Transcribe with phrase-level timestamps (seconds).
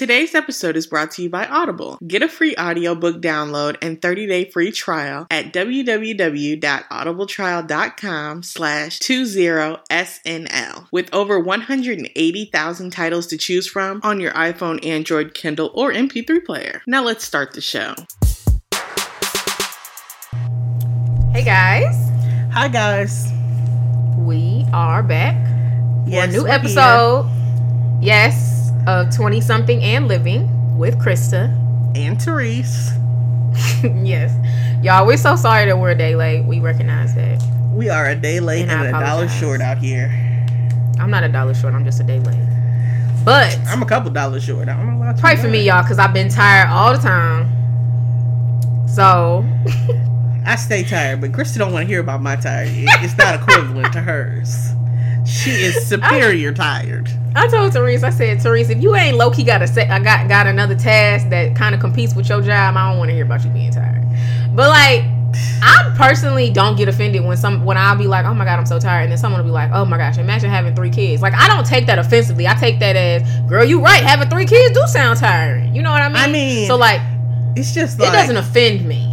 [0.00, 1.98] Today's episode is brought to you by Audible.
[2.06, 10.86] Get a free audiobook download and 30-day free trial at www.audibletrial.com slash 20SNL.
[10.90, 16.80] With over 180,000 titles to choose from on your iPhone, Android, Kindle, or MP3 player.
[16.86, 17.94] Now let's start the show.
[21.34, 21.94] Hey guys,
[22.54, 23.30] Hi guys.
[24.16, 25.36] we are back
[26.06, 27.30] for Yes, a new we're episode.
[28.00, 31.54] Yes, of 20 something and living with Krista.
[31.96, 32.90] And Therese.
[33.82, 34.34] yes.
[34.82, 36.44] Y'all, we're so sorry that we're a day late.
[36.44, 37.42] We recognize that.
[37.72, 40.08] We are a day late And and, a dollar short out here.
[40.98, 42.36] I'm not a dollar short, I'm just a day late.
[43.24, 44.68] But I'm a couple dollars short.
[44.68, 45.12] I don't know why.
[45.18, 47.48] pray for me, y'all, because I've been tired all the time.
[48.88, 49.44] So,
[50.46, 52.68] I stay tired, but Krista don't want to hear about my tired.
[52.72, 54.72] It's not equivalent to hers.
[55.30, 57.08] She is superior tired.
[57.36, 60.00] I told Therese, I said, Therese, if you ain't low key got a set, I
[60.00, 62.76] got got another task that kind of competes with your job.
[62.76, 64.04] I don't want to hear about you being tired.
[64.52, 65.04] But like,
[65.62, 68.66] I personally don't get offended when some when I'll be like, oh my god, I'm
[68.66, 71.22] so tired, and then someone will be like, oh my gosh, imagine having three kids.
[71.22, 72.48] Like, I don't take that offensively.
[72.48, 74.02] I take that as, girl, you right.
[74.02, 75.74] Having three kids do sound tiring.
[75.74, 76.16] You know what I mean?
[76.16, 77.00] I mean, so like,
[77.54, 79.06] It's just like it doesn't offend me.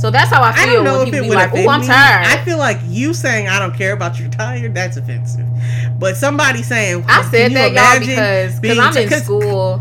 [0.00, 0.62] So that's how I feel.
[0.62, 1.86] I don't know when if people it would like, offend I'm me.
[1.86, 2.26] tired.
[2.26, 4.72] I feel like you saying I don't care about your tired.
[4.74, 5.46] That's offensive.
[5.98, 9.74] But somebody saying I said that y'all because because I'm in school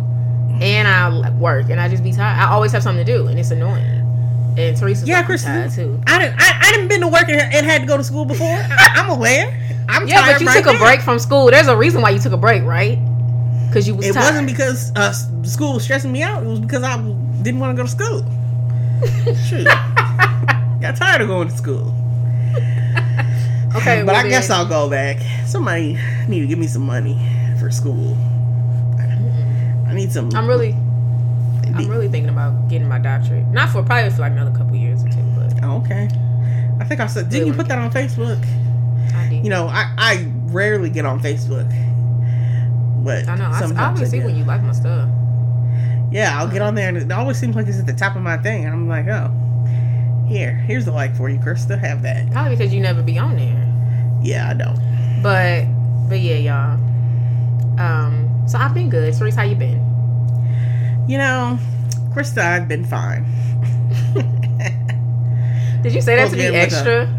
[0.62, 2.38] and I work and I just be tired.
[2.38, 3.86] I always have something to do and it's annoying.
[4.58, 5.54] And Teresa's Yeah, like, Kristen.
[5.54, 6.02] tired too.
[6.06, 6.36] I didn't.
[6.38, 8.46] I, I didn't been to work and, and had to go to school before.
[8.48, 9.58] I, I'm aware.
[9.88, 11.50] I'm Yeah, tired but you right took a break from school.
[11.50, 13.00] There's a reason why you took a break, right?
[13.68, 14.26] Because you was It tired.
[14.26, 16.44] wasn't because uh, school was stressing me out.
[16.44, 16.98] It was because I
[17.42, 18.26] didn't want to go to school.
[19.48, 19.66] Shoot.
[20.82, 21.94] Got tired of going to school.
[23.76, 25.18] okay, but well I guess then- I'll go back.
[25.48, 27.20] Somebody need to give me some money
[27.60, 28.18] for school.
[29.88, 30.30] I need some.
[30.36, 30.74] I'm really,
[31.76, 33.48] I'm really thinking about getting my doctorate.
[33.48, 36.08] Not for probably for like another couple years or two, but Oh, okay.
[36.80, 37.30] I think I said.
[37.30, 38.40] Didn't you put that on Facebook?
[39.16, 39.44] I did.
[39.44, 41.68] You know, I I rarely get on Facebook.
[43.04, 43.46] But I know.
[43.46, 45.10] I, I always see when you like my stuff.
[46.12, 46.70] Yeah, I'll get uh-huh.
[46.70, 48.74] on there, and it always seems like it's at the top of my thing, and
[48.74, 49.32] I'm like, oh,
[50.30, 51.78] here, here's the like for you, Krista.
[51.80, 52.32] Have that.
[52.32, 53.66] Probably because you never be on there.
[54.22, 54.80] Yeah, I don't.
[55.22, 55.66] But
[56.08, 56.80] but yeah, y'all.
[57.80, 59.14] Um, so I've been good.
[59.14, 59.80] Cerise, how you been?
[61.08, 61.58] You know,
[62.14, 63.26] Krista, I've been fine.
[65.82, 67.16] Did you say that to be with a- extra?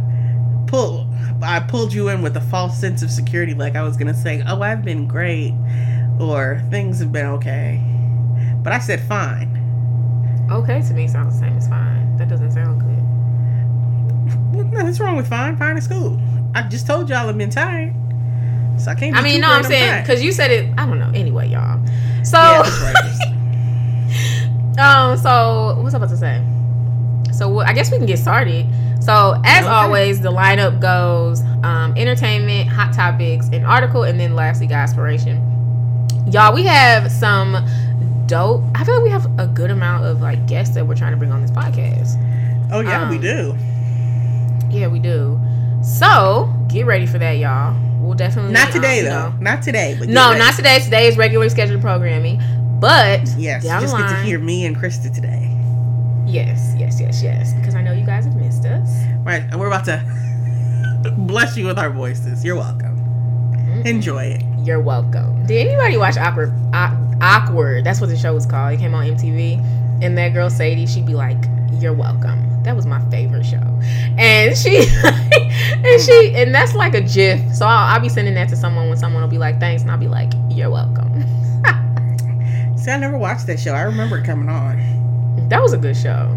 [0.66, 1.08] Pull,
[1.42, 4.42] I pulled you in with a false sense of security, like I was gonna say,
[4.46, 5.54] oh, I've been great,
[6.20, 7.82] or things have been okay,
[8.62, 9.56] but I said fine.
[10.50, 12.16] Okay, to me sounds the same as fine.
[12.18, 12.89] That doesn't sound good.
[14.52, 15.56] Nothing's wrong with fine.
[15.56, 16.18] Fine is cool.
[16.54, 17.94] I just told y'all I've been tired,
[18.78, 19.14] so I can't.
[19.14, 20.72] Be I mean, no, I'm saying because you said it.
[20.78, 21.10] I don't know.
[21.14, 21.80] Anyway, y'all.
[22.24, 24.80] So, Yeah, that's right, Krista.
[24.80, 26.42] um, so what's I about to say?
[27.32, 28.66] So I guess we can get started.
[29.00, 29.72] So as Okay.
[29.72, 35.46] always, the lineup goes um, entertainment, hot topics, an article, and then lastly, aspiration.
[36.30, 37.56] Y'all, we have some
[38.26, 38.62] dope.
[38.74, 41.16] I feel like we have a good amount of like guests that we're trying to
[41.16, 42.16] bring on this podcast.
[42.72, 43.56] Oh yeah, we Um, do.
[44.70, 45.40] Yeah, we do.
[45.82, 47.74] So get ready for that, y'all.
[48.00, 49.28] We'll definitely Not um, today you though.
[49.30, 49.96] know- Not today.
[49.98, 50.38] But No, ready.
[50.38, 50.78] not today.
[50.80, 52.40] Today is regular scheduled programming.
[52.80, 55.50] But Yes, down just the get to hear me and Krista today.
[56.26, 57.52] yes, yes, yes, yes.
[57.54, 58.88] Because I know you guys have missed us.
[59.22, 60.02] Right, and we're about to
[61.18, 62.42] bless you with our voices.
[62.44, 62.96] You're welcome.
[63.84, 64.42] Enjoy it.
[64.64, 65.44] You're welcome.
[65.46, 66.52] Did anybody watch Awkward?
[67.22, 67.84] Awkward.
[67.84, 68.72] That's what the show was called.
[68.74, 70.02] It came on MTV.
[70.02, 71.36] And that girl Sadie, she'd be like,
[71.74, 73.62] "You're welcome." That was my favorite show.
[74.18, 77.54] And she, and she, and that's like a GIF.
[77.54, 79.90] So I'll, I'll be sending that to someone when someone will be like, "Thanks," and
[79.90, 81.22] I'll be like, "You're welcome."
[82.76, 83.72] See, I never watched that show.
[83.72, 85.48] I remember it coming on.
[85.48, 86.28] That was a good show.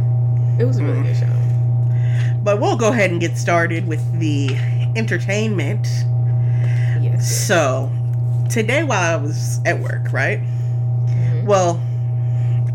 [0.60, 1.04] It was a really Mm.
[1.04, 2.40] good show.
[2.44, 4.56] But we'll go ahead and get started with the
[4.96, 5.88] entertainment.
[7.02, 7.30] Yes.
[7.48, 7.92] So,
[8.50, 10.40] today while I was at work, right?
[11.08, 11.46] Mhm.
[11.46, 11.82] Well,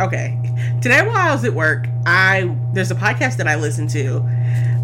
[0.00, 0.38] okay.
[0.80, 4.24] Today while I was at work, I there's a podcast that I listen to.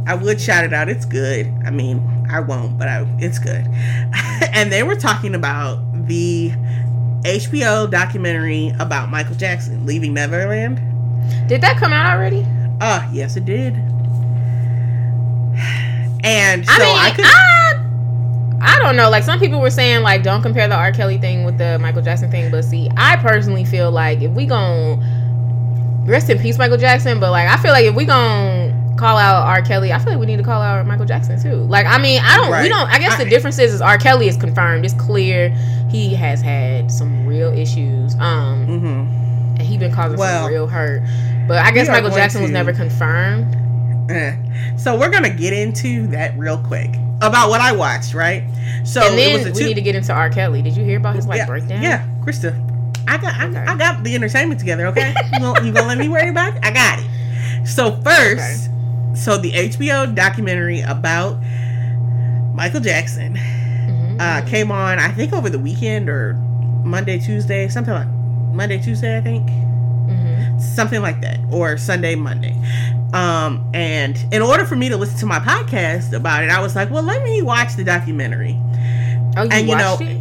[0.06, 0.90] I would shout it out.
[0.90, 1.46] It's good.
[1.64, 3.66] I mean, I won't, but I, it's good.
[4.52, 6.50] and they were talking about the
[7.22, 10.76] HBO documentary about Michael Jackson leaving Neverland.
[11.48, 12.44] Did that come out already?
[12.82, 13.74] Ah, yes, it did.
[16.26, 17.24] And so I mean, I could.
[17.26, 17.74] I,
[18.62, 19.10] I don't know.
[19.10, 20.90] Like some people were saying, like don't compare the R.
[20.90, 22.50] Kelly thing with the Michael Jackson thing.
[22.50, 25.04] But see, I personally feel like if we gon'
[26.04, 27.20] rest in peace, Michael Jackson.
[27.20, 29.60] But like I feel like if we gonna call out R.
[29.62, 29.92] Kelly.
[29.92, 31.56] I feel like we need to call out Michael Jackson too.
[31.64, 32.50] Like, I mean, I don't.
[32.52, 32.62] Right.
[32.62, 32.88] We don't.
[32.88, 33.98] I guess the difference is, is R.
[33.98, 34.84] Kelly is confirmed.
[34.84, 35.48] It's clear
[35.90, 38.14] he has had some real issues.
[38.16, 38.86] Um, Mm-hmm.
[39.58, 41.02] and he been causing Well, some real hurt.
[41.48, 43.56] But I guess Michael Jackson was never confirmed.
[44.10, 44.36] Eh.
[44.76, 46.90] So we're gonna get into that real quick
[47.20, 48.44] about what I watched, right?
[48.84, 50.30] So and it was then a we two- need to get into R.
[50.30, 50.62] Kelly.
[50.62, 51.82] Did you hear about his like yeah, breakdown?
[51.82, 52.54] Yeah, Krista,
[53.08, 53.58] I got I, Okay.
[53.58, 54.86] I got the entertainment together.
[54.86, 56.60] Okay, you gonna, you gonna let me worry about it?
[56.64, 57.66] I got it.
[57.66, 58.70] So first,
[59.14, 61.38] so the HBO documentary about
[62.54, 64.20] Michael Jackson Mhm.
[64.20, 64.98] uh, came on.
[64.98, 66.34] I think over the weekend or
[66.84, 68.06] Monday, Tuesday, something like
[68.52, 69.16] Monday, Tuesday.
[69.16, 70.60] I think Mhm.
[70.60, 72.54] something like that, or Sunday, Monday.
[73.12, 76.74] Um, and in order for me to listen to my podcast about it, I was
[76.76, 78.58] like, well, let me watch the documentary.
[79.36, 80.20] Oh, you and you know, it?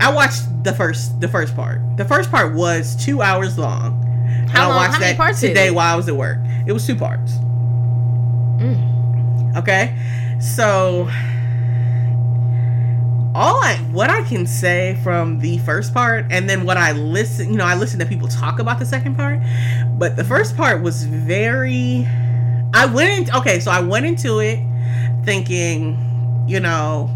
[0.00, 1.80] I watched the first the first part.
[1.96, 4.04] The first part was two hours long.
[4.50, 6.38] How I long- watched how many parts today while I was at work.
[6.66, 7.32] It was two parts.
[8.58, 9.56] Mm.
[9.56, 9.94] Okay,
[10.40, 11.08] so
[13.34, 17.50] all I what I can say from the first part, and then what I listen,
[17.50, 19.40] you know, I listen to people talk about the second part,
[19.98, 22.06] but the first part was very.
[22.74, 24.60] I went in, okay, so I went into it
[25.24, 27.10] thinking, you know,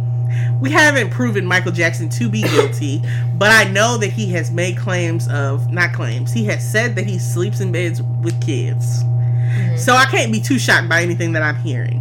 [0.60, 3.02] we haven't proven Michael Jackson to be guilty,
[3.36, 6.32] but I know that he has made claims of not claims.
[6.32, 9.02] He has said that he sleeps in beds with kids.
[9.04, 9.78] Mhm.
[9.78, 12.00] So I can't be too shocked by anything that I'm hearing.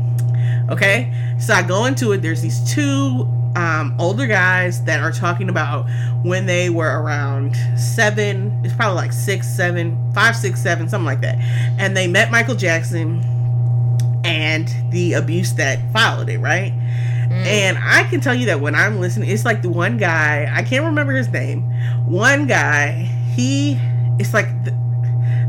[0.69, 1.11] Okay?
[1.39, 2.21] So I go into it.
[2.21, 5.85] There's these two um, older guys that are talking about
[6.23, 11.21] when they were around seven, it's probably like six, seven, five, six, seven, something like
[11.21, 11.37] that.
[11.77, 13.21] And they met Michael Jackson
[14.23, 16.71] and the abuse that followed it, right?
[17.31, 17.45] Mm.
[17.45, 20.63] And I can tell you that when I'm listening, it's like the one guy, I
[20.63, 21.63] can't remember his name.
[22.05, 22.91] One guy,
[23.33, 23.79] he,
[24.19, 24.71] it's like the,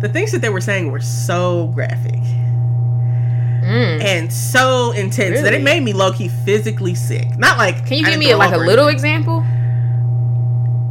[0.01, 2.21] the things that they were saying were so graphic
[3.63, 4.03] Mm.
[4.03, 7.39] and so intense that it made me low key physically sick.
[7.39, 9.45] Not like Can you give me throw like a little example?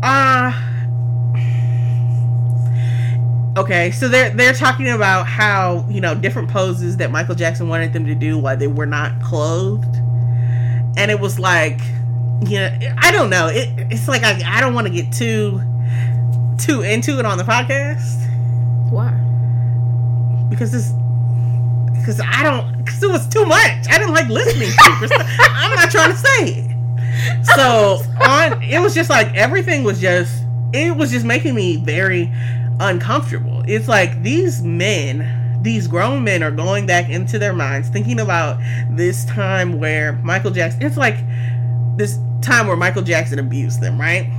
[0.01, 0.53] Uh
[3.57, 7.91] Okay, so they're they're talking about how, you know, different poses that Michael Jackson wanted
[7.91, 9.97] them to do while they were not clothed.
[10.97, 11.79] And it was like
[12.43, 13.47] you know, I don't know.
[13.47, 15.61] It it's like I, I don't want to get too
[16.57, 18.19] too into it on the podcast
[18.91, 19.09] Why?
[20.49, 20.91] because this
[21.99, 23.88] because I don't because it was too much.
[23.89, 25.11] I didn't like listening to it.
[25.39, 27.45] I'm not trying to say it.
[27.55, 32.31] So on it was just like everything was just it was just making me very
[32.79, 33.63] uncomfortable.
[33.67, 35.19] It's like these men,
[35.61, 38.59] these grown men are going back into their minds thinking about
[38.89, 41.17] this time where Michael Jackson it's like
[41.97, 44.29] this time where Michael Jackson abused them, right?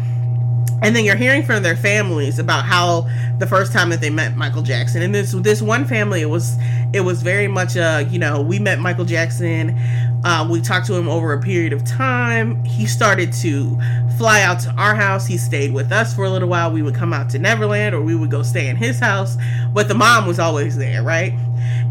[0.82, 4.36] And then you're hearing from their families about how the first time that they met
[4.36, 5.02] Michael Jackson.
[5.02, 6.56] And this this one family it was
[6.92, 9.78] it was very much uh you know we met Michael Jackson
[10.24, 12.62] uh, we talked to him over a period of time.
[12.64, 13.76] He started to
[14.16, 15.26] fly out to our house.
[15.26, 16.70] He stayed with us for a little while.
[16.70, 19.36] We would come out to Neverland or we would go stay in his house.
[19.72, 21.32] But the mom was always there right?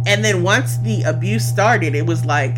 [0.08, 2.56] And then once the abuse started it was like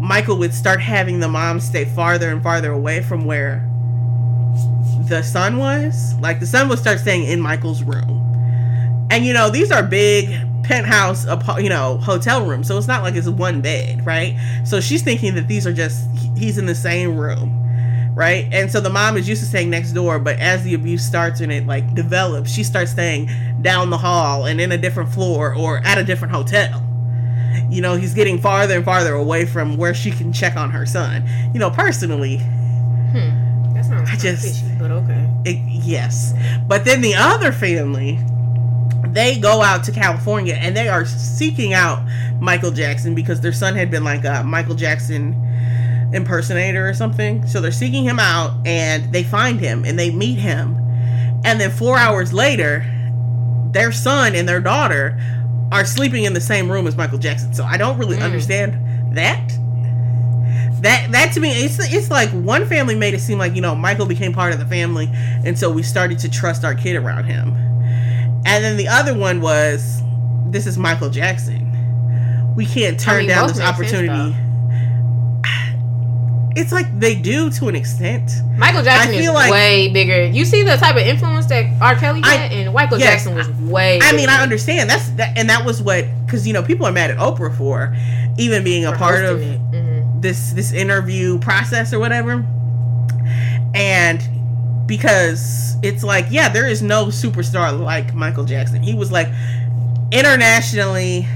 [0.00, 3.68] Michael would start having the mom stay farther and farther away from where
[5.12, 6.14] the son was.
[6.20, 8.18] Like the son would start staying in Michael's room.
[9.10, 10.30] And you know, these are big
[10.64, 11.26] penthouse
[11.60, 12.66] you know, hotel rooms.
[12.66, 14.38] So it's not like it's one bed, right?
[14.64, 17.58] So she's thinking that these are just he's in the same room.
[18.14, 18.48] Right?
[18.52, 21.40] And so the mom is used to staying next door, but as the abuse starts
[21.40, 23.30] and it like develops, she starts staying
[23.62, 26.86] down the hall and in a different floor or at a different hotel.
[27.70, 30.84] You know, he's getting farther and farther away from where she can check on her
[30.84, 31.26] son.
[31.54, 32.36] You know, personally,
[33.12, 33.41] Hmm.
[33.96, 35.28] Sounds I just- fishy, but okay.
[35.44, 36.34] it, yes.
[36.66, 38.18] But then the other family,
[39.08, 42.02] they go out to California and they are seeking out
[42.40, 45.38] Michael Jackson because their son had been like a Michael Jackson
[46.14, 47.46] impersonator or something.
[47.46, 50.76] So they're seeking him out and they find him and they meet him.
[51.44, 52.84] And then four hours later,
[53.72, 55.18] their son and their daughter
[55.72, 57.52] are sleeping in the same room as Michael Jackson.
[57.54, 58.22] So I don't really Mm.
[58.24, 59.52] understand that.
[60.82, 63.74] That that to me, it's it's like one family made it seem like you know
[63.74, 67.24] Michael became part of the family, and so we started to trust our kid around
[67.24, 67.54] him.
[68.44, 70.02] And then the other one was,
[70.50, 71.68] this is Michael Jackson.
[72.56, 74.36] We can't turn mean, down this make sense, opportunity.
[76.56, 78.30] it's like they do to an extent.
[78.58, 80.24] Michael Jackson I is like- way bigger.
[80.26, 81.94] You see the type of influence that R.
[81.96, 84.00] Kelly I- had, and Michael yes, Jackson was way.
[84.02, 86.92] I mean, I understand that's that, and that was what because you know people are
[86.92, 87.96] mad at Oprah for
[88.38, 89.60] even being a for part of it.
[90.22, 92.46] This this interview process or whatever
[93.74, 99.28] and because it's like yeah there is no superstar like michael jackson he was like
[100.12, 101.26] internationally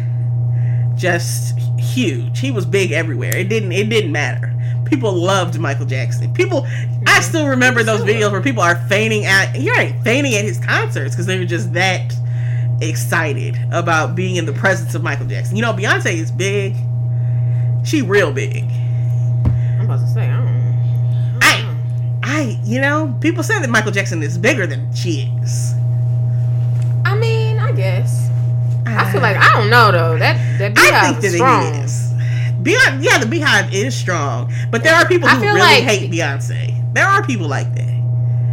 [0.96, 2.40] just huge.
[2.40, 3.36] He was big everywhere.
[3.36, 4.52] It didn't it didn't matter.
[4.84, 6.32] People loved Michael Jackson.
[6.32, 6.64] People,
[7.06, 10.58] I still remember those videos where people are fainting at you're right, fainting at his
[10.58, 12.12] concerts because they were just that
[12.80, 15.56] excited about being in the presence of Michael Jackson.
[15.56, 16.76] You know, Beyonce is big.
[17.86, 18.64] She real big.
[19.78, 21.38] I'm about to say, I don't.
[21.42, 21.76] I,
[22.22, 25.72] I, you know, people say that Michael Jackson is bigger than she is.
[27.04, 28.28] I mean, I guess.
[28.86, 30.18] I feel like I don't know though.
[30.18, 31.74] That that I BeyHive think is that strong.
[31.74, 32.12] it is.
[32.62, 35.84] Beyond, yeah, the BeyHive is strong, but there are people I who feel really like-
[35.84, 36.74] hate Beyonce.
[36.94, 37.82] There are people like that.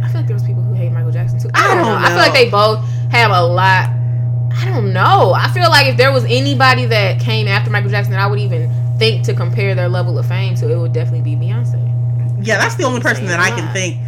[0.02, 1.48] I feel like there was people who hate Michael Jackson too.
[1.54, 1.84] I I don't, know.
[1.94, 3.88] don't I feel like they both have a lot.
[4.56, 5.32] I don't know.
[5.34, 8.38] I feel like if there was anybody that came after Michael Jackson that I would
[8.38, 11.80] even think to compare their level of fame to, it would definitely be Beyonce.
[12.46, 13.98] Yeah, that's the only person that I can think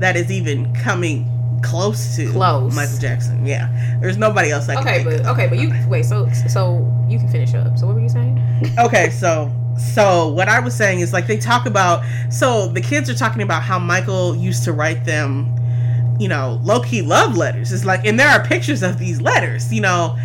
[0.00, 1.30] that is even coming
[1.62, 2.74] close to Close.
[2.74, 3.44] Michael Jackson.
[3.46, 3.68] Yeah,
[4.00, 6.04] there's nobody else I can Okay, think but okay, but you wait.
[6.04, 7.76] So so you can finish up.
[7.78, 8.42] So what were you saying?
[8.78, 13.10] Okay, so so what I was saying is like they talk about so the kids
[13.10, 15.54] are talking about how Michael used to write them,
[16.18, 17.72] you know, low key love letters.
[17.72, 20.16] It's like and there are pictures of these letters, you know.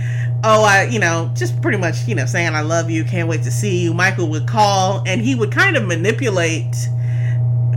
[0.44, 3.44] Oh, I, you know, just pretty much, you know, saying I love you, can't wait
[3.44, 3.94] to see you.
[3.94, 6.76] Michael would call and he would kind of manipulate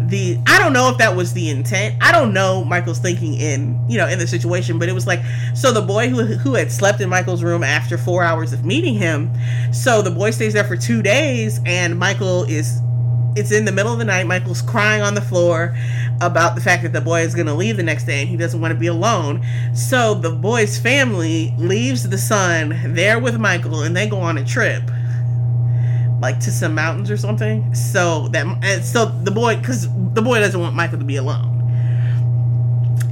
[0.09, 1.97] the I don't know if that was the intent.
[2.00, 5.21] I don't know Michael's thinking in you know in the situation, but it was like
[5.54, 8.94] so the boy who who had slept in Michael's room after four hours of meeting
[8.94, 9.30] him,
[9.73, 12.80] so the boy stays there for two days, and Michael is
[13.36, 14.26] it's in the middle of the night.
[14.26, 15.76] Michael's crying on the floor
[16.20, 18.36] about the fact that the boy is going to leave the next day and he
[18.36, 19.44] doesn't want to be alone.
[19.74, 24.44] So the boy's family leaves the son there with Michael and they go on a
[24.44, 24.82] trip
[26.20, 27.74] like to some mountains or something.
[27.74, 31.50] So that and so the boy cuz the boy doesn't want Michael to be alone.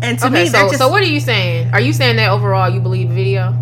[0.03, 1.71] And to okay, me so just so what are you saying?
[1.73, 3.55] Are you saying that overall you believe the video?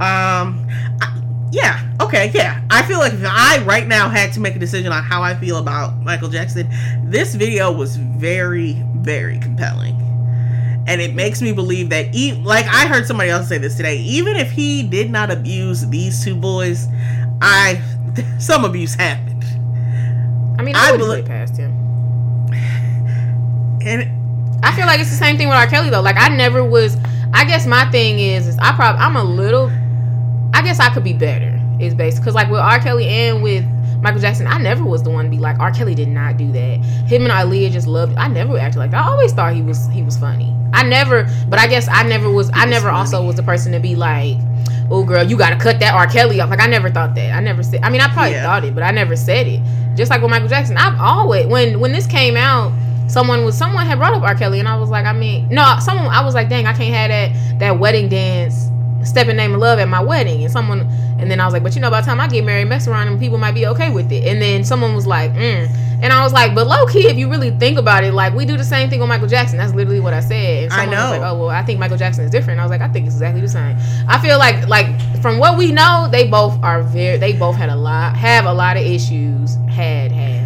[0.00, 0.66] Um,
[1.00, 1.21] I-
[1.52, 2.62] yeah, okay, yeah.
[2.70, 5.34] I feel like if I right now had to make a decision on how I
[5.34, 6.66] feel about Michael Jackson,
[7.04, 9.98] this video was very, very compelling.
[10.86, 13.98] And it makes me believe that, e- like I heard somebody else say this today,
[13.98, 16.88] even if he did not abuse these two boys,
[17.42, 17.80] I
[18.38, 19.44] some abuse happened.
[20.58, 21.70] I mean, I, I would belie- past him.
[23.84, 25.66] And I feel like it's the same thing with R.
[25.66, 26.00] Kelly though.
[26.00, 26.96] Like I never was.
[27.34, 29.70] I guess my thing is, is I probably I'm a little.
[30.54, 31.58] I guess I could be better.
[31.80, 32.78] Is based because like with R.
[32.78, 33.64] Kelly and with
[34.00, 35.72] Michael Jackson, I never was the one to be like R.
[35.72, 36.76] Kelly did not do that.
[37.08, 38.16] Him and Aaliyah just loved.
[38.16, 39.04] I never acted like that.
[39.04, 40.54] I always thought he was he was funny.
[40.72, 42.50] I never, but I guess I never was.
[42.50, 42.98] I was never funny.
[42.98, 44.36] also was the person to be like.
[44.90, 46.06] Oh girl, you gotta cut that R.
[46.06, 46.50] Kelly off.
[46.50, 47.32] Like I never thought that.
[47.32, 47.80] I never said.
[47.82, 48.42] I mean, I probably Yeah.
[48.44, 49.60] thought it, but I never said it.
[49.96, 52.72] Just like with Michael Jackson, I've always when when this came out,
[53.08, 54.34] someone was someone had brought up R.
[54.34, 56.94] Kelly, and I was like, I mean, no, someone I was like, dang, I can't
[56.94, 58.68] have that that wedding dance,
[59.04, 60.80] step in name of love at my wedding, and someone,
[61.18, 62.86] and then I was like, but you know, by the time I get married, mess
[62.88, 65.68] around, and people might be okay with it, and then someone was like, mm.
[66.02, 68.44] and I was like, but low key, if you really think about it, like we
[68.44, 69.58] do the same thing with Michael Jackson.
[69.58, 70.64] That's literally what I said.
[70.64, 71.10] And I someone was know.
[71.18, 72.60] like, oh well, I think Michael Jackson is different.
[72.60, 73.76] I was like, I think it's exactly the same.
[74.08, 74.86] I feel like like
[75.20, 78.52] from what we know, they both are very, they both had a lot, have a
[78.52, 80.42] lot of issues, had have.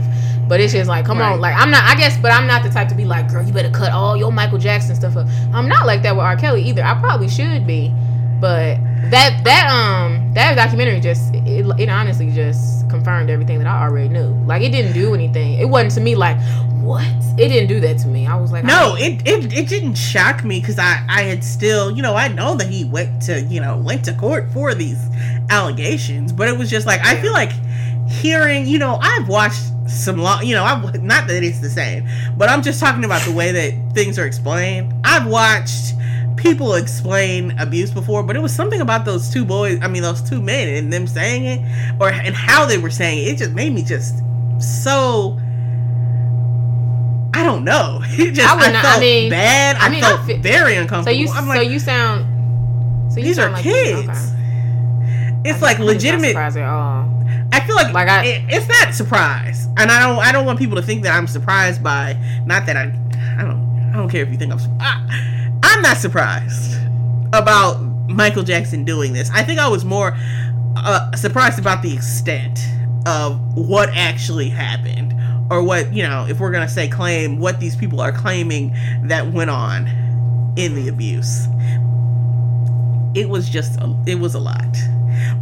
[0.49, 1.33] But it's just like, come Right.
[1.33, 1.83] on, like I'm not.
[1.85, 4.17] I guess, but I'm not the type to be like, girl, you better cut all
[4.17, 5.27] your Michael Jackson stuff up.
[5.53, 6.37] I'm not like that with R.
[6.37, 6.85] Kelly either.
[6.85, 7.93] I probably should be,
[8.41, 8.77] but
[9.11, 14.09] that that um that documentary just it, it honestly just confirmed everything that I already
[14.09, 14.29] knew.
[14.47, 15.55] Like it didn't do anything.
[15.55, 16.39] It wasn't to me like
[16.81, 17.05] what.
[17.39, 18.27] It didn't do that to me.
[18.27, 21.43] I was like, No, I- it, it it didn't shock me because I I had
[21.45, 24.75] still you know I know that he went to you know went to court for
[24.75, 25.03] these
[25.51, 27.53] allegations, but it was just like I feel like
[28.09, 32.09] hearing you know I've watched some long you know i'm not that it's the same,
[32.37, 34.93] but I'm just talking about the way that things are explained.
[35.05, 35.95] I've watched
[36.37, 39.79] people explain abuse before, but it was something about those two boys.
[39.83, 41.61] I mean those two men and them saying it
[42.01, 43.33] or and how they were saying it.
[43.33, 44.23] It just made me just
[44.61, 45.39] so.
[47.35, 48.01] I don't know.
[48.19, 49.77] It just I I, not- I felt mean- bad.
[49.77, 51.19] I, I mean, I felt feel- very so uncomfortable.
[51.21, 53.13] you I'm so you sound.
[53.13, 54.09] So you these are sound like kids.
[54.09, 54.33] okay.
[55.51, 56.29] It's like legitimate.
[56.29, 57.13] surprised at all.
[57.53, 60.19] I feel like, Like, I- it, it's not surprise, and I don't.
[60.19, 62.17] I don't want people to think that I'm surprised by.
[62.47, 62.85] Not that I.
[63.39, 63.91] I don't.
[63.93, 64.59] I don't care if you think I'm.
[64.81, 65.33] I,
[65.77, 66.81] I'm not surprised
[67.35, 69.31] about Michael Jackson doing this.
[69.35, 70.17] I think I was more
[70.75, 72.67] uh, surprised about the extent
[73.05, 75.15] of what actually happened,
[75.51, 76.25] or what you know.
[76.27, 79.87] If we're gonna say claim, what these people are claiming that went on
[80.57, 81.47] in the abuse.
[83.15, 83.79] It was just.
[83.79, 84.75] A, it was a lot.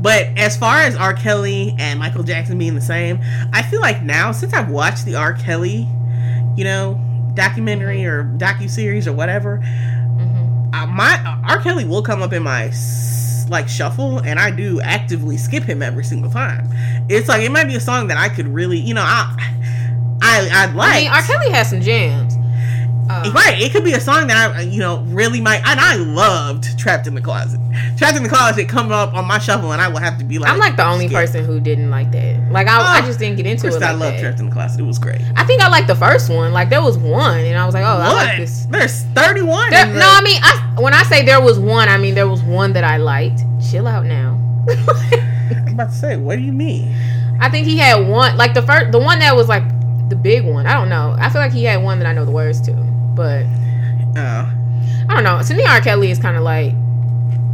[0.00, 1.14] But as far as R.
[1.14, 3.20] Kelly and Michael Jackson being the same,
[3.52, 5.34] I feel like now since I've watched the R.
[5.34, 5.86] Kelly,
[6.56, 7.00] you know,
[7.34, 9.62] documentary or docu series or whatever,
[10.86, 11.62] my R.
[11.62, 12.72] Kelly will come up in my
[13.48, 16.68] like shuffle, and I do actively skip him every single time.
[17.08, 19.36] It's like it might be a song that I could really, you know, I
[20.22, 20.94] I I like.
[20.96, 21.22] I mean, R.
[21.22, 22.34] Kelly has some jams.
[23.10, 25.60] Uh, Right, it could be a song that I, you know, really might.
[25.66, 27.60] And I loved "Trapped in the Closet."
[27.98, 30.38] "Trapped in the Closet" come up on my shuffle, and I would have to be
[30.38, 31.16] like, I'm like the only skip.
[31.18, 32.50] person who didn't like that.
[32.50, 33.82] Like I, I Oh, just didn't get into it.
[33.82, 35.20] I love "Trapped in the Closet." It was great.
[35.36, 36.52] I think I liked the first one.
[36.52, 38.64] Like there was one, and I was like, oh, I like this.
[38.66, 39.70] There's 31.
[39.70, 42.28] There, the- no, I mean, I when I say there was one, I mean there
[42.28, 43.42] was one that I liked.
[43.70, 44.40] Chill out now.
[44.68, 46.94] I'm about to say, what do you mean?
[47.40, 49.62] I think he had one, like the first, the one that was like
[50.08, 50.66] the big one.
[50.66, 51.16] I don't know.
[51.18, 52.72] I feel like he had one that I know the words to,
[53.14, 53.44] but
[54.16, 54.52] Oh,
[55.08, 55.40] I don't know.
[55.42, 55.80] To me, R.
[55.80, 56.72] Kelly is kind of like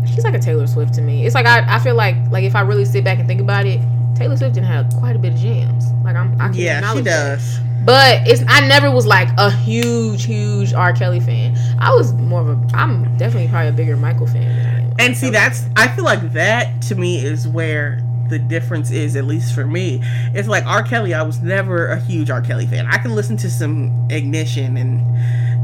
[0.07, 1.25] he's like a Taylor Swift to me.
[1.27, 3.67] It's like I, I feel like like if I really sit back and think about
[3.67, 3.81] it,
[4.15, 5.91] Taylor Swift didn't have quite a bit of jams.
[6.05, 7.37] Like I'm, I can yeah, she acknowledge that.
[7.37, 7.59] does.
[7.85, 10.93] But it's I never was like a huge, huge R.
[10.93, 11.57] Kelly fan.
[11.79, 15.31] I was more of a I'm definitely probably a bigger Michael fan than And see,
[15.31, 19.67] that's I feel like that to me is where the difference is, at least for
[19.67, 20.01] me.
[20.35, 20.83] It's like R.
[20.83, 21.15] Kelly.
[21.15, 22.43] I was never a huge R.
[22.43, 22.87] Kelly fan.
[22.87, 25.01] I can listen to some Ignition and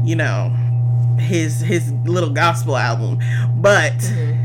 [0.07, 0.51] you know
[1.19, 3.19] his his little gospel album,
[3.61, 4.35] but Mhm.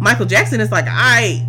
[0.00, 1.46] Michael Jackson is like I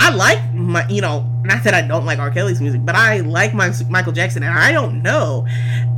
[0.00, 2.30] I like my you know not that I don't like R.
[2.30, 5.46] Kelly's music, but I like my Michael Jackson, and I don't know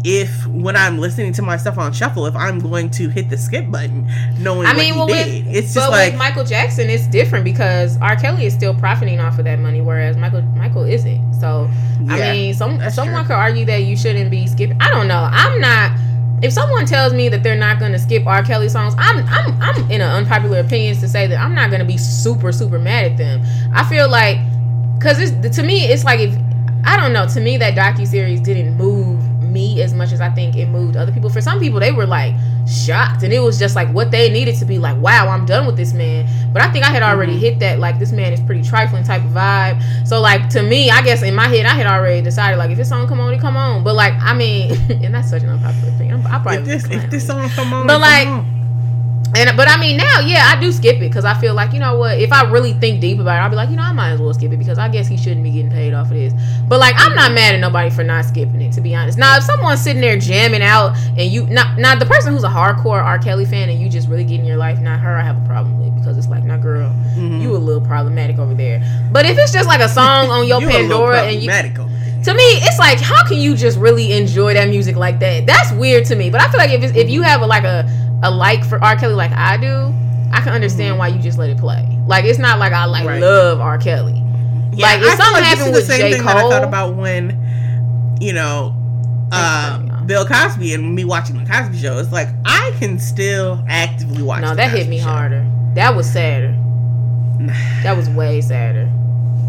[0.04, 3.38] if when I'm listening to my stuff on shuffle, if I'm going to hit the
[3.38, 5.47] skip button, knowing I mean, what well, with.
[5.47, 8.16] It's just like with Michael Jackson, it's different because R.
[8.16, 11.35] Kelly is still profiting off of that money, whereas Michael Michael isn't.
[11.35, 11.71] So
[12.09, 13.28] I mean, some someone true.
[13.28, 14.80] could argue that you shouldn't be skipping.
[14.80, 15.28] I don't know.
[15.30, 15.92] I'm not.
[16.42, 18.42] If someone tells me that they're not going to skip R.
[18.42, 21.80] Kelly songs, I'm I'm I'm in an unpopular opinions to say that I'm not going
[21.80, 23.42] to be super super mad at them.
[23.72, 24.38] I feel like
[24.99, 25.18] because
[25.56, 26.34] to me it's like if
[26.84, 29.22] I don't know to me that docu series didn't move
[29.52, 31.28] me as much as I think it moved other people.
[31.30, 32.35] For some people, they were like
[32.66, 34.97] shocked, and it was just like what they needed to be like.
[35.00, 36.26] Wow, I'm done with this man.
[36.52, 37.40] But I think I had already Mhm.
[37.40, 39.82] hit that like this man is pretty trifling type of vibe.
[40.06, 42.78] So like to me, I guess in my head, I had already decided like if
[42.78, 43.85] this song come on, it come on.
[43.85, 44.73] But like I mean,
[45.04, 46.12] and that's such an unpopular thing.
[46.12, 48.62] I'm, I probably if this if this song come on, But, like, on.
[49.35, 51.79] And but I mean now, yeah, I do skip it because I feel like you
[51.81, 52.18] know what?
[52.18, 54.21] If I really think deep about it, I'll be like, you know, I might as
[54.21, 56.35] well skip it because I guess he shouldn't be getting paid off of this.
[56.68, 58.73] But like, I'm not mad at nobody for not skipping it.
[58.75, 62.07] To be honest, now if someone's sitting there jamming out and you not not the
[62.07, 63.18] person who's a hardcore R.
[63.18, 65.79] Kelly fan and you just really getting your life, not her, I have a problem
[65.81, 67.40] with because it's like, nah, girl, Mhm.
[67.40, 68.83] you a little problematic over there.
[69.12, 71.88] But if it's just like a song on your You Pandora and you problematic over
[71.88, 71.91] there.
[72.24, 75.46] To me, it's like, how can you just really enjoy that music like that?
[75.46, 76.30] That's weird to me.
[76.30, 77.88] But I feel like if it's, if you have a, like a
[78.24, 78.96] a like for R.
[78.96, 79.92] Kelly like I do,
[80.32, 81.87] I can understand why you just let it play.
[82.06, 83.04] Like it's not like I like.
[83.06, 83.20] Right.
[83.20, 83.78] love R.
[83.78, 84.14] Kelly.
[84.74, 86.12] Yeah, Like, if I something this happened is with the same J.
[86.14, 88.74] thing that I Cole- thought about when, you know,
[89.32, 91.98] uh, Bill Cosby and me watching the Cosby Show.
[91.98, 94.40] It's like I can still actively watch.
[94.42, 95.04] No, that hit me Show.
[95.06, 95.46] harder.
[95.74, 96.56] That was sadder.
[97.82, 98.88] That was way sadder.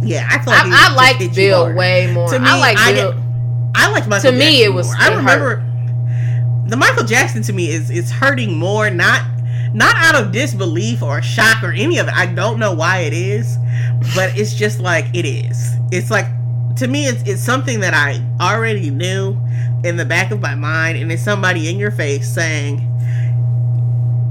[0.06, 1.76] Yeah, I feel like I, I liked Bill harder.
[1.76, 2.30] way more.
[2.30, 3.16] To me, I like I Bill.
[3.76, 4.32] I like Michael.
[4.32, 4.96] To me, it was- more.
[5.00, 5.64] I it remember
[6.68, 9.22] the Michael Jackson to me is is hurting more, not
[9.74, 12.14] not out of disbelief or shock or any of it.
[12.14, 13.58] I don't know why it is,
[14.16, 15.74] but it's just like it is.
[15.92, 16.26] It's like
[16.78, 19.38] to me, it's it's something that I already knew
[19.84, 22.90] in the back of my mind, and it's somebody in your face saying.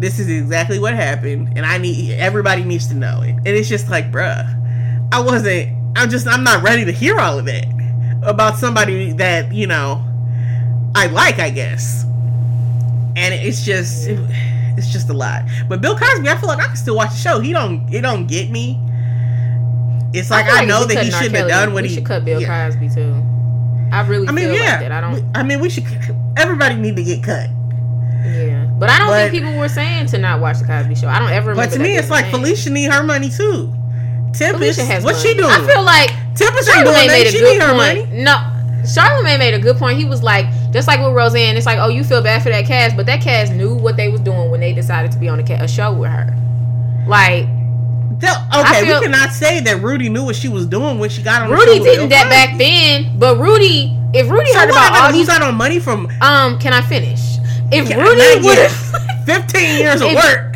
[0.01, 3.31] This is exactly what happened, and I need everybody needs to know it.
[3.37, 4.43] And it's just like, bruh,
[5.13, 5.71] I wasn't.
[5.97, 6.27] I'm just.
[6.27, 7.67] I'm not ready to hear all of that
[8.23, 10.03] about somebody that you know
[10.95, 12.05] I like, I guess.
[13.15, 15.43] And it's just it's just a lot.
[15.69, 17.41] But Bill Cosby, I feel like I can still watch the show.
[17.41, 18.81] He don't it don't get me.
[20.15, 22.25] It's like feel I, know that he shouldn't have done what we he should cut
[22.25, 22.69] Bill yeah.
[22.69, 23.13] Cosby too.
[23.93, 24.71] I really I mean, feel yeah.
[24.71, 24.93] like that.
[24.93, 25.37] I don't.
[25.37, 25.85] I mean, we should.
[26.39, 27.51] Everybody need to get cut.
[28.25, 31.09] Yeah, but I don't But- think people were saying to not watch the Cosby Show.
[31.09, 31.55] I don't ever.
[31.55, 32.27] But to me, it's like.
[32.27, 33.75] Phylicia need her money too.
[34.33, 35.29] Tempestt, what's money.
[35.29, 35.51] she doing?
[35.51, 37.77] I feel like Tempestt Charlamagne made a She good point.
[37.77, 38.23] money.
[38.23, 38.35] No,
[38.85, 39.99] Charlamagne made a good point.
[39.99, 42.65] He was like, just like with Roseanne, it's like, oh, you feel bad for that
[42.67, 45.39] cast, but that cast knew what they was doing when they decided to be on
[45.41, 46.35] a, ca- a show with her.
[47.07, 47.47] Like
[48.55, 51.43] Okay, feel- we cannot say that Rudy knew what she was doing when she got
[51.43, 51.51] on.
[51.51, 54.89] the Rudy didn't that back then, but Rudy, if Rudy So heard what?
[54.91, 57.21] About all these, out on money from um, can I finish?
[57.73, 59.27] If Rudy would have.
[59.27, 60.52] 15 years of work.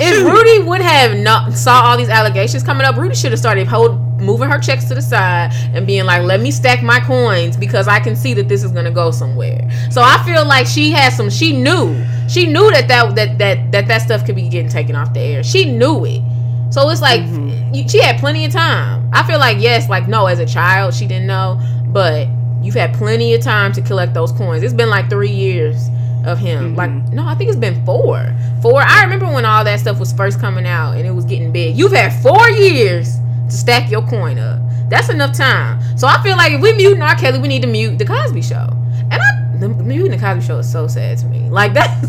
[0.00, 3.66] If Rudy would have not saw all these allegations coming up, Rudy should have started
[3.66, 7.56] hold, moving her checks to the side and being like, "Let me stack my coins
[7.56, 10.90] because I can see that this is gonna go somewhere." So I feel like she
[10.90, 11.28] had some.
[11.30, 11.94] She knew.
[12.28, 15.20] She knew that that that that that, that stuff could be getting taken off the
[15.20, 15.42] air.
[15.42, 16.22] She knew it.
[16.70, 17.74] So it's like Mhm.
[17.76, 19.08] you- she had plenty of time.
[19.12, 22.26] I feel like yes, like no, as a child she didn't know, but
[22.62, 24.62] you've had plenty of time to collect those coins.
[24.62, 25.90] It's been like three years.
[26.24, 26.74] Of him.
[26.74, 26.76] Mhm.
[26.76, 28.32] Like, no, I think it's been four.
[28.60, 28.80] Four.
[28.82, 31.76] I remember when all that stuff was first coming out and it was getting big.
[31.76, 33.16] You've had four years
[33.48, 34.60] to stack your coin up.
[34.88, 35.80] That's enough time.
[35.98, 37.14] So I feel like if we mute R.
[37.16, 38.68] Kelly, we need to mute the Cosby Show.
[39.10, 41.48] And I, the muting the Cosby Show is so sad to me.
[41.50, 42.06] Like that's,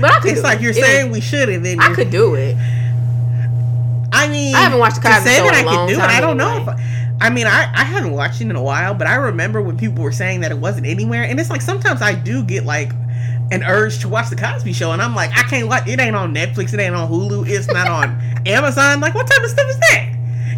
[0.00, 0.32] but I could.
[0.32, 0.62] It's like it.
[0.62, 2.56] you're It- saying we should, and then I could do it.
[4.12, 5.98] I mean, I haven't watched the Cosby Show that in a I long could do
[5.98, 6.02] it.
[6.02, 6.74] time I don't know anyway.
[7.20, 9.76] I, I mean, I, I haven't watched it in a while, but I remember when
[9.76, 12.92] people were saying that it wasn't anywhere, and it's like sometimes I do get like
[13.50, 15.88] an urge to watch the Cosby Show, and I'm like, I can't watch.
[15.88, 16.72] It ain't on Netflix.
[16.72, 17.48] It ain't on Hulu.
[17.48, 19.00] It's not on Amazon.
[19.00, 20.16] Like, what type of stuff is that?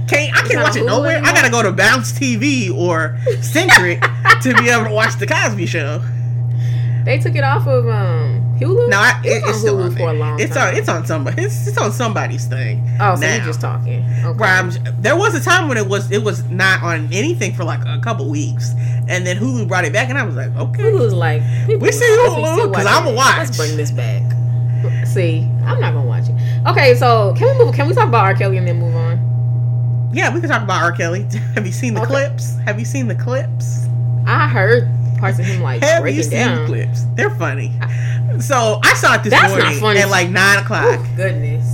[0.08, 1.20] Can't I can't watch it nowhere.
[1.24, 4.00] I gotta go to Bounce TV or Centric
[4.42, 6.02] to be able to watch the Cosby Show.
[7.04, 8.88] They took it off of um Hulu.
[8.88, 10.68] No, I, It it, was it's still Hulu on for a long It's time.
[10.74, 10.76] on.
[10.80, 11.42] It's on somebody.
[11.42, 12.88] It's, it's on somebody's thing.
[13.00, 14.04] oh, so you're just talking.
[14.24, 14.38] Okay.
[14.38, 17.64] Where I'm, there was a time when it was it was not on anything for
[17.64, 18.72] like a couple weeks,
[19.08, 22.04] and then Hulu brought it back, and I was like, okay, Hulu's like We see
[22.04, 23.36] Hulu, still 'cause watch I'ma watch.
[23.38, 24.22] Let's bring this back.
[25.06, 26.34] See, I'm not gonna watch it.
[26.68, 27.74] Okay, so can we move?
[27.74, 28.34] Can we talk about R.
[28.34, 30.10] Kelly and then move on?
[30.14, 30.92] yeah, we can talk about R.
[30.92, 31.22] Kelly.
[31.54, 32.10] Have you seen the Okay.
[32.10, 32.56] clips?
[32.66, 33.86] Have you seen the clips?
[34.26, 34.88] I heard
[35.22, 36.66] parts of him like Have you breaking seen down.
[36.66, 37.04] clips?
[37.14, 37.72] They're funny.
[38.40, 40.00] So I saw it this That's not morning funny.
[40.00, 41.64] at like nine o'clock, goodness.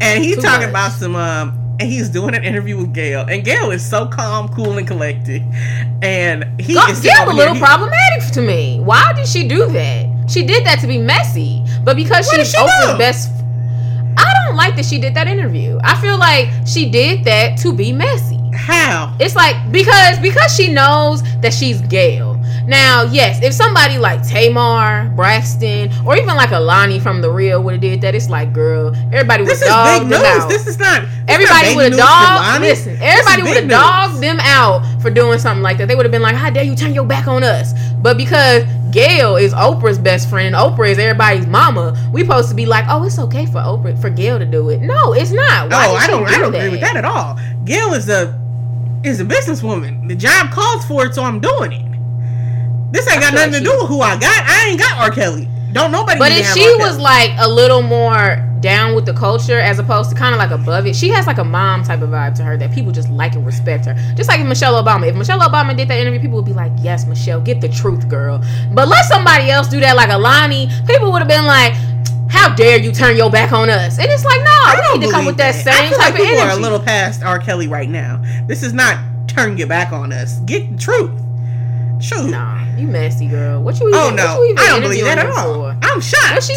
[0.00, 0.70] and he's Too talking much.
[0.70, 1.54] about some um.
[1.80, 5.42] And he's doing an interview with Gayle, and Gayle is so calm, cool, and collected.
[6.02, 8.80] And he Gayle is over a here, little he- problematic to me.
[8.80, 10.06] Why did she do that?
[10.28, 12.98] She did that to be messy, but because What did she's she Oprah's do?
[12.98, 13.30] best.
[14.16, 15.78] I don't like that she did that interview.
[15.84, 18.40] I feel like she did that to be messy.
[18.54, 19.14] How?
[19.20, 22.37] It's like because because she knows that she's Gayle.
[22.68, 27.72] Now, yes, if somebody like Tamar, Braxton, or even like Alani from the real would
[27.72, 30.44] have did that, it's like, girl, everybody would This is dog big them news.
[30.44, 30.48] out.
[30.50, 31.00] This is not.
[31.00, 32.60] this Everybody would have dogged.
[32.60, 35.88] Listen, everybody would have dogged them out for doing something like that.
[35.88, 38.64] They would have been like, "How dare you turn your back on us?" But because
[38.90, 43.02] Gayle is Oprah's best friend, Oprah is everybody's mama, we supposed to be like, "Oh,
[43.04, 45.70] it's okay for Oprah for Gayle to do it." No, it's not.
[45.70, 46.26] Why oh, I don't.
[46.26, 47.38] do I don't agree with that at all.
[47.64, 48.38] Gayle is a
[49.04, 50.06] is a businesswoman.
[50.06, 51.87] The job calls for it, so I'm doing it.
[52.90, 54.44] This ain't got nothing like to she- do with who I got.
[54.46, 55.10] I ain't got R.
[55.10, 55.48] Kelly.
[55.72, 56.18] Don't nobody.
[56.18, 60.16] But if she was like a little more down with the culture as opposed to
[60.16, 62.56] kind of like above it, she has like a mom type of vibe to her
[62.56, 63.94] that people just like and respect her.
[64.16, 65.06] Just like Michelle Obama.
[65.08, 68.08] If Michelle Obama did that interview, people would be like, "Yes, Michelle, get the truth,
[68.08, 70.70] girl." But let somebody else do that, like Alani.
[70.86, 71.74] People would have been like,
[72.30, 75.00] "How dare you turn your back on us?" And it's like, no, I we don't
[75.00, 76.50] need to come with that, I same feel type like of people energy.
[76.54, 77.38] are a little past R.
[77.38, 78.22] Kelly right now.
[78.46, 78.96] This is not
[79.28, 80.38] turn your back on us.
[80.46, 81.10] Get the truth.
[82.00, 82.30] Shoot.
[82.30, 83.60] Nah, you messy girl.
[83.62, 83.90] What you?
[83.92, 85.54] Oh, even, Oh no, even I don't believe that at all.
[85.54, 85.76] for?
[85.82, 86.34] I'm shocked.
[86.34, 86.54] What she?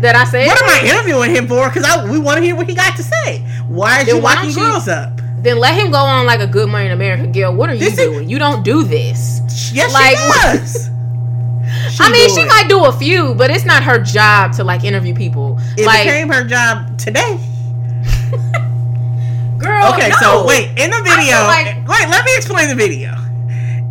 [0.00, 0.46] That I said.
[0.46, 1.68] What am I interviewing him for?
[1.68, 3.40] Because I we want to hear what he got to say.
[3.68, 5.12] Why are Then you why locking you- girls up?
[5.42, 7.26] Then let him go on like a Good Morning America.
[7.26, 7.54] girl.
[7.54, 8.28] what are you This is- doing?
[8.28, 9.40] You don't do this.
[9.72, 10.90] Yes, Like, she does.
[11.92, 12.48] She I mean, she it.
[12.48, 15.58] might do a few, but it's not her job to like interview people.
[15.76, 17.38] It like, became her job today.
[19.58, 19.92] girl.
[19.92, 20.16] Okay, no.
[20.20, 23.14] so wait, in the video, like- wait, let me explain the video.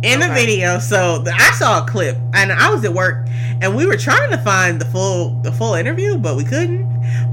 [0.02, 3.26] In the video, so the, I saw a clip, and I was at work,
[3.60, 6.88] and we were trying to find the full the full interview, but we couldn't.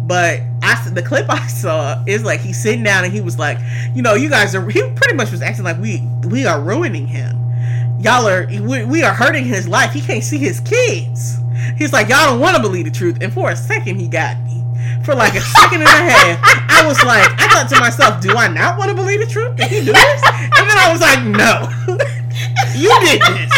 [0.06, 3.58] But I the clip I saw is like he's sitting down, and he was like,
[3.95, 4.69] you know, you guys are.
[4.69, 7.38] He pretty much was acting like we we are ruining him.
[8.01, 9.93] Y'all are we, we are hurting his life.
[9.93, 11.38] He can't see his kids.
[11.77, 13.17] He's like, y'all don't want to believe the truth.
[13.21, 14.63] And for a second, he got me.
[15.03, 18.36] For like a second and a half, I was like, I thought to myself, do
[18.36, 19.56] I not want to believe the truth?
[19.56, 20.21] Did he do this?
[20.25, 21.71] And then I was like, no,
[22.76, 23.52] you did this.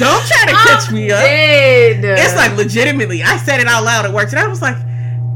[0.00, 1.20] Don't try to catch me up.
[1.20, 2.04] Dead.
[2.04, 4.76] It's like legitimately, I said it out loud at work, and I was like,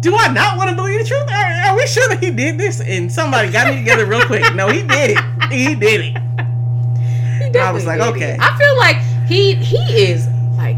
[0.00, 1.28] do I not want to believe the truth?
[1.28, 2.80] Are, are we sure that he did this?
[2.80, 4.54] And somebody got me together real quick.
[4.54, 5.52] No, he did it.
[5.52, 6.18] He did it.
[7.52, 8.34] He I was like, okay.
[8.34, 8.40] it.
[8.40, 8.96] I feel like
[9.28, 9.78] he he
[10.10, 10.76] is like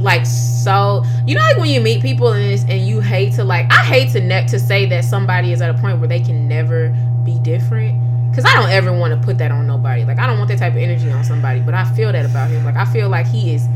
[0.00, 3.44] like so you know like when you meet people and it's, and you hate to
[3.44, 6.20] like I hate to ne- to say that somebody is at a point where they
[6.20, 6.90] can never
[7.24, 8.00] be different
[8.36, 10.04] because I don't ever want to put that on nobody.
[10.04, 12.50] Like I don't want that type of energy on somebody but I feel that about
[12.50, 12.66] him.
[12.66, 13.66] Like I feel like he is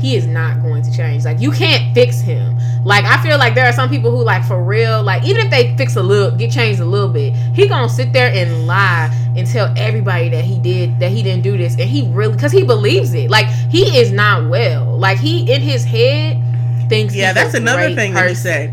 [0.00, 1.26] he is not going to change.
[1.26, 2.56] Like you can't fix him.
[2.82, 5.50] Like I feel like there are some people who like for real like even if
[5.50, 9.14] they fix a little get changed a little bit he gonna sit there and lie
[9.36, 12.52] and tell everybody that he did that he didn't do this and he really because
[12.52, 13.28] he believes it.
[13.28, 14.96] Like he is not well.
[14.96, 16.42] Like he in his head
[16.88, 18.72] thinks Yeah, that's another thing that he said.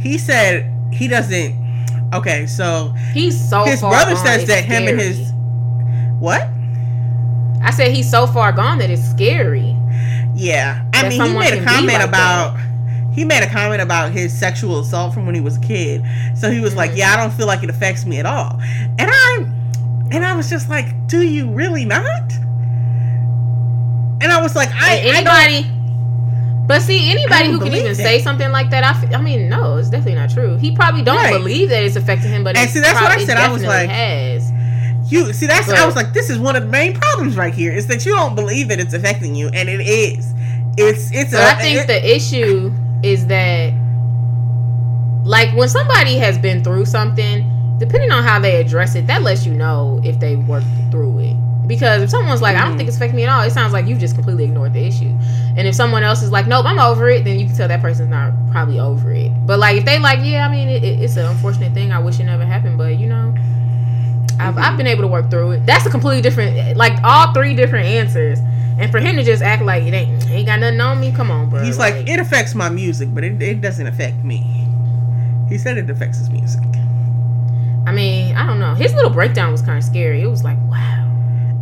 [0.00, 1.59] He said he doesn't.
[2.12, 5.32] Okay, so he's so his brother gone, says that him and his
[6.18, 6.42] what?
[7.62, 9.76] I said he's so far gone that it's scary
[10.34, 12.58] Yeah, I mean, he made a comment like about.
[13.12, 16.02] He made a comment about his sexual assault from when he was a kid.
[16.36, 16.96] So he was like, Mhm.
[16.98, 18.58] "Yeah, I don't feel like it affects me at all."
[18.98, 19.44] And I,
[20.12, 22.32] and I was just like, "Do you really not?"
[24.22, 25.79] And I was like, "I, And I don't." anybody
[26.70, 27.94] But see, anybody who can even that.
[27.96, 30.56] say something like that, I, f- I mean, no, it's definitely not true.
[30.56, 31.32] He probably don't Right.
[31.32, 33.36] believe that it's affecting him, but And see, that's what I said.
[33.38, 34.52] I was like- has.
[35.10, 37.72] You see, that's I was like, this is one of the main problems right here.
[37.72, 40.32] Is that you don't believe that it's affecting you, and it is.
[40.76, 41.32] It's it's.
[41.32, 43.72] But a, I think it- the issue is that,
[45.24, 49.44] like, when somebody has been through something, depending on how they address it, that lets
[49.44, 51.36] you know if they worked through it.
[51.70, 53.86] Because if someone's like, I don't think it's affecting me at all, it sounds like
[53.86, 55.16] you just completely ignored the issue.
[55.56, 57.80] And if someone else is like, nope, I'm over it, then you can tell that
[57.80, 59.30] person's not probably over it.
[59.46, 61.92] But like, if they like, yeah, I mean, it, it- it's an unfortunate thing.
[61.92, 63.32] I wish it never happened, but you know,
[64.40, 65.66] I've, I've been able to work through it.
[65.66, 68.40] That's a completely different, like all three different answers.
[68.78, 71.30] And for him to just act like it ain't, ain't got nothing on me, come
[71.30, 71.62] on, bro.
[71.62, 74.66] he's like, it affects my music, but it, it doesn't affect me.
[75.48, 76.62] He said it affects his music.
[77.86, 78.74] I mean, I don't know.
[78.74, 80.22] His little breakdown was kind of scary.
[80.22, 81.09] It was like, wow.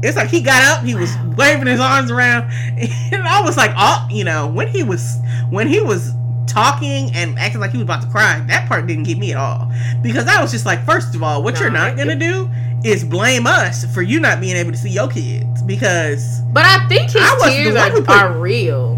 [0.02, 3.72] It's like he got up, he was waving his arms around, and I was like,
[3.76, 5.16] oh, you know, when he was
[5.50, 6.12] when he was
[6.46, 9.36] talking and acting like he was about to cry, that part didn't get me at
[9.38, 9.70] all
[10.02, 12.48] because I was just like, first of all, what you're not gonna do
[12.84, 16.86] is blame us for you not being able to see your kids because, But I
[16.88, 18.94] think his I tears the one who are, put- are real.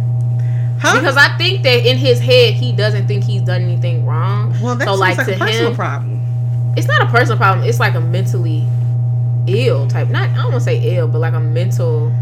[0.81, 1.01] huh?
[1.01, 4.55] Because I think that in his head, he doesn't think he's done anything wrong.
[4.61, 6.75] well, that so, like, like, to a personal him- problem.
[6.77, 7.67] It's not a personal problem.
[7.67, 8.65] It's like a mentally
[9.51, 10.09] ill type.
[10.09, 12.13] Not, I don't want to say ill, but like a mental.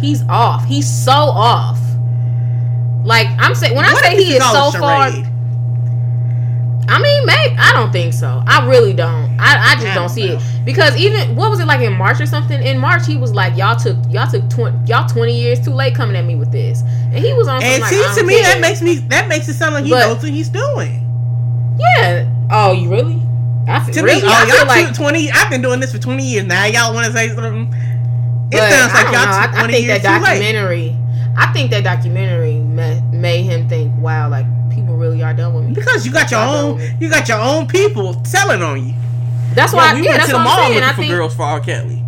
[0.00, 0.64] He's off.
[0.64, 1.78] He's so off.
[3.04, 5.10] Like I'm saying, when I What say he is so far.
[6.90, 8.42] I mean, maybe I don't think so.
[8.46, 9.38] I really don't.
[9.38, 10.36] I, I just I don't, don't see know.
[10.38, 12.62] it because even what was it like in March or something?
[12.62, 15.94] In March, he was like, "Y'all took y'all took twenty y'all twenty years too late
[15.94, 16.80] coming at me with this,"
[17.12, 17.62] and he was on.
[17.62, 18.54] And see, I to me, care.
[18.54, 21.04] that makes me that makes it sound like he But- knows what he's doing.
[21.78, 22.26] yeah.
[22.50, 23.20] Oh, you really?
[23.68, 25.30] I To really, me, oh, I y'all like, twenty.
[25.30, 26.64] I've been doing this for twenty years now.
[26.66, 27.72] Y'all want to say something?
[28.50, 29.58] It sounds I like y'all know.
[29.58, 30.96] I, I think years that documentary.
[31.36, 35.64] I think that documentary ma- made him think, "Wow, like people really are done with
[35.64, 38.94] me." Because you got your own, you got your own people telling on you.
[39.54, 39.94] That's why.
[39.94, 41.60] we yeah, went that's to the mall looking I for think girls for R.
[41.60, 42.02] Kelly.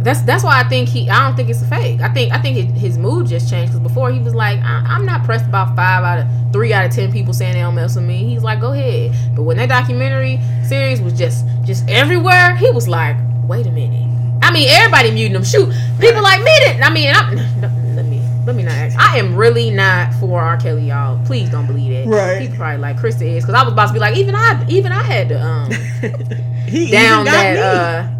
[0.00, 1.10] That's that's why I think he.
[1.10, 2.00] I don't think it's a fake.
[2.00, 4.84] I think I think his, his mood just changed because before he was like, I,
[4.86, 7.74] I'm not pressed about five out of three out of ten people saying they don't
[7.74, 8.18] mess with me.
[8.28, 9.12] He's like, go ahead.
[9.34, 14.06] But when that documentary series was just just everywhere, he was like, wait a minute.
[14.40, 15.44] I mean, everybody muting him.
[15.44, 16.80] Shoot, people like me did.
[16.80, 17.34] I mean, I'm,
[17.96, 18.74] let me let me not.
[18.74, 18.96] Ask.
[18.98, 20.56] I am really not for R.
[20.58, 21.20] Kelly, y'all.
[21.26, 22.06] Please don't believe it.
[22.06, 22.40] Right.
[22.40, 24.92] He's probably like Krista is because I was about to be like, even I even
[24.92, 25.70] I had to um
[26.66, 27.60] he down that me.
[27.60, 28.17] uh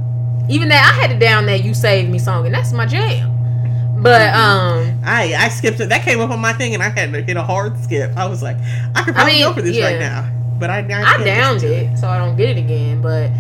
[0.49, 3.35] even that I had to down that you saved me song and that's my jam.
[4.01, 4.39] But Mm-hmm.
[4.95, 5.89] um I I skipped it.
[5.89, 8.17] That came up on my thing, and I had to hit a hard skip.
[8.17, 8.57] I was like,
[8.95, 11.61] I could I probably mean, go for this right now, but I I, I downed
[11.61, 13.01] to it so I don't get it again.
[13.03, 13.31] But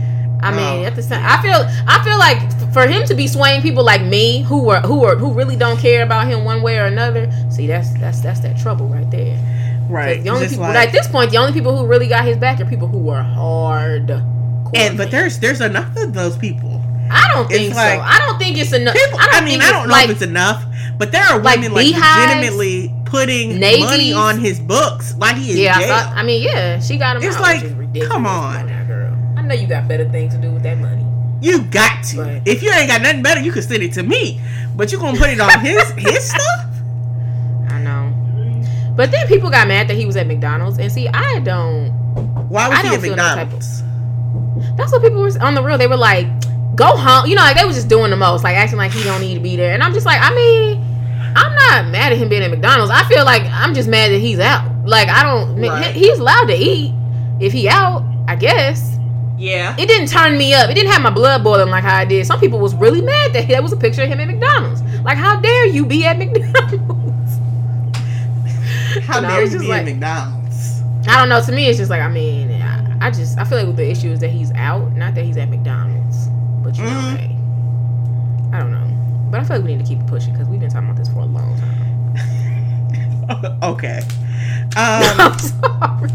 [0.42, 0.86] I mean Oh.
[0.86, 2.38] at the same I feel I feel like
[2.72, 5.78] for him to be swaying people like me who are who are who really don't
[5.78, 9.38] care about him one way or another, see that's that's that's that trouble right there.
[9.88, 10.22] Right.
[10.22, 12.36] The only Just people like- at this point, the only people who really got his
[12.36, 14.10] back are people who were hard.
[14.74, 16.77] and but there's there's enough of those people.
[17.10, 18.04] I don't think like- so.
[18.04, 18.94] I don't think it's enough.
[18.94, 19.18] People.
[19.18, 20.64] I, don't I, mean, think I it's don't know like, if it's enough,
[20.98, 23.84] but there are women like beehives, legitimately putting Navies.
[23.84, 27.16] money on his books like he is Yeah, I, thought, I mean, yeah, she got
[27.16, 27.22] him.
[27.22, 28.08] It's out, like, which is ridiculous.
[28.12, 28.66] come on.
[28.66, 29.16] now, girl.
[29.36, 31.04] I know you got better things to do with that money.
[31.40, 32.20] You got to.
[32.20, 32.42] Right.
[32.44, 34.40] If you ain't got nothing better, you can send it to me.
[34.74, 36.66] But you gonna put it on his his stuff?
[37.70, 38.12] I know.
[38.96, 41.90] But then people got mad that he was at McDonald's, and see, I don't.
[42.48, 43.82] Why was I he don't at feel no type of- McDonald's?
[44.76, 45.78] That's what people were on the real.
[45.78, 46.26] They were like,
[46.78, 49.02] "Go home," you know, like they was just doing the most, like acting like he
[49.04, 49.74] don't need to be there.
[49.74, 50.80] And I'm just like, I mean,
[51.36, 52.90] I'm not mad at him being at McDonald's.
[52.90, 54.64] I feel like I'm just mad that he's out.
[54.86, 55.60] Like I don't.
[55.60, 55.92] Right.
[55.94, 56.94] he- He's allowed to eat
[57.40, 58.04] if he out.
[58.26, 58.96] I guess.
[59.38, 59.76] Yeah.
[59.78, 60.68] it didn't turn me up.
[60.68, 62.26] It didn't have my blood boiling like how I did.
[62.26, 64.82] Some people was really mad that that was a picture of him at McDonald's.
[65.04, 67.38] Like, how dare you be at McDonald's?
[69.06, 70.82] How dare you be at McDonald's?
[71.06, 71.40] I don't know.
[71.40, 74.10] To me, it's just like I mean, I, I just I feel like the issue
[74.10, 76.28] is that he's out, not that he's at McDonald's.
[76.68, 77.36] But you know, hey,
[78.52, 79.28] I don't know.
[79.30, 81.08] But I feel like we need to keep pushing because we've been talking about this
[81.08, 83.58] for a long time.
[83.62, 84.00] okay.
[84.76, 86.10] Um, I'm sorry.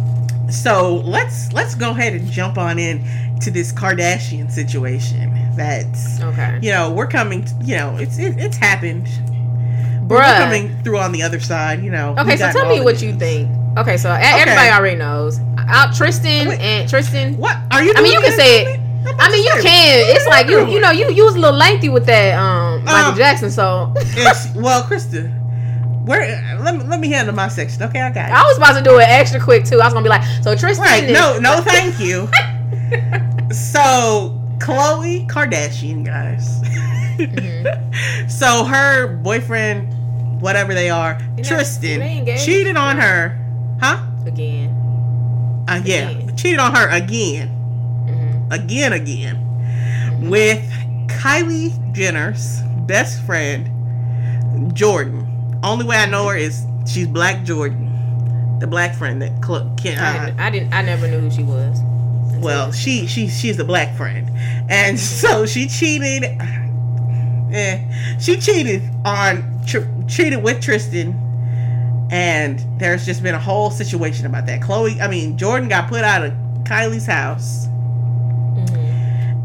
[0.50, 3.04] so let's let's go ahead and jump on in
[3.42, 5.34] to this Kardashian situation.
[5.58, 7.46] That's Okay, you know we're coming.
[7.64, 9.08] You know it's it, it's happened.
[10.08, 11.84] But We're coming through on the other side.
[11.84, 12.16] You know.
[12.20, 13.20] Okay, so tell me what you news.
[13.20, 13.50] think.
[13.80, 15.40] Okay, so e- everybody already knows.
[15.58, 16.60] Out Tristan Wait.
[16.60, 17.36] and Tristan.
[17.38, 17.94] What are you?
[17.98, 18.80] I mean, you can say to it.
[19.04, 19.10] Me?
[19.10, 20.16] I'm about I mean, you can.
[20.16, 23.12] It's like you, you know, you you was a little lengthy with that, um, Michael
[23.12, 23.52] Um, Jackson.
[23.52, 25.30] So It's, well, Krista,
[26.06, 26.22] where?
[26.62, 27.84] Let me let me handle my section.
[27.84, 28.34] Okay, I got it.
[28.34, 29.82] I was about to do it extra quick too.
[29.82, 30.86] I was gonna be like, so Tristan.
[30.86, 31.10] Right.
[31.10, 32.28] No, no, thank you.
[33.54, 36.62] so, Khloe Kardashian, guys.
[37.18, 38.30] Mhm.
[38.32, 39.94] so, her boyfriend
[40.42, 43.40] whatever they are, they- Tristan they cheated on her.
[43.80, 44.06] Huh?
[44.26, 44.70] Again.
[45.68, 46.36] Uh, yeah, Again.
[46.36, 47.50] cheated on her again,
[48.52, 50.62] again, again, with
[51.08, 53.68] Kylie Jenner's best friend,
[54.74, 55.30] Jordyn.
[55.64, 59.98] Only way I know her is she's Black Jordyn, the black friend that Cl- can,
[60.00, 60.74] I, I didn't.
[60.74, 61.80] I never knew who she was.
[62.42, 64.30] well, she she she's a black friend,
[64.70, 66.24] and so she cheated.
[67.54, 71.14] Eh, she cheated on tr- cheated with Tristan,
[72.12, 74.60] and there's just been a whole situation about that.
[74.62, 77.68] Khloe, I mean Jordyn, got put out of Kylie's house.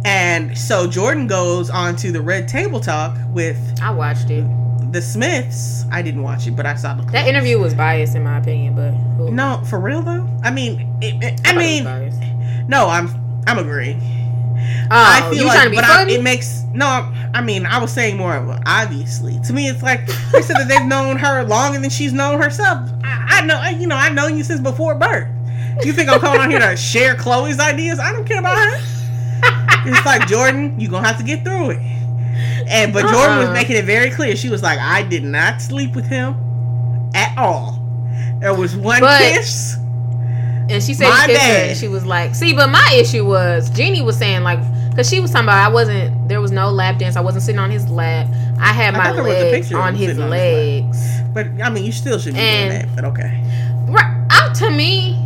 [0.04, 4.44] And so Jordyn goes on to the Red Table Talk with I watched it.
[4.92, 5.84] the Smiths.
[5.90, 8.74] I didn't watch it, but I saw the That interview was biased in my opinion,
[8.74, 10.28] but who- No, for real though.
[10.42, 13.08] I mean, it, it- I was mean, no, I'm
[13.46, 14.00] I'm agreeing.
[14.00, 16.14] oh, I feel you like, trying to be but I, funny?
[16.14, 16.86] it makes no.
[17.34, 19.38] I mean, I was saying more of obviously.
[19.46, 22.88] To me, it's like they said that they've known her longer than she's known herself.
[23.04, 25.28] I, I know, you know, I've known you since before birth.
[25.84, 27.98] You think I'm coming on here to share Khloe's ideas?
[27.98, 28.80] I don't care about her.
[29.86, 31.78] It's like Jordyn, you're gonna have to get through it.
[32.68, 33.52] And but Jordyn was Uh-uh.
[33.52, 34.36] making it very clear.
[34.36, 36.34] She was like, I did not sleep with him
[37.14, 37.80] at all.
[38.40, 39.76] There was one But- kiss.
[40.70, 43.24] And she said My she kissed her, and she was like, "See, but my issue
[43.24, 44.58] was Jeannie was saying like,
[44.90, 47.16] because she was talking about I wasn't there was no lap dance.
[47.16, 48.26] I wasn't sitting on his lap.
[48.60, 51.20] I had I my thought there was a legs picture on his on his legs.
[51.32, 52.94] But I mean, you still shouldn't be And- doing that.
[52.96, 53.42] But okay.
[53.88, 55.16] Right, out to me,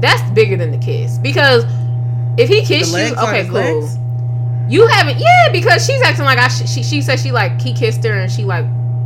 [0.00, 1.64] that's bigger than the kiss because
[2.38, 3.54] if he kissed you, okay, cool.
[3.54, 3.98] legs?
[4.68, 6.48] You haven't, yeah, because she's acting like I.
[6.48, 8.64] Sh- she she said she like he kissed her and she like.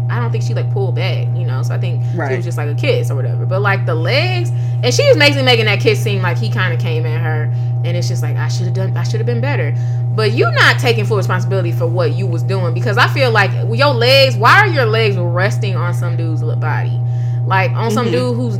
[0.08, 1.62] I don't think she like pulled back, you know.
[1.64, 2.30] So I think Right.
[2.30, 3.44] it was just like a kiss or whatever.
[3.44, 6.72] But like the legs, and she was basically making that kiss seem like he kind
[6.72, 7.52] of came at her,
[7.84, 9.74] and it's just like I should have done, I should have been better.
[10.14, 13.50] But you're not taking full responsibility for what you was doing because I feel like
[13.76, 14.36] your legs.
[14.36, 17.00] Why are your legs resting on some dude's body,
[17.44, 18.12] like on some Mhm.
[18.12, 18.58] dude who's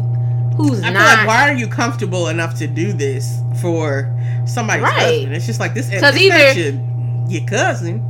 [0.57, 4.13] who's I not feel like why are you comfortable enough to do this for
[4.47, 4.93] somebody's Right.
[4.95, 5.35] husband?
[5.35, 5.91] It's just like this.
[5.91, 6.81] Eh, 'Cause this either- your,
[7.29, 8.03] your cousin.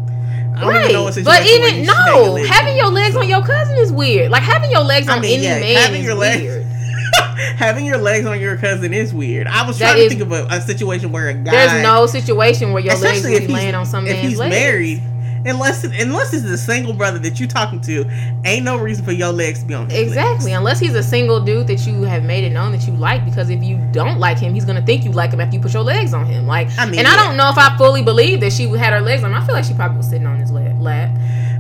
[0.57, 0.91] I don't right.
[0.91, 4.31] even but even no, having your legs on your cousin is weird.
[4.31, 6.67] Like having your legs I on mean, any yeah, man having is your legs- weird.
[7.57, 9.47] having your legs on your cousin is weird.
[9.47, 12.07] I was That trying to think of a, a situation where a guy, There's no
[12.07, 14.51] situation where your legs if be laying on some if man's he's legs.
[14.55, 15.03] married,
[15.49, 18.05] unless unless it's a single brother that you're talking to,
[18.45, 20.59] ain't no reason for your legs to be on his Exactly, legs.
[20.59, 23.25] unless he's a single dude that you have made it known that you like.
[23.25, 25.73] Because if you don't like him, he's gonna think you like him after you put
[25.73, 26.47] your legs on him.
[26.47, 27.15] Like, I mean, and yeah.
[27.15, 29.33] I don't know if I fully believe that she had her legs on.
[29.35, 30.77] I feel like she probably was sitting on his lap.
[30.81, 31.11] lap.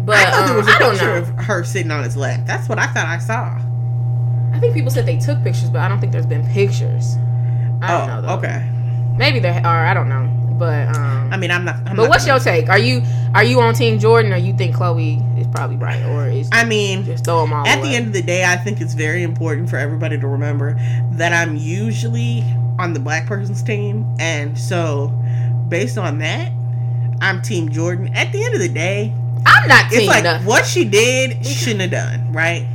[0.04, 1.18] But I thought there um, was a I don't picture know.
[1.18, 2.40] of her sitting on his lap.
[2.44, 3.58] That's what I thought I saw.
[4.54, 7.16] I think people said they took pictures, but I don't think there's been pictures.
[7.82, 8.18] I don't know.
[8.18, 8.34] Oh, Though.
[8.38, 8.70] okay.
[9.18, 9.86] Maybe there are.
[9.86, 10.30] I don't know.
[10.58, 11.76] But um, I mean, I'm not.
[11.86, 12.68] I'm but not what's your take?
[12.68, 13.02] Are you
[13.34, 16.64] are you on Team Jordyn, or you think Khloe is probably right, or is I
[16.64, 17.88] mean, just throw them all at away?
[17.90, 20.78] the end of the day, I think it's very important for everybody to remember
[21.12, 22.42] that I'm usually
[22.78, 25.08] on the black person's team, and so
[25.68, 26.52] based on that,
[27.20, 28.14] I'm Team Jordyn.
[28.14, 29.12] At the end of the day,
[29.44, 30.46] I'm not it's like nothing.
[30.46, 32.66] what she did, she shouldn't have done, right?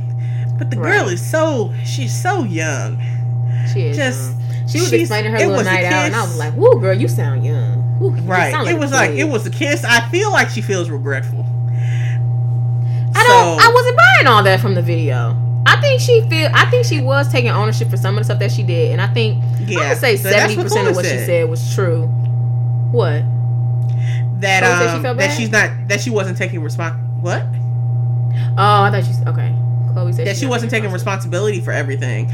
[0.58, 3.00] But the girl is so she's so young.
[3.72, 4.41] She is just- young.
[4.68, 7.08] She was she's- explaining her little night out, and I was like, "Woo, girl, you
[7.08, 8.52] sound young." Woo, Right.
[8.52, 9.84] sound it was like it was a kiss.
[9.84, 11.44] I feel like she feels regretful.
[13.14, 13.60] I don't.
[13.60, 15.36] I wasn't buying all that from the video.
[15.66, 16.50] I think she feel.
[16.52, 19.00] I think she was taking ownership for some of the stuff that she did, and
[19.00, 21.26] I think Yeah, I would say seventy percent of what she said.
[21.26, 22.06] said was true.
[22.90, 23.22] What?
[24.40, 27.42] that said she um felt that she's not that she wasn't taking respons what
[28.58, 29.14] Oh, I thought you.
[29.28, 29.54] Okay,
[29.94, 32.26] Khloe said that she not wasn't taking responsibility for everything.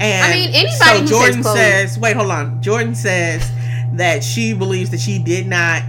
[0.00, 2.60] And I mean, anybody so who says Jordyn Khloe- says, wait, hold on.
[2.62, 3.50] Jordyn says
[3.94, 5.82] that she believes that she did not,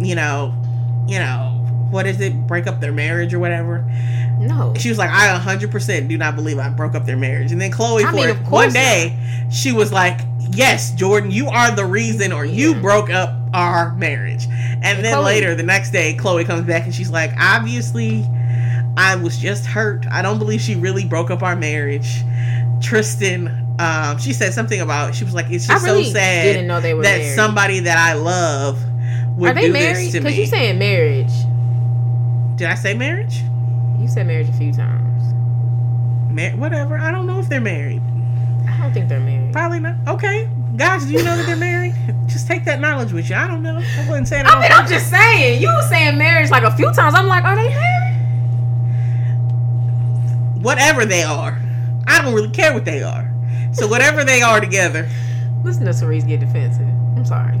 [0.00, 0.54] you know,
[1.08, 1.58] you know,
[1.90, 3.84] what is it, break up their marriage or whatever.
[4.38, 4.72] No.
[4.76, 7.52] She was like, I 100% do not believe I broke up their marriage.
[7.52, 9.16] And then Khloe, I for mean, one day,
[9.50, 10.20] she was like,
[10.52, 12.80] yes, Jordyn, you are the reason, or you Yeah.
[12.80, 14.46] broke up our marriage.
[14.82, 18.26] And then Khloe- later, the next day, Khloe comes back and she's like, obviously,
[18.96, 20.06] I was just hurt.
[20.10, 22.22] I don't believe she really broke up our marriage.
[22.82, 26.44] Tristan, um, she said something about, she was like, it's I just really so sad
[26.44, 27.34] didn't know they were that married.
[27.36, 28.78] somebody that I love
[29.38, 30.06] would Are they do married?
[30.06, 30.24] this to me.
[30.24, 31.32] Because you saying marriage.
[32.56, 33.40] Did I say marriage?
[33.98, 35.22] You said marriage a few times.
[36.32, 36.98] Mar- whatever.
[36.98, 38.02] I don't know if they're married.
[38.68, 39.52] I don't think they're married.
[39.52, 39.94] Probably not.
[40.08, 40.48] Okay.
[40.76, 41.94] Guys, do you know that they're married?
[42.26, 43.36] Just take that knowledge with you.
[43.36, 43.76] I don't know.
[43.76, 45.60] I wasn't saying I mean, I'm just saying.
[45.60, 47.14] You were saying marriage like a few times.
[47.14, 48.21] I'm like, are they married?
[50.62, 51.60] Whatever they are.
[52.06, 53.28] I don't really care what they are.
[53.72, 55.08] So whatever they are together,
[55.64, 56.86] Listen to Cerise get defensive.
[57.16, 57.58] I'm sorry.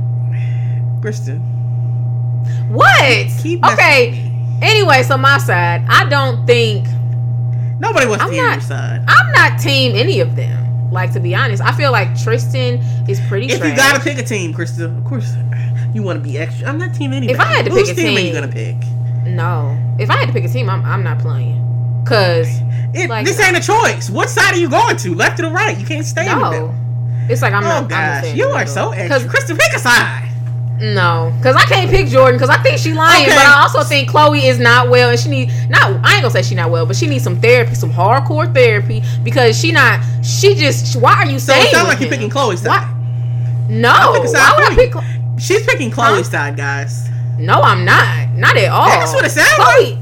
[1.00, 1.38] Kristen,
[2.68, 3.26] What?
[3.40, 4.30] keep Okay.
[4.60, 6.86] Anyway, so my side, I don't think
[7.80, 9.04] Nobody wants I'm to hear not- your side.
[9.08, 10.90] I'm not team any of them.
[10.92, 12.78] Like to be honest, I feel like Tristan
[13.08, 13.46] is pretty.
[13.46, 13.70] If trash.
[13.70, 15.34] you gotta pick a team, Krista, of course
[15.94, 16.68] you want to be extra.
[16.68, 17.32] I'm not team anybody.
[17.34, 18.76] If I had to Whose pick a team, are you team- gonna pick?
[19.26, 21.58] no, if I had to pick a team, I'm I'm not playing.
[22.04, 22.48] Cause
[22.94, 24.10] It, Like- this ain't a choice.
[24.10, 25.14] What side are you going to?
[25.14, 25.78] Left or right?
[25.78, 26.74] You can't stay in the middle.
[27.28, 27.82] it's like I'm oh not.
[27.84, 29.08] I'm gosh, you are so extra.
[29.08, 30.28] Cause Krista, pick a side.
[30.80, 33.34] no, cause I can't pick Jordyn because I think she lying, Okay.
[33.36, 35.84] but I also think Khloe is not well, and she need not.
[36.04, 39.02] I ain't gonna say she not well, but she needs some therapy, some hardcore therapy
[39.22, 40.00] because she not.
[40.24, 40.96] She just.
[41.00, 41.66] Why are you So saying?
[41.68, 42.68] it sounds like you're picking Khloe's side.
[42.68, 43.66] Why?
[43.68, 45.40] No, pick side why would I pick?
[45.40, 47.08] She's picking Khloe's side, guys.
[47.38, 48.28] No, I'm not.
[48.34, 48.88] Not at all.
[48.88, 50.01] That's what it sounds Khloe.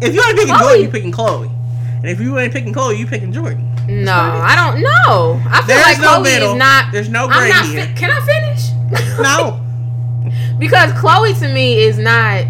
[0.00, 1.50] If you ain't picking Khloe- Jordyn, you picking Khloe.
[1.96, 3.66] And if you ain't picking Khloe, you picking Jordyn.
[3.88, 5.40] No, I don't know.
[5.48, 6.52] I feel There's like no Khloe middle.
[6.52, 6.92] is not.
[6.92, 7.66] There's no I'm gray not.
[7.66, 7.86] here.
[7.86, 8.70] Fi- can I finish?
[9.18, 9.60] No.
[10.58, 12.44] because Khloe to me is not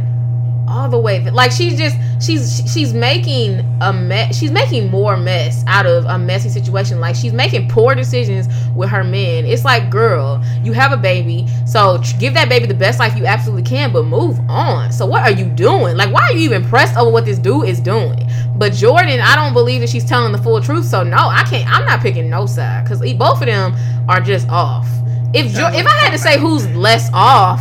[0.71, 1.29] all the way.
[1.31, 6.19] Like she's just she's she's making a mess she's making more mess out of a
[6.19, 7.01] messy situation.
[7.01, 9.45] Like she's making poor decisions with her men.
[9.45, 13.27] It's like girl you have a baby so give that baby the best life you
[13.27, 14.93] absolutely can but move on.
[14.93, 15.97] So what are you doing?
[15.97, 18.27] Like why are you even pressed over what this dude is doing?
[18.57, 21.67] But jordyn i don't believe that she's telling the full truth so no i can't
[21.71, 23.75] i'm not picking no side because both of them
[24.09, 24.87] are just off.
[25.33, 27.61] If jo- if i had to say who's less off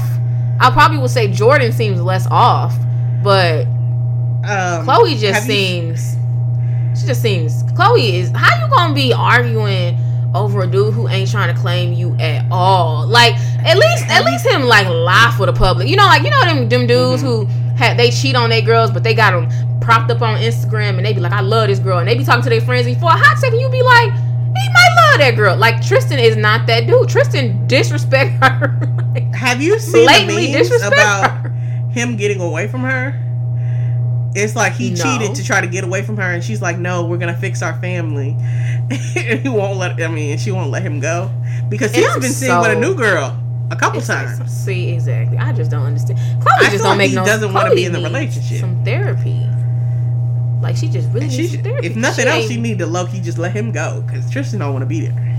[0.60, 2.76] I probably would say Jordyn seems less off,
[3.24, 3.66] but
[4.46, 6.16] Um, Khloe just have you- seems.
[7.00, 7.64] She just seems.
[7.74, 8.32] Khloe is.
[8.36, 9.98] How you gonna be arguing
[10.36, 13.06] over a dude who ain't trying to claim you at all?
[13.08, 15.88] Like at least at least him like lie for the public.
[15.88, 17.52] You know, like you know them them dudes Mm-hmm.
[17.52, 20.98] who had they cheat on their girls, but they got them propped up on Instagram
[20.98, 22.86] and they be like, I love this girl, and they be talking to their friends,
[22.88, 24.12] and for a hot second you be like.
[24.50, 25.56] He might love that girl.
[25.56, 27.08] Like Tristan is not that dude.
[27.08, 28.78] Tristan disrespect her.
[29.14, 31.56] Like, Have you seen blatantly disrespect about her.
[32.00, 33.14] Him getting away from her?
[34.36, 35.04] It's like he No.
[35.04, 37.62] cheated to try to get away from her, and she's like, "No, we're gonna fix
[37.62, 38.36] our family."
[39.18, 40.02] and he won't let.
[40.02, 41.30] I mean, she won't let him go
[41.68, 43.38] because he's I'm been seen with a new girl
[43.72, 44.52] a couple like, times.
[44.52, 45.38] see, exactly.
[45.38, 46.20] I just don't understand.
[46.42, 47.26] Khloe I just feel don't like make he no.
[47.26, 48.60] doesn't wanna be in the relationship.
[48.62, 49.46] Some therapy.
[50.62, 51.88] Like she just really she, therapy.
[51.88, 54.60] if nothing She else, she need to low key just let him go because Tristan
[54.60, 55.36] don't want to be there.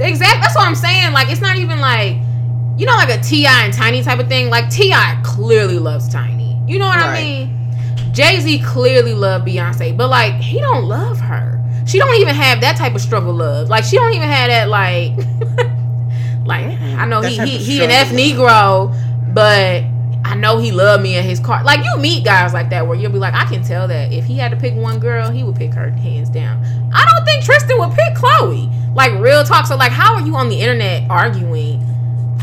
[0.00, 0.40] Exactly.
[0.40, 1.12] That's what I'm saying.
[1.12, 2.16] Like it's not even like
[2.76, 3.64] you know like a T.I.
[3.64, 4.50] and Tiny type of thing.
[4.50, 5.20] Like T.I.
[5.24, 6.60] clearly loves Tiny.
[6.66, 7.56] You know what I mean?
[8.12, 11.62] Jay Z clearly loved Beyonce, but like he don't love her.
[11.86, 13.68] She don't even have that type of struggle love.
[13.68, 15.12] Like she don't even have that like.
[16.46, 18.94] like I know That he he he an F Negro,
[19.32, 19.84] but
[20.24, 21.62] I know he loved me in his car.
[21.62, 24.24] Like you meet guys like that where you'll be like, I can tell that if
[24.24, 26.64] he had to pick one girl, he would pick her hands down.
[26.92, 28.72] I don't think Tristan would pick Khloe.
[28.94, 29.66] Like real talk.
[29.66, 31.85] So like, how are you on the internet arguing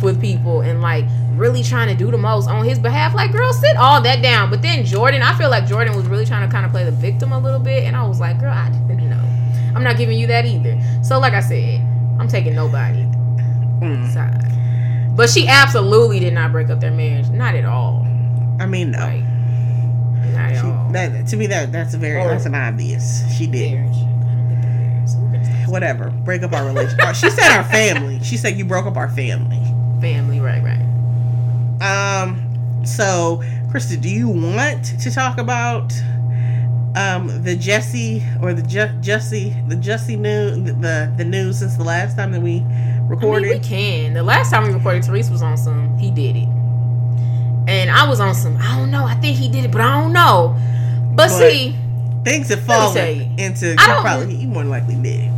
[0.04, 3.16] with people and like really trying to do the most on his behalf?
[3.16, 4.50] Like, girl, sit all that down.
[4.50, 6.92] But then Jordyn, I feel like Jordyn was really trying to kind of play the
[6.92, 9.24] victim a little bit, and I was like, girl, I didn't know.
[9.76, 10.80] I'm not giving you that either.
[11.02, 11.80] So like I said,
[12.20, 13.04] I'm taking nobody
[13.82, 14.14] Mm.
[14.14, 15.16] side.
[15.16, 17.30] But she absolutely did not break up their marriage.
[17.30, 18.06] Not at all.
[18.60, 19.00] I mean, no.
[19.00, 19.24] Like,
[20.34, 20.90] not at She, all.
[20.92, 22.30] that to me, that that's very Oh.
[22.30, 23.24] that's an obvious.
[23.36, 23.74] She did.
[23.74, 23.96] Marriage.
[23.96, 26.10] I don't think they're married, so we're gonna stop Whatever.
[26.24, 27.16] Break up our relationship.
[27.16, 28.20] she said our family.
[28.24, 29.60] She said you broke up our family.
[30.04, 30.80] Family, right, right.
[31.82, 32.40] Um.
[32.86, 33.42] So,
[33.72, 35.94] Krista, do you want to talk about
[36.96, 41.84] um the Jesse or the Ju- Jesse the Jesse news the the news since the
[41.84, 43.50] last time that we I mean, recorded?
[43.50, 44.14] we can.
[44.14, 45.98] The last time we recorded, Therese was on some.
[45.98, 46.48] He did it,
[47.68, 48.58] and I was on some.
[48.58, 49.06] I don't know.
[49.06, 50.56] I think he did it, but I don't know.
[51.16, 51.76] But, But- see,
[52.26, 54.96] Things have Let me tell you, fallen into I don't- probably he more than likely
[54.96, 55.30] did.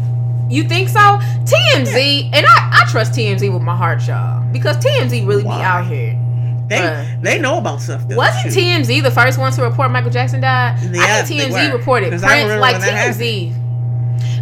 [0.50, 1.00] You think so?
[1.00, 5.86] TMZ, and I, I trust TMZ with my heart, y'all, because TMZ really be out
[5.88, 6.20] here.
[6.68, 7.22] They Bruh.
[7.22, 8.08] they know about stuff.
[8.08, 8.60] Though, Wasn't shoot.
[8.64, 10.80] TMZ the first one to report Michael Jackson died?
[10.91, 13.54] Yeah, I think TMZ reported reported 'Cause I Prince, like TMZ.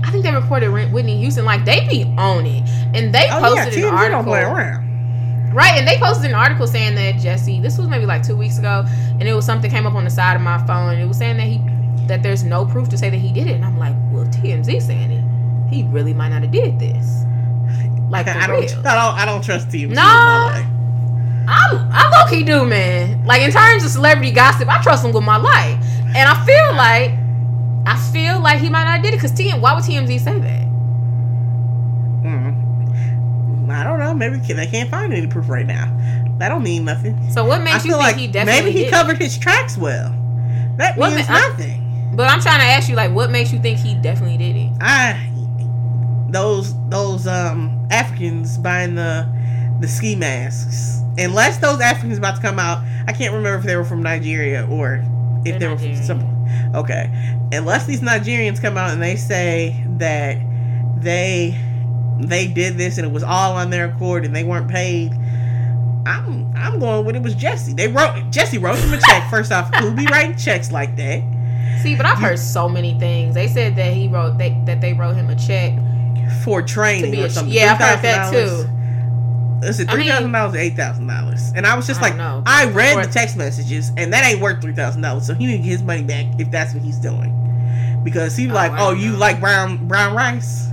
[0.06, 3.66] I think they reported Whitney Houston, like they be on it, and they Oh yeah,
[3.66, 4.24] posted TMZ an don't article.
[4.24, 5.54] play around.
[5.54, 8.58] Right, and they posted an article saying that Jesse, this was maybe like two weeks
[8.58, 8.86] ago,
[9.20, 11.18] and it was something came up on the side of my phone, and it was
[11.18, 11.62] saying that he
[12.08, 14.82] that there's no proof to say that he did it, and I'm like, well, TMZ
[14.82, 15.24] saying it,
[15.74, 17.24] he really might not have did this.
[18.10, 18.80] Like I don't, real.
[18.88, 19.90] I don't, I don't trust TMZ.
[19.90, 20.66] No, life.
[21.46, 23.26] I I low key do, man.
[23.26, 25.78] Like in terms of celebrity gossip, I trust him with my life,
[26.16, 27.12] and I feel like
[27.86, 29.60] I feel like he might not have did it because TM.
[29.60, 30.64] Why would TMZ say that?
[32.24, 33.70] Mm.
[33.70, 34.14] I don't know.
[34.14, 35.86] Maybe they can't find any proof right now.
[36.38, 37.30] That don't mean nothing.
[37.32, 38.66] So what I makes you feel think like he definitely did it?
[38.66, 38.92] maybe he it?
[38.92, 40.10] covered his tracks well.
[40.78, 41.80] That What means ma- I- nothing.
[42.16, 44.70] But I'm trying to ask you, like, what makes you think he definitely did it?
[44.80, 45.14] I
[46.34, 49.28] those those um Africans buying the
[49.80, 51.02] the ski masks.
[51.18, 54.66] Unless those Africans about to come out, I can't remember if they were from Nigeria
[54.66, 55.04] or
[55.46, 56.74] if They're they were from some.
[56.76, 57.10] Okay.
[57.52, 60.38] Unless these Nigerians come out and they say that
[61.00, 61.60] they
[62.20, 65.12] they did this and it was all on their accord and they weren't paid.
[66.06, 67.74] I'm I'm going with it was Jesse.
[67.74, 69.30] They wrote Jesse wrote him a check.
[69.30, 71.22] First off, who be writing checks like that?
[71.82, 73.36] See, but I've heard so many things.
[73.36, 75.78] They said that he wrote they, that they wrote him a check
[76.44, 77.54] For training or something.
[77.54, 77.74] yeah.
[77.74, 78.64] I've heard that $3,000.
[79.62, 79.68] too.
[79.68, 81.54] Is it three thousand dollars or eight thousand dollars?
[81.56, 82.44] And I was just I like, know.
[82.46, 85.26] I read Or- the text messages, and that ain't worth three thousand dollars.
[85.26, 87.32] So he need to get his money back if that's what he's doing.
[88.04, 89.18] Because he Oh, like, oh, you know.
[89.20, 90.68] like brown brown rice?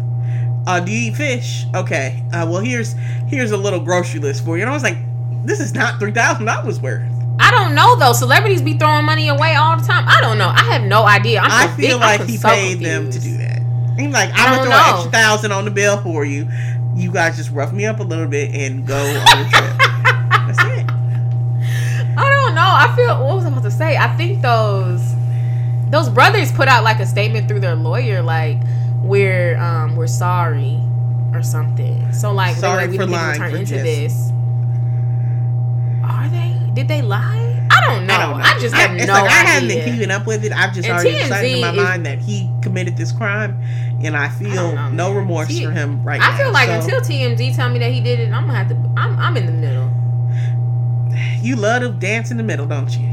[0.66, 1.66] Uh, do you eat fish?
[1.74, 2.22] Okay.
[2.32, 2.94] Uh, well, here's
[3.28, 4.62] here's a little grocery list for you.
[4.64, 4.96] And I was like,
[5.46, 7.02] this is not three thousand dollars worth.
[7.38, 8.12] I don't know though.
[8.12, 10.04] Celebrities be throwing money away all the time.
[10.08, 10.48] I don't know.
[10.48, 11.40] I have no idea.
[11.40, 13.49] I'm I so feel big- I'm like he so paid them to do that.
[14.00, 16.48] He's like, I I'm gonna throw an extra thousand on the bill for you.
[16.94, 19.76] You guys just rough me up a little bit and go on the trip.
[20.30, 20.86] That's it.
[22.18, 22.66] I don't know.
[22.66, 23.96] I feel what was I about to say?
[23.96, 25.14] I think those
[25.90, 28.58] those brothers put out like a statement through their lawyer, like
[29.02, 30.80] we're um we're sorry
[31.32, 32.12] or something.
[32.12, 34.30] So like they Sorry like, we for didn't lying turn into this.
[36.04, 36.70] Are they?
[36.74, 37.59] Did they lie?
[37.80, 38.14] I don't know.
[38.14, 38.58] I I, don't know.
[38.60, 40.52] just have it's no like I haven't been keeping up with it.
[40.52, 43.60] I've just And already decided in my is- mind that he committed this crime,
[44.04, 46.32] and I feel don't know, no remorse T- for him right now.
[46.32, 48.68] I feel like So, until TMZ tell me that he did it, I'm gonna have
[48.68, 48.74] to.
[48.96, 49.90] I'm I'm in the middle.
[51.42, 53.06] you love to dance in the middle, don't you?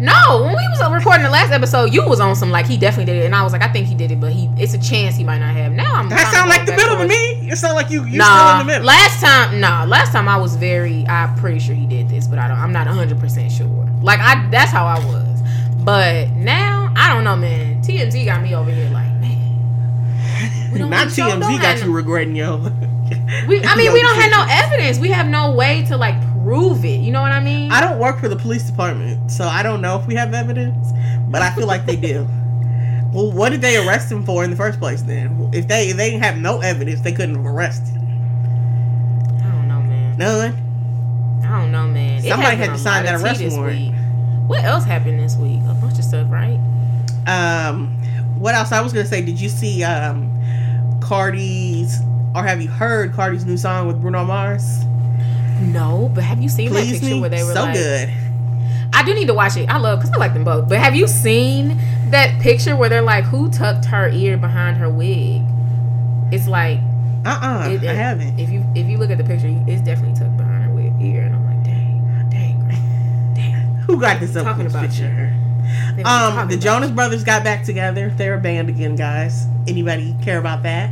[0.00, 3.12] No, when we was recording the last episode, you was on some like he definitely
[3.12, 4.78] did it, and I was like, I think he did it, but he it's a
[4.80, 5.72] chance he might not have.
[5.72, 6.08] Now I'm.
[6.08, 7.50] That sound like the middle to towards- me.
[7.50, 8.86] It sound like you you nah, still in the middle.
[8.86, 12.38] last time, nah, last time I was very, I'm pretty sure he did this, but
[12.38, 13.88] I don't, I'm not 100 percent sure.
[14.00, 15.42] Like I, that's how I was.
[15.84, 17.82] But now, I don't know, man.
[17.82, 20.90] TMZ got me over here like, man.
[20.90, 22.56] Not TMZ got you regretting yo.
[23.46, 24.98] We, I mean, Yo we don't have no evidence.
[24.98, 27.00] We have no way to like prove it.
[27.00, 27.70] You know what I mean?
[27.70, 30.92] I don't work for the police department, so I don't know if we have evidence,
[31.28, 32.28] but I feel like they do.
[33.12, 35.02] Well, what did they arrest him for in the first place?
[35.02, 38.08] Then, if they if they didn't have no evidence, they couldn't have arrested him.
[39.44, 40.16] I don't know, man.
[40.16, 41.42] none.
[41.44, 42.22] I don't know, man.
[42.22, 43.78] Somebody had to sign that arrest warrant.
[43.78, 43.92] week.
[44.48, 45.60] What else happened this week?
[45.68, 46.58] A bunch of stuff, right?
[47.26, 47.88] Um,
[48.38, 48.72] what else?
[48.72, 50.30] I was gonna say, did you see um,
[51.02, 52.00] Cardi's
[52.34, 54.84] or have you heard Cardi's new song with Bruno Mars?
[55.62, 57.74] No, but have you seen that picture me, where they were like so like?
[57.74, 58.10] good.
[58.94, 59.68] I do need to watch it.
[59.70, 60.68] I love because I like them both.
[60.68, 61.78] But have you seen
[62.10, 65.42] that picture where they're like, "Who tucked her ear behind her wig?"
[66.30, 66.78] It's like
[67.24, 68.38] Uh uh it- I haven't.
[68.38, 71.22] If you if you look at the picture, it's definitely tucked behind her wig ear,
[71.22, 73.74] and I'm like, dang, dang, dang.
[73.86, 75.34] Who got this up Talking about picture?
[75.96, 76.04] you.
[76.04, 78.10] Um, the Jonas Brothers got back together.
[78.16, 79.46] They're a band again, guys.
[79.66, 80.90] Anybody care about that?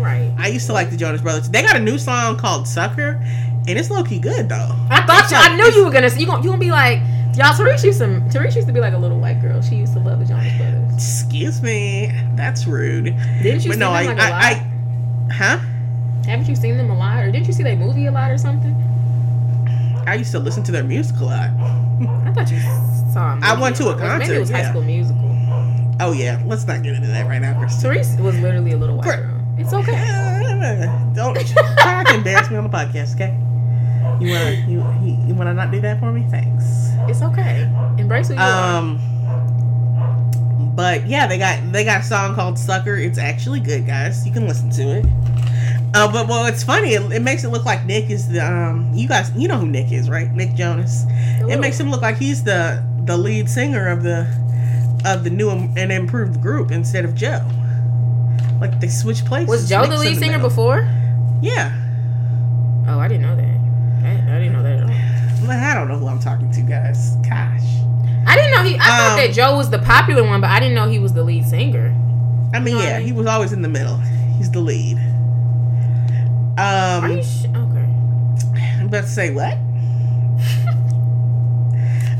[0.00, 0.32] right.
[0.38, 1.50] I used to like the Jonas Brothers.
[1.50, 3.22] They got a new song called "Sucker,"
[3.68, 4.70] and it's low key good though.
[4.90, 6.08] I thought It's you, like- I knew you were gonna.
[6.16, 7.00] You gonna you gonna be like,
[7.36, 7.54] y'all.
[7.54, 9.60] Therese used to Therese used to be like a little white girl.
[9.62, 10.94] She used to love the Jonas Brothers.
[10.94, 13.04] Excuse me, that's rude.
[13.42, 14.32] Didn't you But see no, them I, like a lot?
[14.32, 15.58] I, I, huh?
[16.26, 18.38] Haven't you seen them a lot, or didn't you see their movie a lot or
[18.38, 18.74] something?
[20.06, 21.50] I used to listen to their music a lot.
[22.26, 22.60] I thought you
[23.12, 23.38] saw.
[23.42, 23.92] I went to a.
[23.92, 24.68] Or Maybe concert, it was High.
[24.70, 25.28] School Musical.
[26.00, 27.80] Oh yeah, let's not get into that right now, Chris.
[27.80, 29.38] Therese was literally a little white girl.
[29.58, 29.92] It's okay.
[31.14, 33.36] Don't try to embarrass me on the podcast, okay?
[34.26, 36.26] You wanna you, you, you wanna not do that for me?
[36.30, 36.64] Thanks.
[37.08, 37.62] It's okay.
[37.98, 38.78] Embrace who you are.
[38.78, 39.00] Um,
[40.74, 44.26] but yeah, they got they got a song called "Sucker." It's actually good, guys.
[44.26, 45.06] You can listen to it.
[45.94, 46.94] Uh, but well, it's funny.
[46.94, 48.90] It, it makes it look like Nick is the um.
[48.94, 50.30] You guys, you know who Nick is, right?
[50.32, 51.04] Nick Jonas.
[51.48, 54.26] It makes him look like he's the the lead singer of the
[55.04, 57.46] of the new and improved group instead of Joe.
[58.60, 59.48] Like they switched places.
[59.48, 60.48] Was Joe Nick's the lead singer middle.
[60.48, 60.88] before?
[61.42, 61.78] Yeah.
[62.88, 63.61] Oh, I didn't know that.
[64.32, 65.46] I, I didn't know that at all.
[65.48, 67.16] Well, I don't know who I'm talking to, guys.
[67.16, 67.60] Gosh.
[68.26, 68.76] I didn't know he.
[68.76, 71.12] I thought Um, that Joe was the popular one, but I didn't know he was
[71.12, 71.88] the lead singer.
[72.54, 73.06] I mean, know yeah, I mean?
[73.06, 73.96] he was always in the middle.
[74.38, 74.98] He's the lead.
[76.58, 77.88] Um, Are you sh- okay?
[78.78, 79.56] I'm about to say what?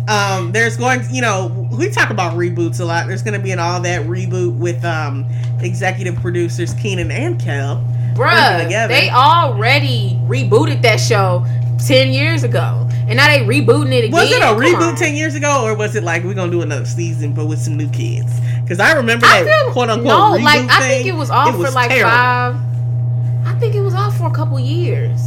[0.08, 3.06] um, there's going, you know, we talk about reboots a lot.
[3.06, 5.26] There's going to be an all that reboot with um
[5.60, 7.84] executive producers Kenan and Kel.
[8.14, 8.92] Bruh, together.
[8.92, 11.46] they already rebooted that show
[11.86, 14.12] ten years ago, and now they rebooting it again.
[14.12, 14.96] Was it a Come reboot on.
[14.96, 17.76] ten years ago, or was it like we're gonna do another season but with some
[17.76, 18.32] new kids?
[18.62, 20.06] Because I remember I that feel quote unquote
[20.40, 22.10] no, like I think it was off It for was like terrible.
[22.10, 22.56] five.
[23.46, 25.20] I think it was off for a couple years.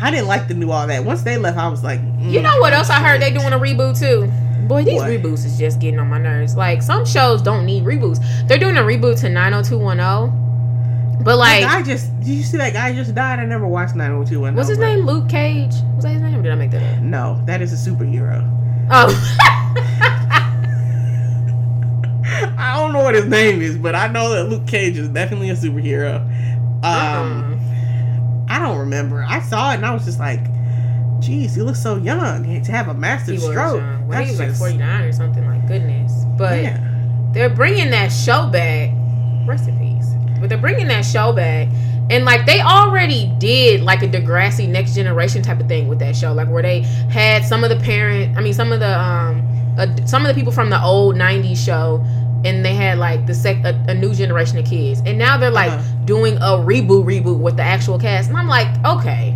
[0.00, 1.04] I didn't like the new all that.
[1.04, 3.52] Once they left, I was like, You mm, know what else I heard they doing
[3.52, 4.30] a reboot too?
[4.68, 5.10] Boy, these What?
[5.10, 6.56] reboots is just getting on my nerves.
[6.56, 8.18] Like some shows don't need reboots.
[8.48, 10.43] They're doing a reboot to 90210.
[11.18, 13.38] But That like guy just did you see that guy just died?
[13.38, 14.56] I never watched 90210.
[14.56, 15.06] what's his name?
[15.06, 15.72] Luke Cage?
[15.94, 16.42] Was that his name?
[16.42, 17.02] Did I make that up?
[17.02, 18.42] No, that is a superhero.
[18.90, 19.10] Oh.
[22.56, 25.50] I don't know what his name is, but I know that Luke Cage is definitely
[25.50, 26.16] a superhero.
[26.16, 27.54] Um, Uh-uh.
[28.48, 29.24] I don't remember.
[29.26, 30.40] I saw it and I was just like,
[31.20, 35.02] "Geez, he looks so young to have a massive stroke." Well, he was like 49
[35.02, 35.46] or something.
[35.46, 36.78] Like goodness, but yeah.
[37.32, 38.90] they're bringing that show back.
[39.46, 39.83] Rest in peace.
[40.44, 41.68] But they're bringing that show back,
[42.10, 46.14] and like they already did like a Degrassi Next Generation type of thing with that
[46.14, 49.42] show, like where they had some of the parent, I mean some of the um,
[49.78, 52.04] uh, some of the people from the old '90s show.
[52.46, 55.50] And they had like the sec a, a new generation of kids, and now they're
[55.50, 56.04] like Uh-huh.
[56.04, 59.30] doing a reboot, reboot with the actual cast, and I'm like, okay,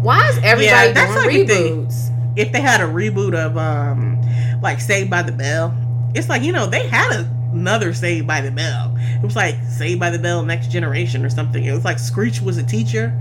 [0.00, 1.86] why is everybody that's doing like a thing.
[1.86, 2.08] reboots?
[2.34, 4.20] if they had a reboot of um
[4.60, 5.72] like Saved by the Bell,
[6.16, 8.94] it's like you know they had a, another Saved by the Bell.
[8.98, 11.64] It was like Saved by the Bell Next Generation or something.
[11.64, 13.12] It was like Screech was a teacher,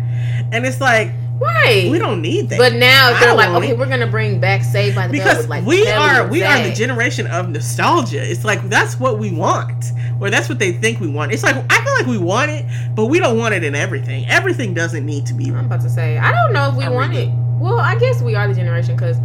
[0.52, 1.12] and it's like
[1.42, 1.90] Right.
[1.90, 2.60] we don't need that.
[2.60, 3.78] But now they're like, okay, it.
[3.78, 6.62] we're gonna bring back Saved by the Bell because with like we are we are
[6.62, 8.22] the generation of nostalgia.
[8.22, 11.32] It's like that's what we want, or that's what they think we want.
[11.32, 14.28] It's like I feel like we want it, but we don't want it in everything.
[14.28, 15.50] Everything doesn't need to be.
[15.50, 17.32] I'm about to say, I don't know if we I want read it.
[17.60, 19.18] Well, I guess we are the generation because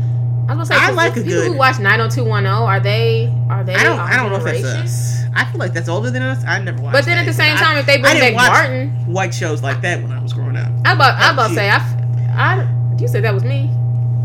[0.49, 3.65] I was gonna say, I like a people good- who watch 90210 are they are
[3.65, 3.99] they I don't.
[3.99, 5.23] I don't know if that's us.
[5.35, 6.45] I feel like that's older than us.
[6.47, 6.93] I never watched.
[6.95, 7.23] But then that.
[7.23, 10.03] at the same I- time, if they I bring back Martin, white shows like that
[10.03, 10.71] when I was growing up.
[10.85, 11.79] I about I about to say I,
[12.37, 13.71] I you said that was me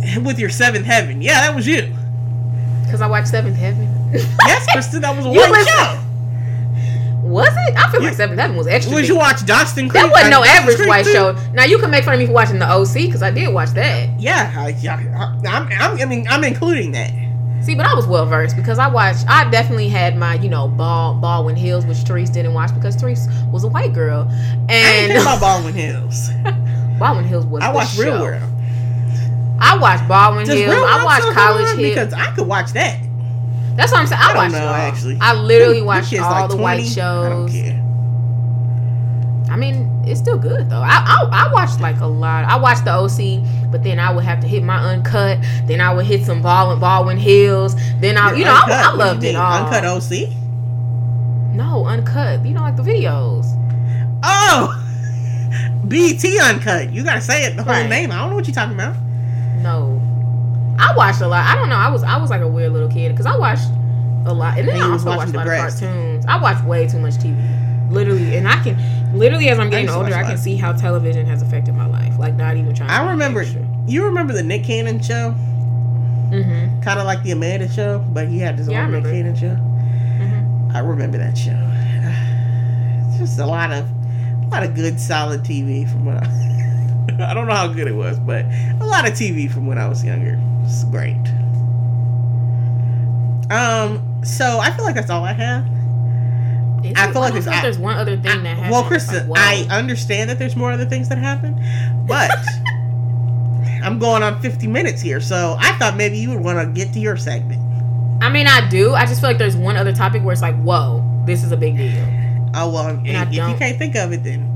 [0.23, 1.93] With your seventh heaven, yeah, that was you.
[2.85, 3.87] because I watched Seventh Heaven.
[4.13, 5.99] Yes, Kristen, that was a white listen- show.
[7.31, 7.75] Was it?
[7.75, 8.95] I feel like Seventh Heaven was extra.
[8.95, 9.07] Big.
[9.07, 10.03] you watch Dawson Creek?
[10.03, 11.11] that wasn't no average Creek white too?
[11.13, 11.35] show.
[11.53, 13.69] Now you can make fun of me for watching the OC because I did watch
[13.71, 14.19] that.
[14.19, 17.11] Yeah, I, yeah, I, I'm, I'm, I mean, I'm including that.
[17.61, 19.25] See, but I was well versed because I watched.
[19.27, 23.27] I definitely had my, you know, Ball Baldwin Hills, which Therese didn't watch because Therese
[23.51, 24.27] was a white girl,
[24.67, 26.29] I and about Baldwin Hills.
[26.97, 27.63] Baldwin Hills was.
[27.63, 28.19] I watched Real.
[28.19, 28.51] World.
[29.59, 30.73] I watched Baldwin Does Hills.
[30.75, 31.77] I watched College come on?
[31.77, 31.89] Hill.
[31.89, 32.99] because I could watch that.
[33.81, 34.21] That's what I'm saying.
[34.23, 35.17] I, I watched know, actually.
[35.19, 36.87] I literally watched all like the white 20.
[36.89, 37.25] shows.
[37.25, 37.77] I don't care.
[39.51, 40.81] I mean, it's still good though.
[40.83, 42.45] I, I I watched like a lot.
[42.45, 45.39] I watched the OC, but then I would have to hit my uncut.
[45.65, 47.75] Then I would hit some Baldwin Baldwin Hills.
[47.99, 49.53] Then I, Your you know, I, Uncut, I you loved it all.
[49.65, 50.29] Uncut OC.
[51.55, 52.45] No, uncut.
[52.45, 53.45] You know, like the videos.
[54.23, 54.77] Oh,
[55.85, 56.93] BET Uncut.
[56.93, 57.89] You gotta say it the whole Right.
[57.89, 58.11] name.
[58.11, 58.95] I don't know what you're talking about.
[59.57, 59.99] No,
[60.81, 61.45] I watched a lot.
[61.45, 61.75] I don't know.
[61.75, 63.69] I was I was like a weird little kid because I watched
[64.25, 66.25] a lot, and then And I also watched a lot of cartoons.
[66.25, 67.37] I watched way too much TV,
[67.91, 68.77] literally, and I can
[69.17, 72.17] literally as I'm getting to older, I can see how television has affected my life.
[72.17, 72.89] Like not even trying.
[72.89, 73.45] I remember.
[73.87, 75.35] You remember the Nick Cannon show?
[76.31, 76.81] Mm-hmm.
[76.81, 79.03] Kind of like the Amanda show, but he had his Yeah, I own Nick.
[79.03, 79.55] Cannon show.
[79.55, 80.71] Mm-hmm.
[80.75, 81.51] I remember that show.
[83.11, 83.85] It's just a lot of,
[84.43, 86.27] a lot of good, solid TV from what I.
[87.19, 89.87] I don't know how good it was, but a lot of TV from when I
[89.87, 90.39] was younger.
[90.63, 91.15] It's great.
[93.49, 94.07] Um.
[94.23, 95.65] So I feel like that's all I have.
[96.95, 98.71] I feel like there's, it's- I- there's one other thing that happened.
[98.71, 101.53] well, Krista, like, I understand that there's more other things that happen,
[102.07, 102.31] but
[103.83, 106.91] I'm going on 50 minutes here, so I thought maybe you would want to get
[106.93, 107.61] to your segment.
[108.23, 108.93] I mean, I do.
[108.93, 111.57] I just feel like there's one other topic where it's like, whoa, this is a
[111.57, 112.03] big deal.
[112.55, 114.47] Oh well, I if, if you can't think of it, then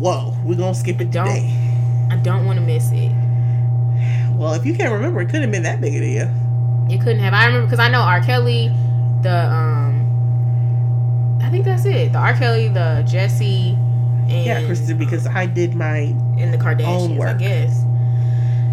[0.00, 1.26] whoa, we're gonna skip it Don't.
[1.26, 1.54] today.
[2.10, 3.12] I don't want to miss it.
[4.36, 6.30] Well, if you can't remember, it couldn't have been that big of a deal.
[6.90, 7.34] You couldn't have.
[7.34, 8.20] I remember because I know R.
[8.22, 8.68] Kelly,
[9.22, 12.12] the um, I think that's it.
[12.12, 12.34] The R.
[12.34, 13.72] Kelly, the Jesse,
[14.28, 16.14] and Yeah, Krista, because I did my.
[16.38, 17.20] and the Kardashians.
[17.24, 17.84] I guess.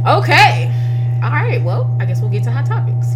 [0.07, 0.71] Okay.
[1.21, 1.61] All right.
[1.61, 3.15] Well, I guess we'll get to hot topics.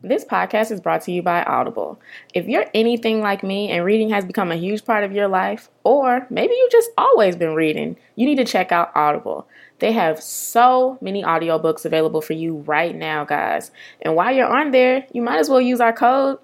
[0.00, 1.98] This podcast is brought to you by Audible.
[2.32, 5.70] If you're anything like me and reading has become a huge part of your life,
[5.82, 9.48] or maybe you've just always been reading, you need to check out Audible.
[9.80, 13.72] They have so many audiobooks available for you right now, guys.
[14.00, 16.38] And while you're on there, you might as well use our code.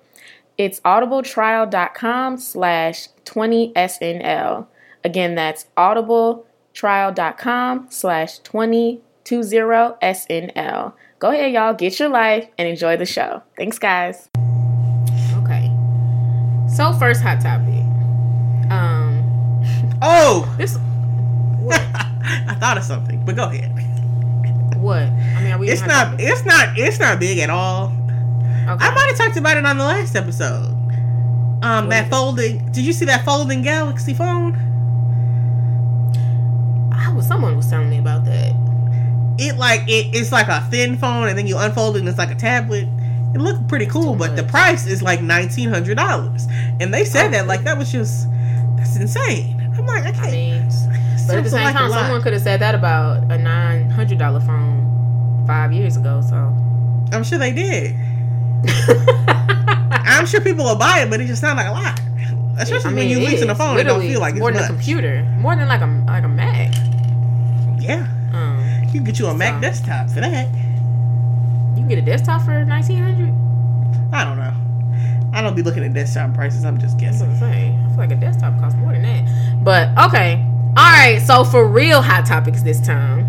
[0.59, 4.67] It's audibletrial.com slash 20SNL.
[5.05, 10.93] Again, that's audibletrial.com slash 2020SNL.
[11.25, 13.43] Go ahead, y'all, get your life and enjoy the show.
[13.57, 14.29] Thanks, guys.
[15.39, 15.73] Okay.
[16.69, 17.81] So, first hot topic.
[18.71, 19.25] Um,
[20.03, 20.77] Oh, this.
[21.65, 21.81] What?
[21.81, 23.73] I thought of something, but go ahead.
[24.77, 25.05] what?
[25.05, 25.71] I mean, are we?
[25.71, 26.11] It's not.
[26.11, 26.23] topics?
[26.31, 26.79] It's not.
[26.79, 27.87] It's not big at all.
[27.87, 28.85] Okay.
[28.85, 30.67] I might have talked about it on the last episode.
[31.63, 32.11] Um, What that is it?
[32.11, 32.71] folding.
[32.73, 34.57] Did you see that folding Galaxy phone?
[36.93, 37.27] I was.
[37.27, 38.53] Someone was telling me about that.
[39.39, 42.19] It like it, it's like a thin phone, and then you unfold it, and it's
[42.19, 42.89] like a tablet.
[43.35, 46.47] It looked pretty cool, but the price is like nineteen hundred dollars,
[46.81, 47.31] and they said Oh.
[47.33, 48.29] that like that was just
[48.77, 49.61] that's insane.
[49.77, 50.33] I'm like, I I can't.
[50.33, 50.69] mean,
[51.27, 54.19] but at the same like time, someone could have said that about a nine hundred
[54.19, 56.21] dollar phone five years ago.
[56.29, 56.37] So
[57.13, 57.97] I'm sure they did.
[60.07, 62.01] I'm sure people will buy it, but it just sounds like a lot.
[62.59, 64.63] Especially I when you it listen the phone, it don't feel like it's more than
[64.63, 66.73] a computer, more than like a like a Mac.
[67.81, 68.07] Yeah,
[68.95, 70.49] you can get you a Mac desktop for that.
[70.53, 73.31] you can get a desktop for nineteen hundred.
[74.15, 74.55] I don't know.
[75.37, 76.65] I don't be looking at desktop prices.
[76.65, 77.29] I'm just guessing.
[77.29, 77.77] I'm saying.
[77.85, 79.65] I feel like a desktop costs more than that.
[79.65, 80.45] But okay,
[80.77, 81.19] all right.
[81.21, 83.27] So for real hot topics this time.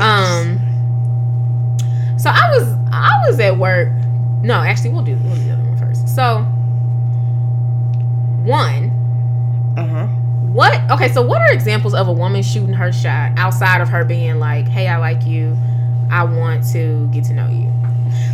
[0.00, 0.58] Um.
[2.18, 3.88] So I was I was at work.
[4.42, 6.08] No, actually, we'll do we'll do the other one first.
[6.08, 6.38] So
[8.44, 8.90] one,
[9.76, 10.06] Uh huh.
[10.52, 10.90] What?
[10.90, 14.38] Okay, so what are examples of a woman shooting her shot outside of her being
[14.38, 15.56] like, "Hey, I like you.
[16.10, 17.72] I want to get to know you."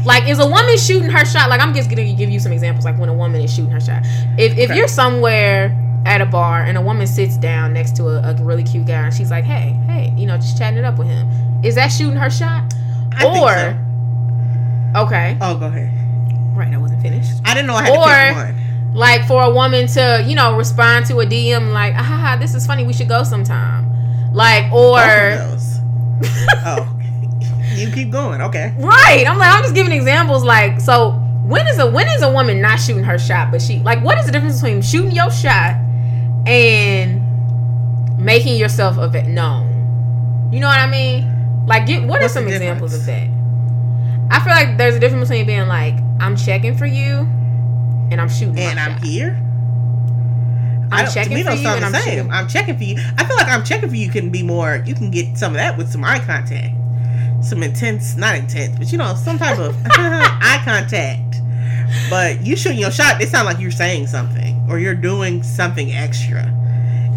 [0.04, 1.48] Like, is a woman shooting her shot?
[1.48, 2.84] Like, I'm just gonna give you some examples.
[2.84, 4.02] Like when a woman is shooting her shot.
[4.36, 4.76] If if Okay.
[4.78, 8.62] you're somewhere at a bar and a woman sits down next to a, a really
[8.64, 11.28] cute guy and she's like, "Hey, hey," you know, just chatting it up with him,
[11.62, 12.72] is that shooting her shot?
[13.16, 13.48] I think or
[14.94, 15.02] so.
[15.02, 15.90] okay, Oh, go ahead.
[16.56, 17.32] right, I wasn't finished.
[17.44, 18.57] I didn't know I had to Or- pick one.
[18.94, 22.66] Like for a woman to you know respond to a DM like ah this is
[22.66, 23.86] funny we should go sometime.
[24.32, 25.58] Like or of
[26.66, 26.98] oh,
[27.74, 28.40] you keep going.
[28.40, 28.74] Okay.
[28.78, 31.12] right I'm like I'm just giving examples like so
[31.44, 34.18] when is a when is a woman not shooting her shot but she like what
[34.18, 35.76] is the difference between shooting your shot
[36.46, 37.24] and
[38.18, 40.48] making yourself a vet known?
[40.52, 41.66] You know what I mean?
[41.66, 43.28] Like get what What's are some examples of that?
[44.30, 47.28] I feel like there's a difference between being like I'm checking for you
[48.10, 49.04] and I'm shooting And I'm shot.
[49.04, 49.42] here.
[50.90, 52.02] I'm don't- checking for you and the I'm same.
[52.04, 52.30] shooting.
[52.32, 52.96] I'm checking for you.
[53.18, 54.82] I feel like I'm checking for you can be more.
[54.86, 56.74] You can get some of that with some eye contact,
[57.44, 61.36] some intense, not intense, but you know, some type of eye contact.
[62.10, 65.92] But you shooting your shot, it sounds like you're saying something or you're doing something
[65.92, 66.54] extra.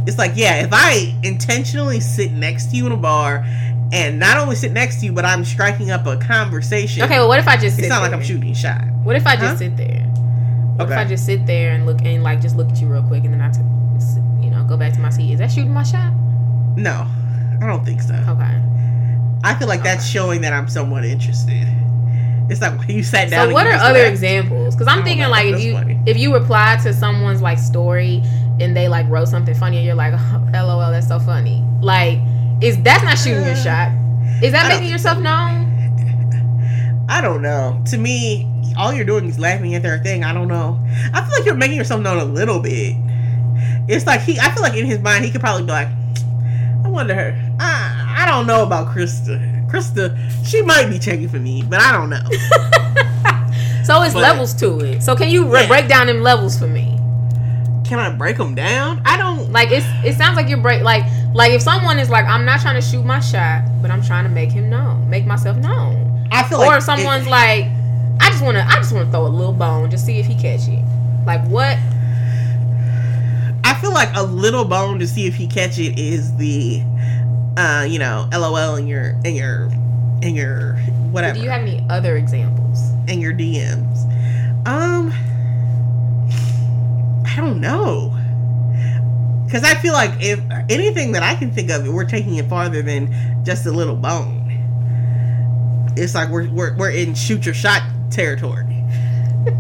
[0.07, 3.45] It's like, yeah, if I intentionally sit next to you in a bar
[3.93, 7.03] and not only sit next to you, but I'm striking up a conversation.
[7.03, 8.11] Okay, well, what if I just it sit sounds like?
[8.13, 8.81] I'm shooting shot.
[9.03, 9.57] What if I just Huh?
[9.57, 10.07] sit there?
[10.83, 13.03] What if I just sit there and look and like just look at you real
[13.03, 13.59] quick and then I, t-
[14.43, 15.31] you know, go back to my seat?
[15.33, 16.11] Is that shooting my shot?
[16.75, 17.05] No,
[17.61, 18.13] I don't think so.
[18.15, 18.61] Okay.
[19.43, 21.67] I feel like that's showing that I'm somewhat interested.
[22.49, 23.47] It's like you sat down.
[23.49, 24.11] So what are other laughed.
[24.11, 24.75] examples?
[24.75, 25.29] Because I'm thinking know.
[25.29, 25.99] like if you funny.
[26.05, 28.21] if you reply to someone's like story
[28.59, 31.63] and they like wrote something funny and you're like, oh, LOL, that's so funny.
[31.81, 32.19] Like,
[32.61, 33.91] is that's not shooting your Uh, shot?
[34.43, 35.80] Is that I making yourself known?
[37.09, 37.81] I don't know.
[37.87, 38.47] To me,
[38.77, 40.23] all you're doing is laughing at their thing.
[40.23, 40.79] I don't know.
[41.13, 42.95] I feel like you're making yourself known a little bit.
[43.87, 44.39] It's like he.
[44.39, 45.87] I feel like in his mind he could probably be like,
[46.85, 47.55] I wonder her.
[47.59, 49.39] I I don't know about Krista.
[49.69, 52.21] Krista, she might be checking for me, but I don't know.
[53.83, 55.01] So it's But- levels to it.
[55.01, 55.67] So can you Yeah.
[55.67, 56.97] break down them levels for me?
[57.83, 59.01] Can I break them down?
[59.05, 59.51] I don't.
[59.51, 62.61] Like it's it sounds like you're break like like if someone is like I'm not
[62.61, 66.20] trying to shoot my shot, but I'm trying to make him known, make myself known.
[66.31, 67.65] I feel Or like someone's it- like
[68.19, 70.25] I just want to I just want to throw a little bone just see if
[70.25, 70.83] he catch it.
[71.25, 71.77] Like what?
[73.63, 76.81] I feel like a little bone to see if he catch it is the,
[77.57, 79.65] uh, you know, LOL in your in your
[80.21, 80.75] in your
[81.11, 82.91] whatever Do you have any other examples?
[83.07, 84.05] in your DMs.
[84.67, 85.11] Um,
[87.25, 88.15] I don't know,
[89.45, 92.81] because I feel like if anything that I can think of, we're taking it farther
[92.81, 94.40] than just a little bone.
[95.97, 98.65] It's like we're we're, we're in shoot your shot territory.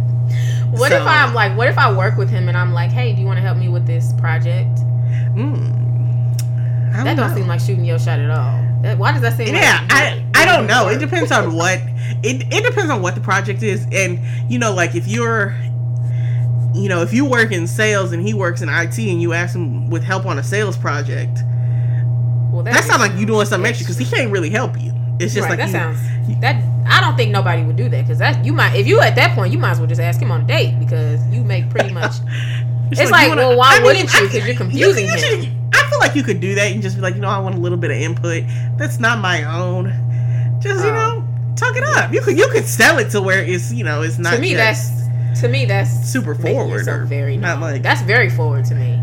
[0.71, 3.13] What So- if I'm like what if I work with him and I'm like, "Hey,
[3.13, 4.69] do you want to help me with this project?"
[5.35, 6.93] Mm.
[6.93, 7.35] I That don't know.
[7.35, 8.65] seem like shooting your shot at all.
[8.81, 11.79] That, why does that seem yeah like i i don't know it depends on what
[12.23, 14.19] it, it depends on what the project is and
[14.51, 15.55] you know like if you're
[16.73, 19.53] you know if you work in sales and he works in it and you ask
[19.55, 21.37] him with help on a sales project
[22.51, 24.91] Well, that sounds like you doing something extra because he can't really help you
[25.23, 28.01] it's just right, like that you, sounds that I don't think nobody would do that
[28.01, 30.19] because that you might if you at that point you might as well just ask
[30.21, 32.13] him on a date because you make pretty much
[32.91, 34.19] it's like, you wanna- well, why I wouldn't you?
[34.27, 35.69] I- 'Cause you're confusing you him.
[35.73, 37.55] I feel like you could do that and just be like, you know, I want
[37.55, 38.43] a little bit of input.
[38.77, 39.93] That's not my own.
[40.59, 40.93] Just you Oh.
[40.93, 42.11] know, talk it up.
[42.13, 44.53] You could you could sell it to where it's you know it's not to me
[44.55, 44.89] that's
[45.39, 47.71] to me that's super forward or very not known.
[47.71, 48.99] like that's very forward to me.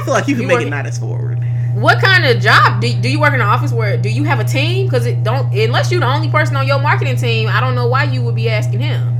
[0.00, 1.38] I feel like you can You make work- it not as forward.
[1.74, 4.40] What kind of job do, do you work in an office where do you have
[4.40, 4.86] a team?
[4.86, 7.48] Because it don't unless you're the only person on your marketing team.
[7.48, 9.16] I don't know why you would be asking him.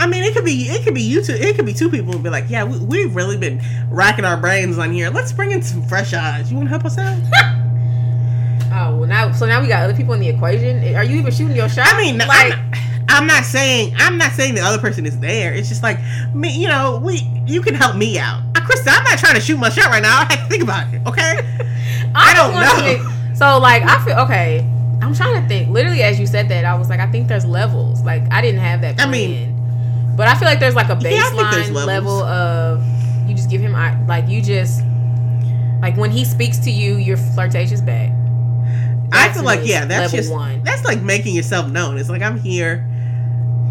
[0.00, 1.32] I mean, it could be it could be you two.
[1.32, 4.36] It could be two people and be like, yeah, we, we've really been racking our
[4.36, 5.10] brains on here.
[5.10, 6.50] Let's bring in some fresh eyes.
[6.50, 7.18] You want to help us out?
[8.70, 10.94] Oh well, now so now we got other people in the equation.
[10.94, 11.86] Are you even shooting your shot?
[11.88, 12.72] I mean, like I'm,
[13.08, 15.52] I'm not saying I'm not saying the other person is there.
[15.54, 15.98] It's just like
[16.34, 16.50] me.
[16.50, 18.42] You know, we you can help me out.
[18.68, 20.18] Krista, I'm not trying to shoot my shot right now.
[20.20, 21.00] I have to think about it.
[21.06, 21.38] Okay.
[22.14, 23.04] I don't know.
[23.04, 24.60] think- so like I feel okay.
[25.00, 25.70] I'm trying to think.
[25.70, 28.02] Literally, as you said that, I was like, I think there's levels.
[28.02, 29.00] Like I didn't have that.
[29.00, 29.54] I mean.
[30.16, 31.86] But I feel like there's like a Yeah, I think there's baseline levels.
[31.86, 32.84] level of
[33.28, 33.72] you just give him
[34.08, 34.82] like you just
[35.80, 38.10] like when he speaks to you, you're flirtatious back.
[39.12, 40.62] I feel like yeah, that's just one.
[40.64, 41.96] that's like making yourself known.
[41.98, 42.84] It's like I'm here,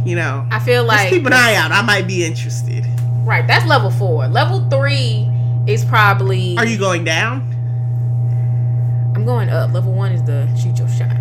[0.05, 0.47] you know.
[0.49, 1.71] I feel like just keep an eye out.
[1.71, 2.85] I might be interested.
[3.27, 3.45] Right.
[3.45, 4.27] That's level four.
[4.27, 5.29] Level three
[5.67, 6.57] is probably.
[6.57, 7.53] Are you going down?
[9.15, 9.71] I'm going up.
[9.73, 11.15] Level one is the shoot your shot.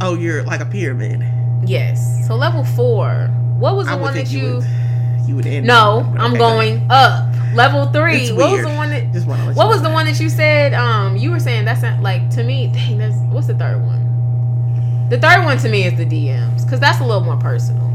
[0.00, 1.24] Oh, you're like a pyramid.
[1.66, 2.26] Yes.
[2.26, 3.30] So level four.
[3.58, 4.54] What was the one that you you?
[4.56, 5.66] would, you would end.
[5.66, 7.34] no, but I'm okay, going up.
[7.54, 8.30] Level three.
[8.30, 9.12] What was the one that?
[9.12, 9.52] Just want to.
[9.54, 10.74] What was the one that you said?
[10.74, 12.68] Um, you were saying that's not like to me.
[12.68, 15.08] Dang, that's what's the third one?
[15.08, 17.87] The third one to me is the DMs because that's a little more personal.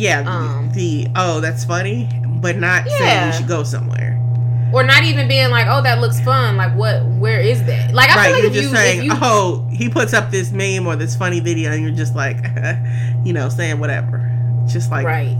[0.00, 0.22] Yeah.
[0.22, 2.08] the- um, the oh, that's funny,
[2.40, 3.30] but not saying Yeah.
[3.30, 4.16] we should go somewhere.
[4.72, 6.56] Or not even being like, oh, that looks fun.
[6.56, 7.04] Like, what?
[7.04, 7.92] Where is that?
[7.92, 8.24] Like, I right.
[8.26, 11.16] feel like you're just you, saying, you, oh, he puts up this meme or this
[11.16, 12.36] funny video, and you're just like,
[13.24, 14.30] you know, saying whatever.
[14.68, 15.36] Just like, right.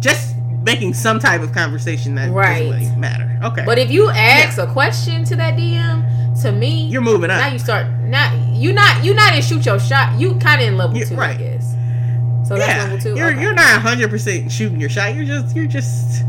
[0.00, 0.34] just
[0.64, 2.64] making some type of conversation that Right.
[2.64, 3.38] doesn't really matter.
[3.44, 3.62] Okay.
[3.64, 7.38] But if you ask a question to that DM, to me, you're moving up.
[7.40, 7.86] now you start.
[8.00, 10.18] Now you not you not in shoot your shot.
[10.18, 11.38] You kind of in level You- two, right.
[12.58, 13.40] So yeah, level you're Okay.
[13.42, 15.14] you're not 100 percent shooting your shot.
[15.14, 16.24] You're just you're just.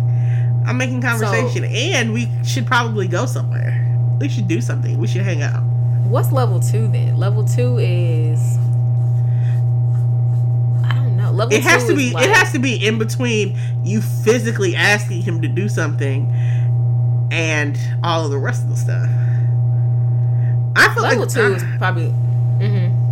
[0.66, 3.80] I'm making conversation, and we should probably go somewhere.
[4.20, 4.98] We should do something.
[4.98, 5.62] We should hang out.
[6.08, 7.18] What's level two then?
[7.18, 8.58] Level two is.
[10.86, 11.32] I don't know.
[11.32, 12.12] Level It has to be.
[12.12, 16.32] like- It has to be in between you physically asking him to do something,
[17.32, 19.10] and all of the rest of the stuff.
[20.76, 22.10] I feel Level like two I, is probably.
[22.10, 23.03] hmm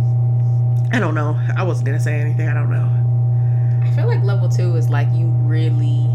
[0.92, 1.38] I don't know.
[1.56, 2.48] I wasn't gonna say anything.
[2.48, 2.88] I don't know.
[3.86, 6.08] I feel like level two is like you really.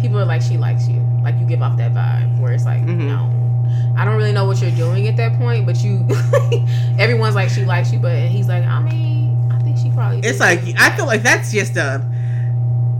[0.00, 1.00] People are like she likes you.
[1.22, 3.06] Like you give off that vibe where it's like Mhm.
[3.06, 3.38] no.
[3.96, 6.06] I don't really know what you're doing at that point, but you.
[6.98, 10.20] everyone's like she likes you, but he's like I mean I think she probably.
[10.20, 12.04] It's like I feel like that's just a.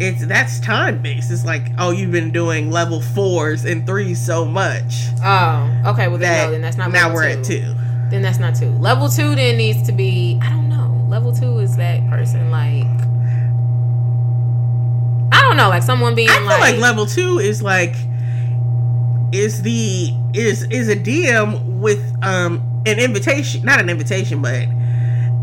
[0.01, 1.31] It's that's time based.
[1.31, 6.09] It's like oh you've been doing level fours and threes so much Oh, okay.
[6.09, 6.91] Well, then that no, then that's not.
[6.93, 7.39] now we're two.
[7.39, 7.75] at two.
[8.11, 8.71] Then that's not two.
[8.73, 10.39] Level two then needs to be.
[10.43, 10.72] I don't know.
[11.13, 12.87] Level two is that person like.
[15.31, 17.95] I don't know, like someone being I feel like, like level two is like
[19.31, 24.67] is the is is a DM with um an invitation, not an invitation, but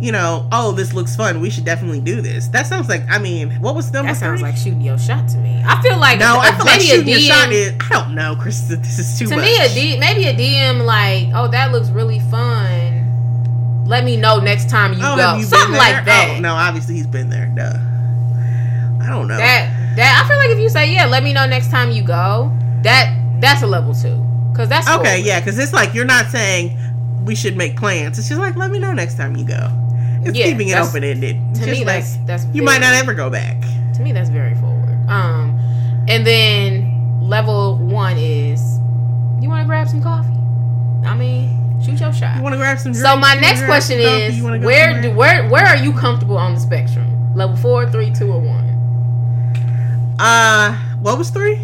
[0.01, 1.39] you know, oh this looks fun.
[1.39, 2.47] We should definitely do this.
[2.47, 4.49] That sounds like I mean, what was number that sounds three?
[4.49, 5.61] like shooting your shot to me.
[5.63, 7.74] I feel like no, I feel like shooting a your DM, shot is.
[7.80, 8.61] I don't know, Chris.
[8.61, 9.45] This is too to much.
[9.45, 12.88] me a D maybe a DM like oh that looks really fun.
[13.89, 15.35] Let me know next time you oh, go.
[15.35, 16.35] you Something like that.
[16.37, 17.47] Oh, no, obviously he's been there.
[17.47, 17.73] Duh.
[19.01, 19.37] I don't know.
[19.37, 22.03] That that I feel like if you say yeah, let me know next time you
[22.03, 22.51] go.
[22.83, 25.25] That that's a level two because that's okay, forward.
[25.25, 26.77] yeah, because it's like you're not saying
[27.25, 28.19] we should make plans.
[28.19, 29.67] It's just like let me know next time you go.
[30.23, 31.37] It's Yeah, keeping it open ended.
[31.55, 33.59] To me, that's that's you might not ever go back.
[33.95, 35.59] to me that's very forward um
[36.07, 38.77] and then level one is
[39.41, 40.29] you want to grab some coffee
[41.05, 41.49] i mean
[41.84, 42.93] shoot your shot You want to grab some.
[42.93, 44.23] so my next question coffee?
[44.23, 45.01] is You wanna go where somewhere?
[45.01, 48.65] do where where are you comfortable on the spectrum level four three two or one
[50.19, 51.55] Uh, what was three?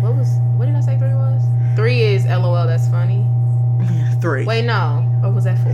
[0.00, 1.42] what was what did i say three was
[1.76, 3.24] three is lol that's funny
[4.20, 4.44] Three.
[4.44, 5.72] wait no what was that four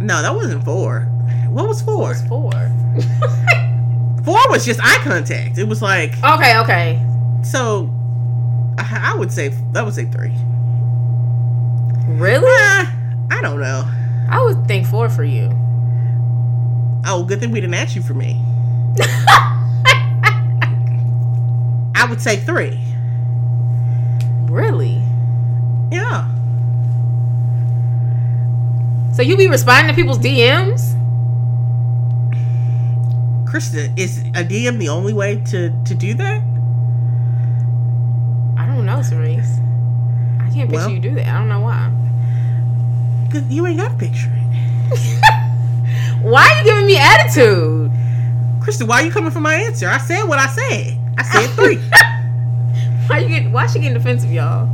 [0.00, 1.00] No, that wasn't four.
[1.50, 2.08] What was what four?
[2.08, 2.52] was four
[4.24, 5.58] Four was just eye contact.
[5.58, 7.04] It was like okay okay
[7.42, 7.90] so.
[8.78, 10.32] I I would say that would say three.
[12.08, 12.86] Really Uh,
[13.30, 13.84] I don't know.
[14.30, 15.50] i would think four for you
[17.10, 18.38] Oh, good thing we didn't ask you for me.
[21.94, 22.78] I would say three.
[24.50, 25.00] really
[25.90, 26.28] Yeah.
[29.14, 30.94] so you be responding to people's dms
[33.48, 36.42] Krista, is a DM the only way to to do that?
[38.58, 39.58] I don't know, Cerise.
[40.58, 41.26] Can't picture Well- you do that.
[41.26, 41.90] I don't know why.
[43.32, 44.30] Cause you ain't got to picture.
[46.22, 47.90] Why are you giving me attitude?
[48.60, 49.86] Krista, why are you coming for my answer?
[49.88, 50.98] I said what I said.
[51.16, 51.76] I said three.
[53.06, 53.50] Why you get?
[53.52, 54.66] Why she getting defensive, y'all?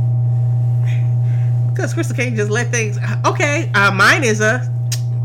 [1.69, 2.97] Because Krista can't just let things.
[3.25, 4.59] Okay, uh, mine is a.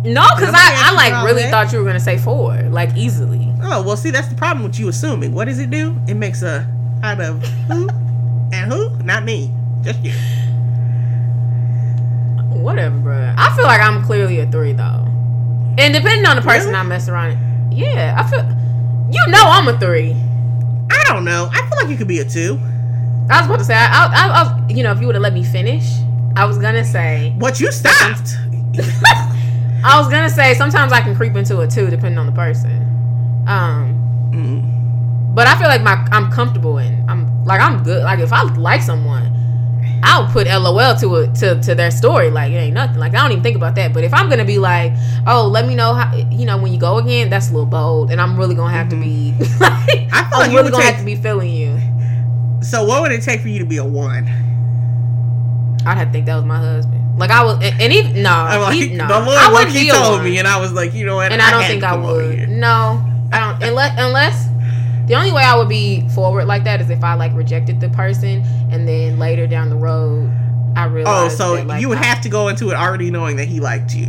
[0.05, 1.51] No, because I, I like really that.
[1.51, 3.49] thought you were gonna say four, like easily.
[3.63, 5.33] Oh well, see that's the problem with you assuming.
[5.33, 5.97] What does it do?
[6.09, 6.67] It makes a
[7.03, 7.89] out of who
[8.53, 8.91] and who?
[9.05, 9.51] Not me,
[9.83, 10.13] just you.
[12.71, 13.35] Whatever, bro.
[13.37, 15.05] I feel like I'm clearly a three though,
[15.79, 16.81] and depending on the person Really?
[16.81, 17.73] I mess around.
[17.73, 18.41] Yeah, I feel.
[19.12, 20.12] You know I'm a three.
[20.93, 21.49] I don't know.
[21.53, 22.59] I feel like you could be a two.
[23.29, 25.23] I was about to say, I, I, I, was, you know, if you would have
[25.23, 25.85] let me finish,
[26.37, 28.37] I was gonna say, What you stopped?
[29.83, 32.83] I was gonna say sometimes I can creep into a two depending on the person.
[33.49, 33.97] Um,
[34.33, 35.35] Mm.
[35.35, 37.05] but I feel like my I'm comfortable in.
[37.09, 38.05] I'm like I'm good.
[38.05, 39.25] Like if I like someone,
[40.03, 42.30] I'll put LOL to it to to their story.
[42.30, 42.98] Like it ain't nothing.
[42.98, 43.92] Like I don't even think about that.
[43.92, 44.92] But if I'm gonna be like,
[45.26, 48.11] oh, let me know how you know when you go again, that's a little bold,
[48.11, 49.62] and I'm really gonna have to be mm-hmm.
[49.62, 51.78] like I feel I'm like you really gonna take- have to be feeling you.
[52.62, 54.26] So what would it take for you to be a one?
[55.86, 57.18] I'd have to think that was my husband.
[57.18, 59.90] Like I was, and, he no, I'm like, he, no, the Lord I wouldn't he
[59.90, 60.24] told one.
[60.24, 61.32] me, and I was like, you know what?
[61.32, 62.48] and I don't think I would.
[62.48, 63.62] No, I don't.
[63.62, 64.49] Unless, unless
[65.11, 67.89] the only way I would be forward like that is if I like rejected the
[67.91, 70.31] person, and then later down the road,
[70.77, 73.11] I really Oh, so that, like, you would I- have to go into it already
[73.11, 74.07] knowing that he liked you.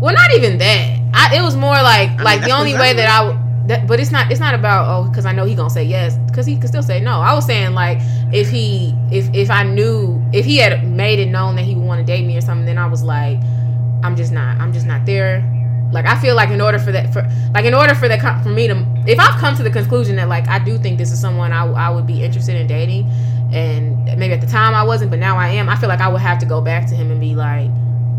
[0.00, 1.00] Well, not even that.
[1.14, 3.28] I, it was more like mean, like the only way that I.
[3.28, 4.30] would- That, but it's not.
[4.30, 6.82] It's not about oh, because I know he gonna say yes, because he could still
[6.82, 7.20] say no.
[7.20, 7.98] I was saying like
[8.32, 11.84] if he if if I knew if he had made it known that he would
[11.84, 13.38] want to date me or something, then I was like,
[14.02, 14.58] I'm just not.
[14.60, 15.42] I'm just not there.
[15.90, 18.50] Like I feel like in order for that for like in order for that for
[18.50, 21.20] me to if I've come to the conclusion that like I do think this is
[21.20, 23.08] someone I I would be interested in dating,
[23.52, 25.68] and maybe at the time I wasn't, but now I am.
[25.68, 27.70] I feel like I would have to go back to him and be like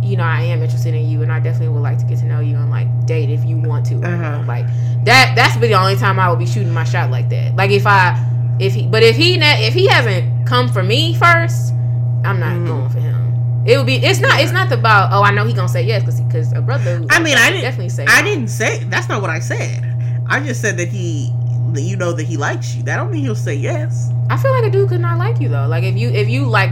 [0.02, 2.26] you know, I am interested in you, and I definitely would like to get to
[2.26, 3.96] know you and like date if you want to.
[4.02, 4.44] Uh-huh.
[4.48, 4.66] Like
[5.04, 5.34] that.
[5.36, 7.56] That's the only time I would be shooting my shot like that.
[7.58, 8.18] Like if I,
[8.60, 11.74] if he, but if he, if he hasn't come for me first,
[12.24, 12.68] I'm not Mhm.
[12.68, 13.19] going for him.
[13.66, 13.96] It would be.
[13.96, 14.40] It's not.
[14.40, 15.12] It's not about.
[15.12, 17.04] Oh, I know he gonna say yes because because a brother.
[17.10, 18.06] I mean, I didn't definitely say.
[18.08, 18.28] I no.
[18.28, 19.86] didn't say that's not what I said.
[20.28, 21.32] I just said that he
[21.74, 22.84] that you know that he likes you.
[22.84, 24.10] That don't mean he'll say yes.
[24.30, 25.68] I feel like a dude could not like you though.
[25.68, 26.72] Like if you if you like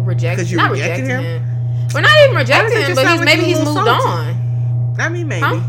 [0.00, 1.20] reject 'Cause you not rejecting him?
[1.20, 1.88] him.
[1.92, 3.90] We're not even rejecting him, but he's maybe he's moved salty.
[3.90, 4.96] on.
[4.98, 5.46] I mean, maybe.
[5.46, 5.60] Huh?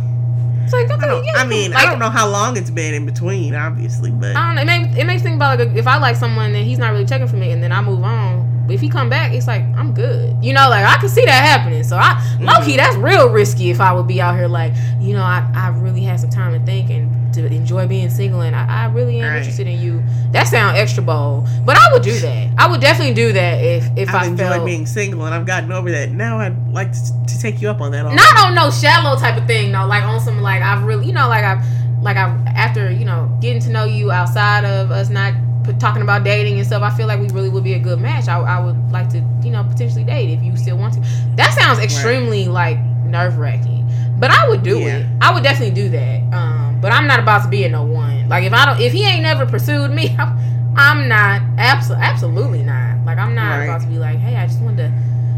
[0.64, 2.72] It's like okay, I, don't, yeah, I mean, like, I don't know how long it's
[2.72, 4.62] been in between, obviously, but I don't know.
[4.64, 6.92] It makes it makes me think about like if I like someone and he's not
[6.92, 8.55] really checking for me, and then I move on.
[8.66, 10.36] But if he come back, it's like I'm good.
[10.44, 11.84] You know, like I can see that happening.
[11.84, 12.66] So I low Mm-hmm.
[12.66, 13.70] key, that's real risky.
[13.70, 16.54] If I would be out here like, you know, I, I really had some time
[16.60, 19.38] to think and to enjoy being single, and I, I really am Right.
[19.40, 20.02] interested in you.
[20.32, 22.50] That sound extra bold, but I would do that.
[22.58, 25.46] I would definitely do that if if I've I enjoyed felt being single, and I've
[25.46, 26.12] gotten over that.
[26.12, 28.04] Now I'd like to, to take you up on that.
[28.06, 31.14] Not on no shallow type of thing though like on some like i've really you
[31.14, 31.64] know like i've
[32.02, 35.34] like i've after you know getting to know you outside of us not
[35.74, 38.28] talking about dating and stuff i feel like we really would be a good match
[38.28, 41.00] i, I would like to you know potentially date if you still want to
[41.36, 43.88] that sounds extremely like nerve-wracking
[44.20, 44.98] but i would do Yeah.
[44.98, 47.84] it i would definitely do that um but i'm not about to be in no
[47.84, 50.38] one like if i don't if he ain't never pursued me i'm,
[50.78, 53.64] I'm not abso- absolutely not like i'm not Right.
[53.66, 54.94] about to be like hey i just wanted to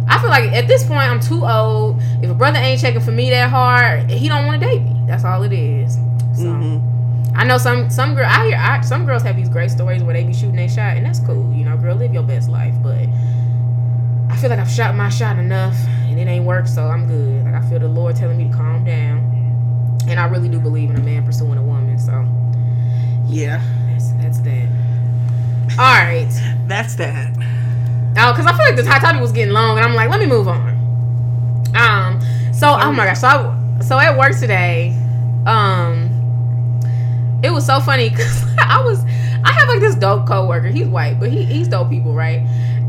[0.09, 2.01] I feel like at this point I'm too old.
[2.23, 4.95] If a brother ain't checking for me that hard, he don't want to date me.
[5.05, 5.95] That's all it is.
[6.33, 6.81] So Mhm.
[7.37, 10.13] I know some some girl I hear I, some girls have these great stories where
[10.13, 11.53] they be shooting their shot, and that's cool.
[11.53, 12.73] You know, girl, live your best life.
[12.81, 13.07] But
[14.29, 15.75] I feel like I've shot my shot enough,
[16.07, 17.45] and it ain't worked, so I'm good.
[17.45, 19.19] Like I feel the Lord telling me to calm down,
[20.07, 21.99] and I really do believe in a man pursuing a woman.
[21.99, 22.25] So
[23.27, 23.61] Yeah,
[23.91, 24.69] that's that's that.
[25.73, 26.27] All right.
[26.67, 27.31] that's that.
[28.19, 30.19] Oh, because I feel like this hot topic was getting long, and I'm like, let
[30.19, 30.73] me move on.
[31.75, 32.19] Um,
[32.51, 34.97] so oh my gosh, so I, so at work today,
[35.45, 36.06] um,
[37.43, 39.03] it was so funny because I was
[39.43, 40.67] I have like this dope coworker.
[40.67, 42.39] He's white, but he he's dope people, right?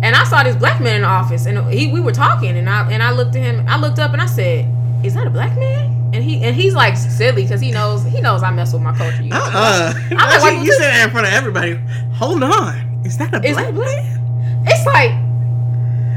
[0.02, 2.68] And I saw this black man in the office, and he we were talking, and
[2.70, 4.66] I and I looked at him, I looked up, and I said,
[5.04, 8.20] "Is that a black man?" And he and he's like silly because he knows he
[8.20, 9.22] knows I mess with my culture.
[9.22, 9.36] You know?
[9.42, 11.74] Uh uh like, you, said that in front of everybody.
[12.14, 14.64] Hold on, is that a Is black it man?
[14.66, 15.10] it's like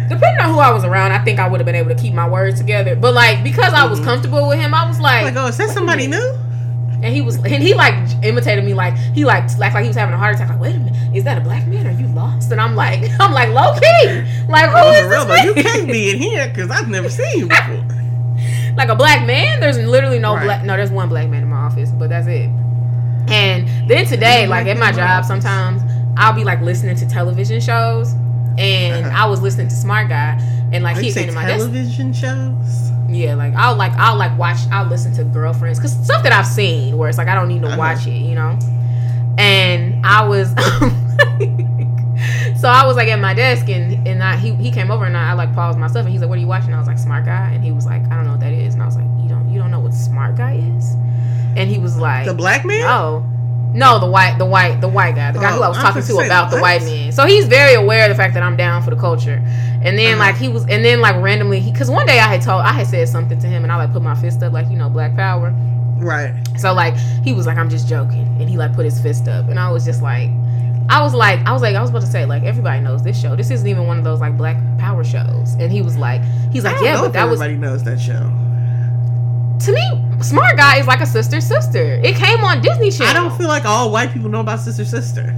[0.10, 2.14] depending on who I was around, I think I would have been able to keep
[2.14, 2.96] my words together.
[2.96, 4.06] But like because I was Mhm.
[4.06, 6.38] comfortable with him, I was like, oh, is that somebody new?
[7.04, 9.98] And he was and he like imitated me like he like like like he was
[9.98, 10.50] having a heart attack.
[10.50, 11.88] Like wait a minute, is that a black man?
[11.88, 12.52] Are you lost?
[12.52, 15.88] And I'm like I'm like low key, like who Oh, is this though, you can't
[15.88, 17.84] be in here because I've never seen you before.
[18.78, 19.60] like a black man.
[19.60, 20.44] There's literally no Right.
[20.44, 20.64] black.
[20.64, 22.50] No, there's one black man in my office, but that's it.
[23.28, 25.82] And then today, like at my job, sometimes
[26.18, 28.14] I'll be like listening to television shows,
[28.58, 29.26] and Uh-huh.
[29.26, 30.38] I was listening to Smart Guy,
[30.72, 31.60] and like Like, he you say came to my desk.
[31.66, 32.92] television shows?
[33.14, 34.60] Yeah, like I'll like I'll like watch.
[34.72, 37.62] I'll listen to girlfriends because stuff that I've seen where it's like I don't need
[37.62, 38.58] to watch it, you know.
[39.38, 40.54] And I was.
[42.62, 45.18] So I was like at my desk and and I, he he came over and
[45.18, 47.00] I, I like paused myself and he's like, "What are you watching?" I was like,
[47.00, 48.96] "Smart Guy," and he was like, "I don't know what that is," and I was
[48.96, 50.94] like, "You don't you don't know what Smart Guy is?"
[51.58, 52.82] And he was like, The black man?
[52.82, 53.26] no.
[53.74, 55.84] No, the white, the white, the white guy, the guy who Oh, I was I
[55.94, 57.12] was talking to about the white man.
[57.14, 59.42] So he's very aware of the fact that I'm down for the culture.
[59.84, 60.26] And then Uh-huh.
[60.32, 62.88] like he was, and then like randomly, cause one day I had told, I had
[62.88, 65.16] said something to him, and I like put my fist up, like you know, Black
[65.16, 65.54] Power.
[65.98, 66.34] Right.
[66.58, 69.48] So like he was like, I'm just joking, and he like put his fist up,
[69.50, 70.30] and I was just like,
[70.90, 73.20] I was like, I was like, I was about to say like everybody knows this
[73.20, 73.36] show.
[73.38, 75.54] This isn't even one of those like Black Power shows.
[75.60, 78.30] And he was like, he's I like, yeah, but that was everybody knows that show.
[79.66, 82.00] to me, Smart Guy is like a sister sister.
[82.04, 83.10] It came on Disney Channel.
[83.10, 85.36] I don't feel like all white people know about Sister Sister.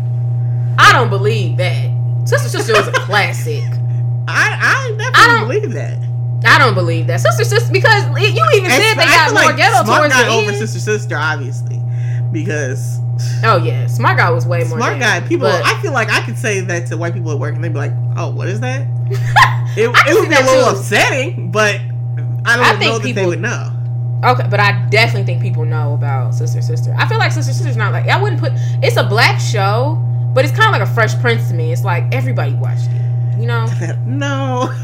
[0.77, 1.89] I don't believe that.
[2.27, 3.63] Sister Sister was a classic.
[4.27, 5.99] I I I definitely don't- believe that.
[6.45, 7.21] I don't believe that.
[7.21, 9.99] Sister Sister because it- you even And said they I got more like ghetto Smart
[10.01, 10.57] towards Guy the over end.
[10.57, 11.79] Sister Sister, obviously,
[12.31, 12.99] because
[13.43, 14.77] Oh yeah, Smart Guy was way more.
[14.79, 15.47] Smart Guy people.
[15.47, 17.77] I feel like I could say that to white people at work, and they'd be
[17.77, 18.87] like, "Oh, what is that?"
[19.75, 20.77] It, it would be a little too.
[20.77, 21.75] upsetting, but
[22.45, 23.71] I don't I know that they would know.
[24.23, 26.95] Okay, but I definitely think people know about Sister Sister.
[26.97, 28.53] I feel like Sister Sister's not like I wouldn't put.
[28.81, 30.01] It's a black show,
[30.33, 31.73] but it's kind of like a Fresh Prince to me.
[31.73, 33.39] It's like everybody watched it.
[33.39, 33.65] You know?
[34.05, 34.73] no.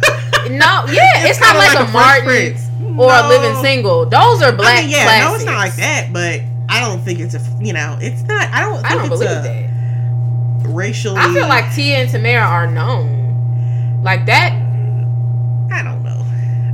[0.49, 4.05] No, yeah, it's, not kinda like, a Fresh Martin or a Living Single.
[4.05, 5.29] Those are black I mean, yeah, classics.
[5.29, 7.41] no, it's not like that, but I don't think it's a.
[7.59, 8.49] You know, it's not.
[8.53, 8.75] I don't.
[8.75, 10.69] Think I don't it's believe a that.
[10.69, 14.01] Racially, I feel like Tia and Tamera are known.
[14.01, 14.53] Like that.
[15.71, 15.98] I don't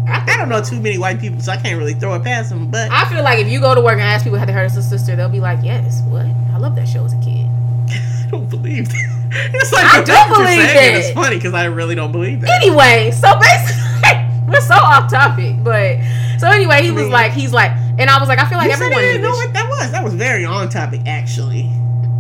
[0.06, 0.12] know.
[0.14, 2.70] I don't know too many white people, so I can't really throw it past them.
[2.70, 4.66] But I feel like if you go to work and ask people have they heard
[4.66, 6.02] of Sister Sister, they'll be like, yes.
[6.08, 6.26] What?
[6.54, 7.48] I love that show as a kid.
[7.90, 9.12] I don't believe that.
[9.36, 10.94] It's like I do fact you're believe that.
[10.96, 12.50] It's funny because I really don't believe that.
[12.62, 15.98] Anyway, so basically, we're so off topic, but
[16.40, 18.68] so anyway, he was mean- like, he's like, and I was like, I feel like
[18.68, 19.00] you everyone.
[19.00, 19.92] didn't know what that was.
[19.92, 21.70] That was very on topic, actually.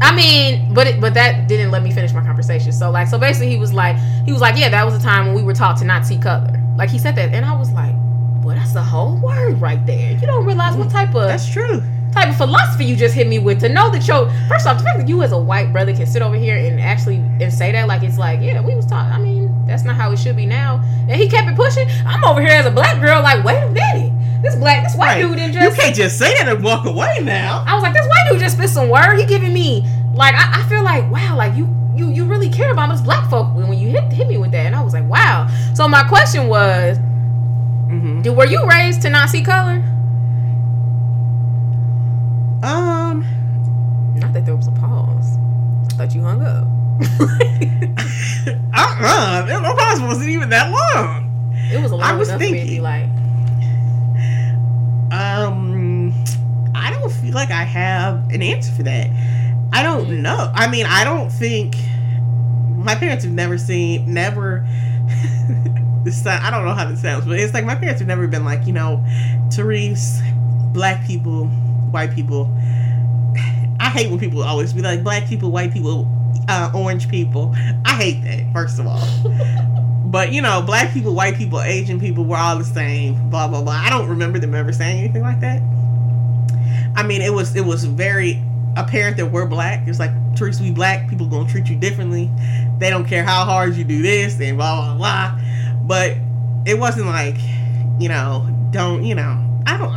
[0.01, 2.73] I mean, but it, but that didn't let me finish my conversation.
[2.73, 5.27] So like, so basically, he was like, he was like, yeah, that was a time
[5.27, 6.61] when we were taught to not see color.
[6.77, 7.93] Like he said that, and I was like,
[8.43, 10.11] well, that's a whole word right there.
[10.13, 11.81] You don't realize what type of That's true.
[12.11, 14.83] type of philosophy you just hit me with to know that your first off the
[14.83, 17.71] fact that you as a white brother can sit over here and actually and say
[17.71, 20.35] that like it's like yeah we was taught I mean that's not how it should
[20.35, 23.43] be now and he kept it pushing I'm over here as a black girl like
[23.43, 24.13] wait a minute
[24.43, 25.21] this black this white Right.
[25.23, 27.63] dude didn't just You can't just say it and walk away now.
[27.67, 29.85] I was like this white dude just spit some word he giving me
[30.15, 33.29] like I, I feel like wow like you you you really care about us black
[33.29, 35.87] folk when, when you hit hit me with that and I was like wow so
[35.87, 39.81] my question was hmm did, were you raised to not see color
[42.63, 43.23] Um,
[44.15, 45.37] not that there was a pause
[45.93, 46.65] I thought you hung up.
[48.73, 49.45] uh-uh.
[49.47, 51.31] No pause wasn't even that long.
[51.71, 52.83] It was a long I was enough for me to be thinking.
[52.83, 53.09] like,
[55.11, 56.13] Um,
[56.73, 59.09] I don't feel like I have an answer for that.
[59.71, 60.51] I don't know.
[60.53, 61.75] I mean, I don't think
[62.75, 64.65] my parents have never seen, never.
[66.03, 68.45] this I don't know how this sounds, but it's like my parents have never been
[68.45, 69.03] like, you know,
[69.51, 70.21] Therese,
[70.71, 71.47] black people,
[71.91, 72.51] white people.
[73.79, 76.07] I hate when people always be like black people, white people,
[76.47, 77.53] uh, orange people.
[77.85, 79.01] I hate that, first of all.
[80.05, 83.29] But you know, black people, white people, Asian people, we're all the same.
[83.29, 83.73] Blah blah blah.
[83.73, 85.61] I don't remember them ever saying anything like that.
[86.95, 88.41] I mean, it was it was very
[88.75, 89.87] apparent that we're black.
[89.87, 92.29] It's like Teresa, we black people gonna treat you differently.
[92.77, 95.39] They don't care how hard you do this and blah blah blah.
[95.83, 96.17] But
[96.65, 97.37] it wasn't like,
[97.99, 99.41] you know, don't you know?
[99.65, 99.93] I don't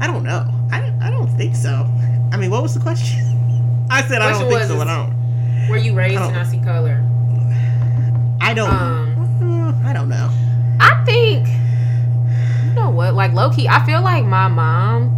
[0.00, 0.46] I don't know.
[0.70, 1.86] I don't, I don't think so.
[2.30, 3.24] I mean, what was the question?
[3.90, 4.80] I said I don't think was, so.
[4.80, 5.68] I don't.
[5.68, 7.04] were you raised and I see color?
[8.40, 8.70] I don't.
[8.70, 10.30] Um, I don't know.
[10.80, 13.14] I think, you know what?
[13.14, 15.17] Like low key, I feel like my mom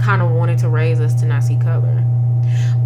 [0.00, 2.04] kind of wanted to raise us to not see color,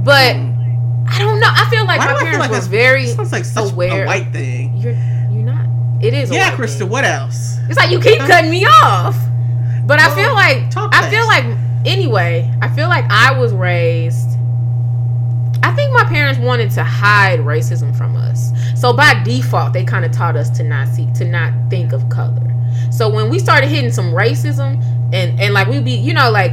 [0.02, 1.08] but mm.
[1.08, 1.48] I don't know.
[1.50, 3.06] I feel like Why my do I feel parents like were very.
[3.06, 4.04] Sounds like such aware.
[4.04, 4.76] a white thing.
[4.76, 4.92] You're
[5.30, 5.66] you're not.
[6.02, 6.30] It is.
[6.30, 6.78] a Yeah, white Krista.
[6.78, 6.88] thing.
[6.88, 7.58] What else?
[7.68, 9.16] It's like you keep cutting me off.
[9.86, 11.44] But I feel like I feel like
[11.86, 14.34] anyway, I feel like I was raised
[15.64, 18.52] I think my parents wanted to hide racism from us.
[18.78, 22.06] So by default, they kind of taught us to not see to not think of
[22.10, 22.52] color.
[22.90, 24.82] So when we started hitting some racism
[25.14, 26.52] and and like we'd be, you know, like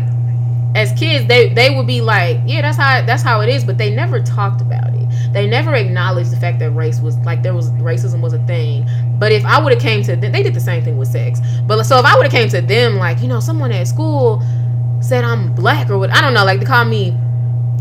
[0.75, 3.77] as kids, they they would be like, yeah, that's how that's how it is, but
[3.77, 5.33] they never talked about it.
[5.33, 8.87] They never acknowledged the fact that race was like there was racism was a thing.
[9.19, 11.39] But if I would have came to them, they did the same thing with sex.
[11.65, 14.41] But so if I would have came to them like, you know, someone at school
[15.01, 17.17] said I'm black or what, I don't know, like they call me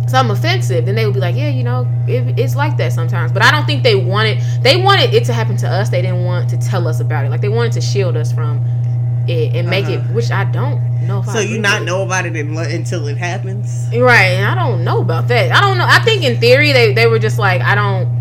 [0.08, 3.32] something offensive, then they would be like, yeah, you know, it, it's like that sometimes.
[3.32, 5.88] But I don't think they wanted they wanted it to happen to us.
[5.90, 7.30] They didn't want to tell us about it.
[7.30, 8.64] Like they wanted to shield us from
[9.28, 9.94] it and make Uh-huh.
[9.94, 11.20] it, which I don't know.
[11.20, 11.86] If I So you not with.
[11.88, 13.88] know about it in, until it happens?
[13.94, 15.52] Right, and I don't know about that.
[15.52, 15.86] I don't know.
[15.86, 18.18] I think in theory they, they were just like I don't.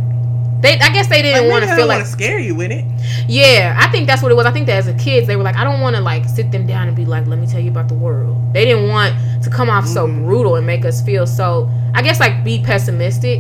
[0.62, 2.84] They I guess they didn't Like, want to feel like scare you with it.
[3.30, 3.78] yeah.
[3.80, 4.46] I think that's what it was.
[4.46, 6.52] I think that as a kids they were like I don't want to like sit
[6.52, 8.36] them down and be like let me tell you about the world.
[8.54, 10.26] They didn't want to come off so Mhm.
[10.26, 13.40] brutal and make us feel so I guess like be pessimistic.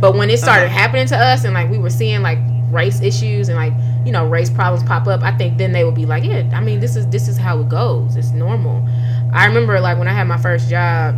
[0.00, 0.74] But when it started Uh-huh.
[0.78, 2.38] happening to us and like we were seeing like
[2.70, 3.72] race issues and like
[4.04, 6.48] you know race problems pop up, I think then they would be like yeah.
[6.52, 8.16] I mean this is this is how it goes.
[8.16, 8.86] It's normal.
[9.32, 11.16] I remember like when I had my first job.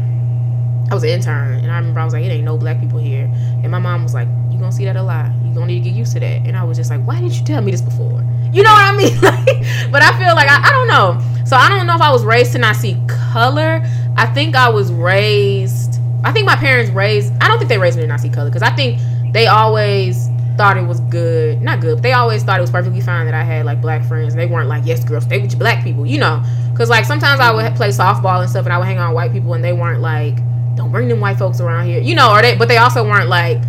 [0.91, 2.99] I was an intern, and I remember I was like, "It ain't no black people
[2.99, 3.25] here,"
[3.63, 5.31] and my mom was like, "You gonna see that a lot?
[5.43, 7.39] You gonna need to get used to that." And I was just like, "Why didn't
[7.39, 8.23] you tell me this before?"
[8.53, 9.19] You know what I mean?
[9.23, 11.19] Like, but I feel like I, I don't know.
[11.47, 13.83] So I don't know if I was raised to not see color.
[14.17, 15.99] I think I was raised.
[16.25, 17.33] I think my parents raised.
[17.41, 19.01] I don't think they raised me to not see color because I think
[19.33, 21.61] they always thought it was good.
[21.63, 24.05] Not good, but they always thought it was perfectly fine that I had like black
[24.05, 24.35] friends.
[24.35, 26.43] They weren't like, yes, girl, stay with your black people, you know.
[26.73, 29.17] Because like sometimes I would play softball and stuff, and I would hang out with
[29.17, 30.37] white people, and they weren't like,
[30.77, 32.31] don't bring them white folks around here, you know.
[32.33, 33.61] Or they, but they also weren't like,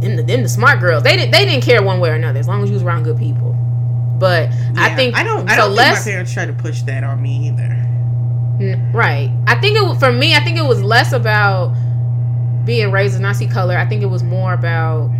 [0.00, 1.02] them the, them the smart girls.
[1.02, 3.04] They didn't they didn't care one way or another as long as you was around
[3.04, 3.52] good people.
[4.18, 5.48] But I Yeah, think I don't.
[5.48, 7.82] I so don't less, think my parents tried to push that on me either.
[8.92, 9.30] Right.
[9.46, 10.34] I think it for me.
[10.34, 11.74] I think it was less about
[12.64, 13.76] being raised as not see color.
[13.76, 15.10] I think it was more about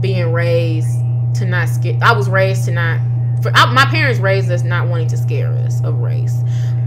[0.00, 0.98] being raised
[1.34, 1.98] to not scare.
[2.02, 3.00] I was raised to not.
[3.42, 6.34] For I, my parents raised us not wanting to scare us of race,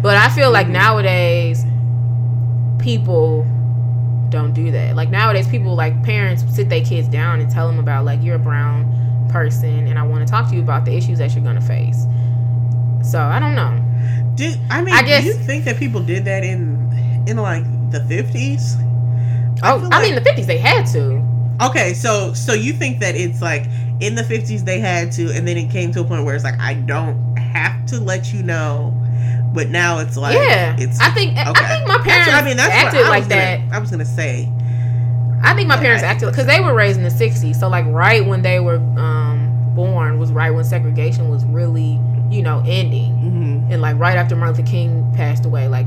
[0.02, 0.72] but I feel like Mhm.
[0.72, 1.66] nowadays
[2.80, 3.46] people
[4.30, 4.96] don't do that.
[4.96, 8.36] Like nowadays, people like parents sit their kids down and tell them about like you're
[8.36, 11.44] a brown person, and I want to talk to you about the issues that you're
[11.44, 12.06] gonna face.
[13.04, 13.80] So I don't know.
[14.36, 14.94] Do I mean?
[14.94, 18.76] I guess- do you think that people did that in in like the fifties?
[19.64, 21.22] Oh, feel I like- mean, the fifties they had to.
[21.62, 23.66] Okay, so so you think that it's like
[24.00, 26.44] in the fifties they had to, and then it came to a point where it's
[26.44, 28.94] like I don't have to let you know,
[29.54, 31.00] but now it's like yeah, it's.
[31.02, 33.36] I think I think my parents what- I mean, that's what acted I like gonna-
[33.42, 33.62] that.
[33.74, 34.50] I was gonna say.
[35.42, 37.86] I think my Yeah, parents acted because they were raised in the '60s, so like
[37.88, 42.00] right when they were um, born was right when segregation was really
[42.30, 45.86] you know ending, hmm and like right after Martin Luther King passed away, like.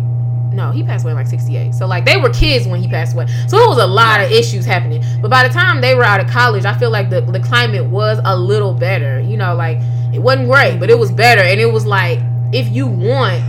[0.53, 1.75] No, he passed away in like 68.
[1.75, 3.27] So like they were kids when he passed away.
[3.49, 5.03] So it was a lot of issues happening.
[5.21, 7.85] But by the time they were out of college, I feel like the, the climate
[7.87, 9.21] was a little better.
[9.21, 9.79] You know, like
[10.13, 11.43] it wasn't great, but it was better.
[11.43, 12.21] And it was like
[12.53, 13.43] if you want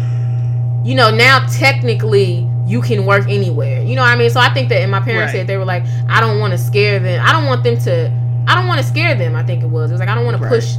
[0.85, 3.81] you know, now technically you can work anywhere.
[3.81, 4.29] You know what I mean?
[4.29, 5.39] So I think that, and my parents Right.
[5.39, 7.25] said they were like, I don't want to scare them.
[7.25, 8.11] I don't want them to.
[8.47, 9.33] I don't want to scare them.
[9.35, 9.91] I think it was.
[9.91, 10.49] It was like I don't want Right.
[10.49, 10.75] to push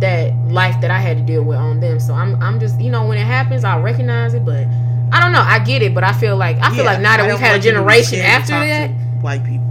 [0.00, 1.98] that life that I had to deal with on them.
[1.98, 4.44] So I'm, I'm just, you know, when it happens, I'll recognize it.
[4.44, 4.66] But
[5.12, 5.40] I don't know.
[5.42, 7.62] I get it, but I feel like I feel like now that we've had a
[7.62, 8.90] generation after that,
[9.22, 9.64] white people.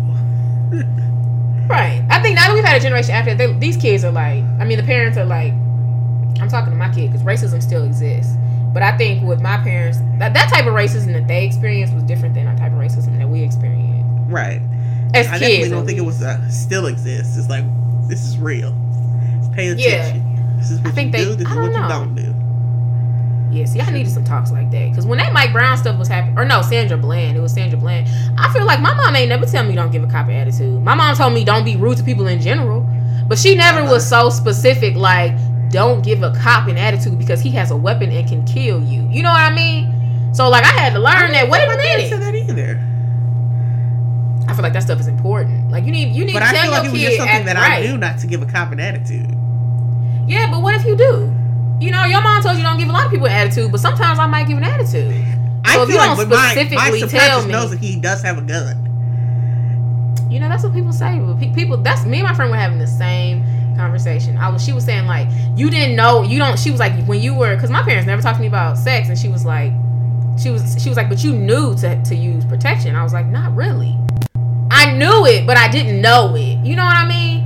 [1.68, 2.02] Right.
[2.10, 4.42] I think now that we've had a generation after that, they, these kids are like,
[4.58, 5.52] I mean, the parents are like,
[6.40, 8.34] I'm talking to my kid because racism still exists.
[8.74, 12.04] But I think with my parents, that, that type of racism that they experienced was
[12.04, 14.62] different than the type of racism that we experienced Right.
[15.14, 15.42] as I kids.
[15.42, 17.38] definitely don't think it was uh, still exists.
[17.38, 17.66] It's like
[18.08, 18.72] this is real.
[19.54, 20.06] Pay Yeah.
[20.08, 20.56] attention.
[20.58, 21.36] This is what think you they- do.
[21.36, 21.84] This I is what know.
[21.84, 22.34] you don't do.
[23.50, 26.08] Yeah, see, I needed some talks like that because when that Mike Brown stuff was
[26.08, 28.08] happening, or no, Sandra Bland, it was Sandra Bland.
[28.38, 30.84] I feel like my mom ain't never tell me don't give a cop an attitude.
[30.84, 32.86] My mom told me don't be rude to people in general,
[33.28, 35.32] but she never was so specific like
[35.70, 39.08] don't give a cop an attitude because he has a weapon and can kill you.
[39.10, 40.34] You know what I mean?
[40.34, 41.50] So like I had to learn that.
[41.50, 42.48] Wait a parents said minute.
[42.48, 42.84] that either.
[44.50, 45.72] I feel like that stuff is important.
[45.72, 47.18] Like you need you need But to I tell feel like your it was just
[47.18, 47.84] something that right.
[47.84, 49.30] I knew not to give a cop an attitude.
[50.28, 51.34] Yeah, but what if you do?
[51.80, 53.80] You know, your mom told you don't give a lot of people an attitude, but
[53.80, 55.14] sometimes I might give an attitude.
[55.64, 57.96] I So if feel you like don't but my, my tell me- knows that he
[58.00, 58.84] does have a gun.
[60.30, 61.20] You know, that's what people say.
[61.20, 63.44] But people, that's me and my friend were having the same
[63.78, 64.38] conversation.
[64.38, 66.58] I was, she was saying like, you didn't know, you don't.
[66.60, 69.08] She was like, when you were, because my parents never talked to me about sex,
[69.10, 69.72] and she was like,
[70.38, 72.96] she was, she was like, but you knew to to use protection.
[72.96, 73.96] I was like, not really.
[74.70, 76.58] I knew it, but I didn't know it.
[76.66, 77.46] You know what I mean?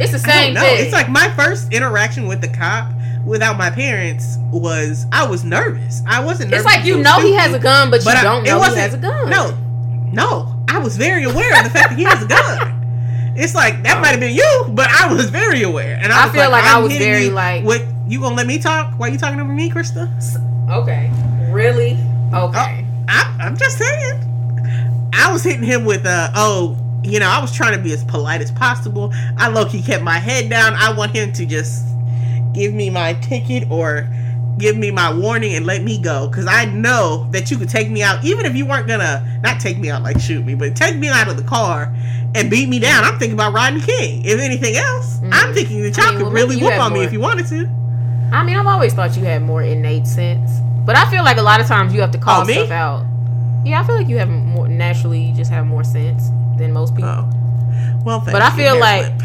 [0.00, 0.78] It's the same thing.
[0.84, 2.90] It's like my first interaction with the cop
[3.24, 6.02] without my parents was I was nervous.
[6.06, 6.66] I wasn't nervous.
[6.66, 8.62] It's like you know was he has a gun, but, But you I- don't know
[8.62, 9.30] he has a gun.
[9.30, 9.56] No,
[10.12, 10.56] no.
[10.68, 12.76] I was very aware of the fact that he has a gun.
[13.36, 16.28] It's like that might have been you, but I was very aware, and I, I
[16.30, 18.94] feel like I I'm was very, like- what you gonna let me talk?
[18.98, 20.08] Why you talking over me, Krista?
[20.70, 21.10] Okay.
[21.50, 21.92] Really?
[22.34, 22.84] Okay.
[23.08, 24.26] I, I'm just saying.
[25.12, 28.04] I was hitting him with uh oh, you know, I was trying to be as
[28.04, 29.12] polite as possible.
[29.36, 30.74] I low key kept my head down.
[30.74, 31.84] I want him to just
[32.52, 34.08] give me my ticket or
[34.58, 37.88] give me my warning and let me go because I know that you could take
[37.90, 40.76] me out even if you weren't gonna not take me out like shoot me, but
[40.76, 41.92] take me out of the car
[42.34, 43.04] and beat me down.
[43.04, 44.22] I'm thinking about Rodney King.
[44.24, 45.30] If anything else, Mhm.
[45.32, 47.46] I'm thinking that y'all I mean, could well, really whoop on me if you wanted
[47.48, 47.68] to.
[48.32, 50.50] I mean, I've always thought you had more innate sense,
[50.84, 52.54] but I feel like a lot of times you have to call Oh, me?
[52.54, 53.04] stuff out.
[53.64, 55.20] Yeah, I feel like you have more naturally.
[55.20, 57.10] You just have more sense than most people.
[57.10, 57.28] Oh,
[58.04, 59.12] well, thank But I feel like-.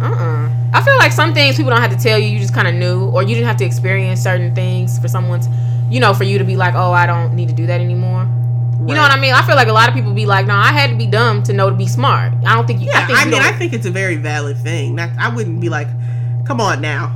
[0.00, 0.48] Uh-uh.
[0.72, 2.28] I feel like some things people don't have to tell you.
[2.28, 5.40] You just kind of knew, or you didn't have to experience certain things for someone,
[5.40, 5.50] to,
[5.90, 8.26] you know, for you to be like, oh, I don't need to do that anymore.
[8.86, 9.34] You know what I mean?
[9.34, 11.42] I feel like a lot of people be like, no, I had to be dumb
[11.44, 12.32] to know to be smart.
[12.46, 12.86] I don't think you.
[12.86, 14.94] Yeah, I, think I, mean, don't- I think it's a very valid thing.
[14.94, 15.86] Not, I wouldn't be like,
[16.46, 17.14] "Come on now."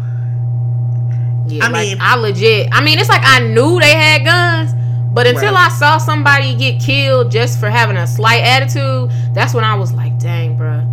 [1.46, 2.68] Yeah, I like mean- I legit.
[2.70, 4.72] I mean, it's like I knew they had guns,
[5.14, 5.66] but until Right.
[5.70, 9.90] I saw somebody get killed just for having a slight attitude, that's when I was
[9.92, 10.84] like, "Dang, bruh.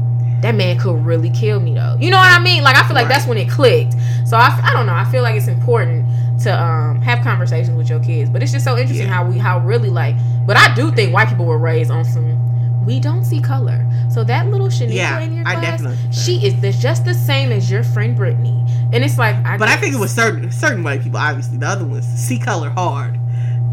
[0.41, 1.95] That man could really kill me though.
[1.99, 2.63] You know what I mean?
[2.63, 3.13] Like I feel like Right.
[3.13, 3.93] that's when it clicked.
[4.25, 4.93] So I, I don't know.
[4.93, 6.05] I feel like it's important
[6.43, 8.29] to um, have conversations with your kids.
[8.29, 9.13] But it's just so interesting Yeah.
[9.13, 10.15] how we how really like.
[10.45, 12.37] But I do think white people were raised on some.
[12.85, 13.85] We don't see color.
[14.09, 17.69] So that little Shaniqua Yeah, in your class, she is the, just the same as
[17.69, 18.65] your friend Brittany.
[18.91, 21.19] And it's like, I But I think it was certain certain white people.
[21.19, 23.19] Obviously, the other ones see color hard.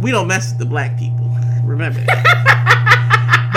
[0.03, 1.27] We don't mess with the black people.
[1.65, 2.85] Remember that.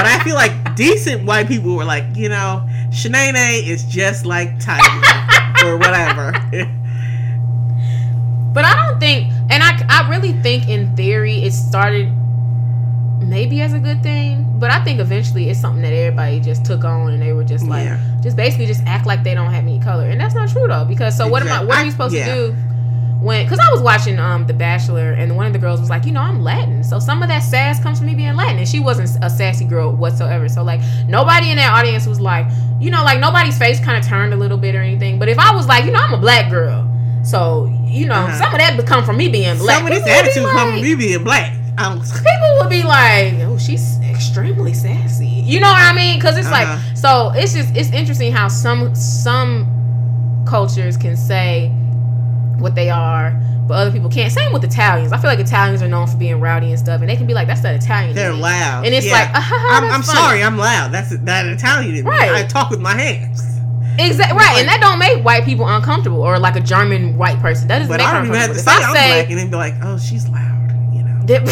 [0.01, 4.59] but I feel like decent white people were like, you know, Shanae is just like
[4.59, 4.83] Tiger
[5.65, 6.31] or whatever.
[8.51, 12.11] But I don't think, and I, I really think in theory it started
[13.19, 16.83] maybe as a good thing, but I think eventually it's something that everybody just took
[16.83, 17.99] on and they were just like, Yeah.
[18.21, 20.83] just basically just act like they don't have any color, and that's not true though.
[20.83, 21.63] Because so what am I?
[21.63, 22.25] What are you supposed yeah.
[22.25, 22.55] to do?
[23.21, 26.05] When, cause I was watching um The Bachelor, and one of the girls was like,
[26.05, 28.67] you know, I'm Latin, so some of that sass comes from me being Latin, and
[28.67, 30.49] she wasn't a sassy girl whatsoever.
[30.49, 32.47] So like, nobody in that audience was like,
[32.79, 35.19] you know, like nobody's face kind of turned a little bit or anything.
[35.19, 36.89] But if I was like, you know, I'm a black girl,
[37.23, 38.37] so you know, Uh-huh.
[38.39, 39.77] some of that would come from me being black.
[39.77, 41.53] Some of this People attitude come from me being black.
[41.77, 46.17] I was, people would be like, "Oh, she's extremely sassy." You know what I mean?
[46.17, 46.65] Because it's Uh-huh.
[46.79, 49.67] like, so it's just it's interesting how some some
[50.47, 51.71] cultures can say
[52.61, 53.31] what they are,
[53.67, 54.31] but other people can't.
[54.31, 55.11] Same with Italians.
[55.11, 57.33] I feel like Italians are known for being rowdy and stuff, and they can be
[57.33, 58.85] like, "That's that Italian." they're loud.
[58.85, 59.13] and it's Yeah.
[59.13, 60.91] like, ah, ha, ha, I'm, I'm sorry, I'm loud.
[60.91, 62.05] That's that Italian.
[62.05, 62.31] Right.
[62.31, 63.43] I talk with my hands.
[63.99, 67.67] Exactly right, and that don't make white people uncomfortable, or like a German white person.
[67.67, 69.37] That doesn't But make I don't even have to say I I'm say black and
[69.39, 70.71] then be like, oh, she's loud.
[70.93, 71.43] You know, they-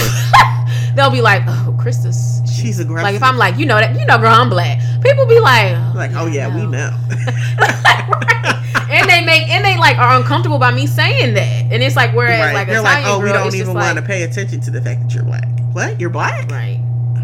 [0.96, 3.04] they'll be like, "Oh, Krista's." she's aggressive.
[3.04, 4.80] Like if I'm like, you know that, you know, girl, I'm black.
[5.04, 6.92] People be like, like, oh yeah, we know.
[9.02, 12.14] and they make and they like are uncomfortable by me saying that, and it's like
[12.16, 12.54] whereas Right.
[12.54, 15.02] like They're Italian like, oh, we don't even want to pay attention to the fact
[15.02, 15.48] that you're black.
[15.74, 16.00] What?
[16.00, 16.50] You're black?
[16.52, 16.80] right.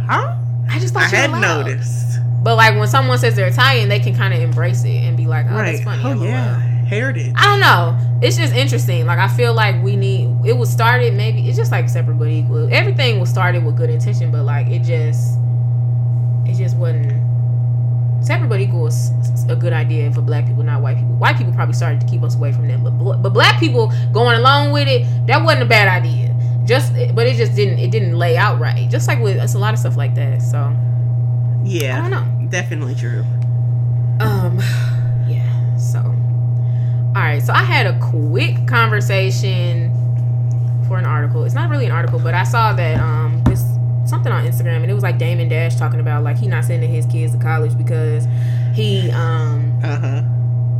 [0.07, 0.35] Huh?
[0.69, 2.19] I just I thought you had noticed.
[2.43, 5.25] But like when someone says they're Italian, they can kind of embrace it and be
[5.25, 5.71] like, oh, right.
[5.71, 6.03] that's funny.
[6.05, 7.33] oh yeah, heritage.
[7.35, 7.97] I don't know.
[8.21, 9.05] It's just interesting.
[9.07, 10.29] Like I feel like we need.
[10.45, 11.47] It was started maybe.
[11.47, 12.71] It's just like separate but equal.
[12.71, 15.37] Everything was started with good intention, but like it just,
[16.45, 17.13] it just wasn't.
[18.25, 19.11] Separate but equal was
[19.49, 21.13] a good idea for black people, not white people.
[21.15, 24.35] White people probably started to keep us away from them, but but black people going
[24.35, 26.35] along with it, that wasn't a bad idea.
[26.65, 27.77] Just, but it just didn't.
[27.77, 28.89] It didn't lay out right.
[28.89, 30.41] Just like with it's a lot of stuff like that.
[30.41, 30.75] So
[31.63, 32.49] yeah, I don't know.
[32.49, 33.23] definitely true.
[34.19, 34.57] Um,
[35.27, 35.77] yeah.
[35.77, 37.43] So, all right.
[37.43, 39.91] So I had a quick conversation
[40.87, 41.43] for an article.
[41.43, 43.61] It's not really an article, but I saw that um this
[44.05, 46.91] something on Instagram, and it was like Damon Dash talking about like he not sending
[46.91, 48.25] his kids to college because
[48.73, 50.21] he um Uh huh.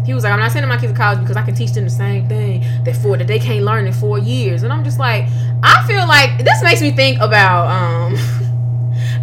[0.05, 1.83] he was like I'm not sending my kids to college because I can teach them
[1.85, 4.99] the same thing that four that they can't learn in four years, and I'm just
[4.99, 5.25] like
[5.63, 8.15] I feel like this makes me think about um.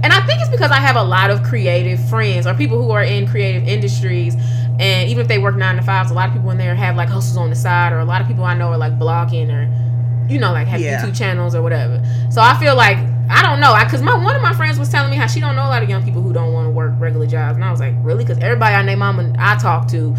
[0.05, 2.91] And I think it's because I have a lot of creative friends or people who
[2.91, 4.35] are in creative industries.
[4.81, 6.97] And even if they work nine to fives, a lot of people in there have
[6.97, 9.49] like hustles on the side, or a lot of people I know are like blogging
[9.53, 9.71] or,
[10.29, 11.01] you know, like have Yeah.
[11.05, 12.03] YouTube channels or whatever.
[12.31, 12.99] So I feel like
[13.33, 15.41] I don't know, I because my one of my friends was telling me how she
[15.41, 17.65] don't know a lot of young people who don't want to work regular jobs, and
[17.65, 18.25] I was like, really?
[18.25, 20.15] Because everybody I name mama I talk to,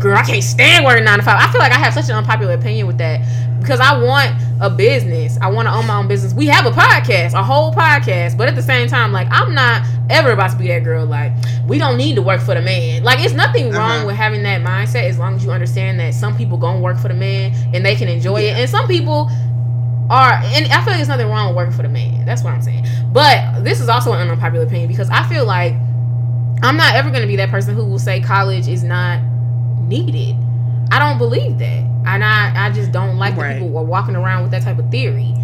[0.00, 1.38] girl, I can't stand working nine to five.
[1.40, 3.20] I feel like I have such an unpopular opinion with that
[3.60, 5.38] because I want a business.
[5.40, 6.34] I want to own my own business.
[6.34, 9.86] We have a podcast, a whole podcast, but at the same time, like I'm not
[10.10, 11.06] ever about to be that girl.
[11.06, 11.32] Like
[11.66, 13.02] we don't need to work for the man.
[13.04, 14.06] Like it's nothing wrong Uh-huh.
[14.08, 17.08] with having that mindset as long as you understand that some people gonna work for
[17.08, 19.30] the man and they can enjoy it, and some people
[20.10, 20.32] are.
[20.32, 22.24] And I feel like there's nothing wrong with working for the man.
[22.24, 22.86] That's what I'm saying.
[23.12, 25.74] But this is also an unpopular opinion because I feel like
[26.62, 29.20] I'm not ever gonna be that person who will say college is not
[29.80, 30.36] needed.
[30.90, 31.84] I don't believe that.
[32.06, 33.58] And I, I just don't like Right.
[33.60, 35.34] people are walking around with that type of theory.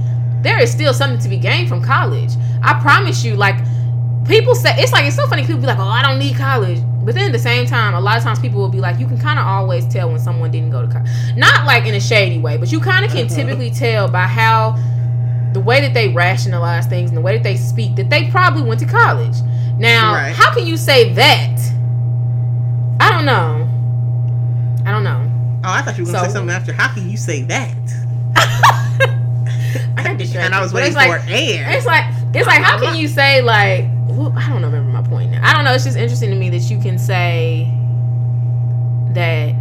[0.43, 2.31] There is still something to be gained from college.
[2.63, 3.57] I promise you, like
[4.29, 6.79] people say it's like it's so funny, people be like, Oh, I don't need college.
[7.05, 9.07] But then at the same time, a lot of times people will be like, you
[9.07, 11.09] can kind of always tell when someone didn't go to college.
[11.37, 13.35] Not like in a shady way, but you kind of can Mhm.
[13.35, 14.77] typically tell by how
[15.55, 18.63] the way that they rationalize things and the way that they speak that they probably
[18.63, 19.37] went to college.
[19.79, 20.35] Now, Right.
[20.35, 21.59] how can you say that?
[23.01, 23.67] I don't know.
[24.85, 25.23] I don't know.
[25.65, 26.73] Oh, I thought you were gonna So- say something after.
[26.75, 27.75] How can you say that?
[29.97, 30.47] I got distracted.
[30.47, 31.67] and I was waiting for like, air.
[31.71, 33.87] It's like it's like how can you say like
[34.19, 35.41] well, I don't remember my point now.
[35.43, 35.73] I don't know.
[35.73, 37.71] It's just interesting to me that you can say
[39.15, 39.55] that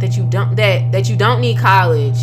[0.00, 2.18] that you don't that that you don't need college.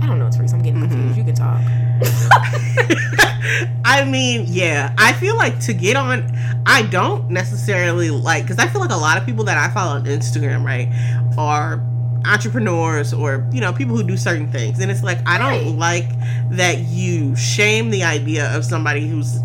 [0.00, 0.54] I don't know, Teresa.
[0.56, 0.88] I'm getting Mhm.
[0.90, 1.18] confused.
[1.18, 1.60] You can talk.
[3.84, 6.30] I mean, yeah, I feel like to get on,
[6.66, 9.96] I don't necessarily like because I feel like a lot of people that I follow
[9.96, 10.88] on Instagram, right,
[11.36, 11.82] are
[12.26, 16.04] entrepreneurs or you know people who do certain things, and it's like I don't Right.
[16.06, 16.08] like
[16.50, 19.40] that you shame the idea of somebody who's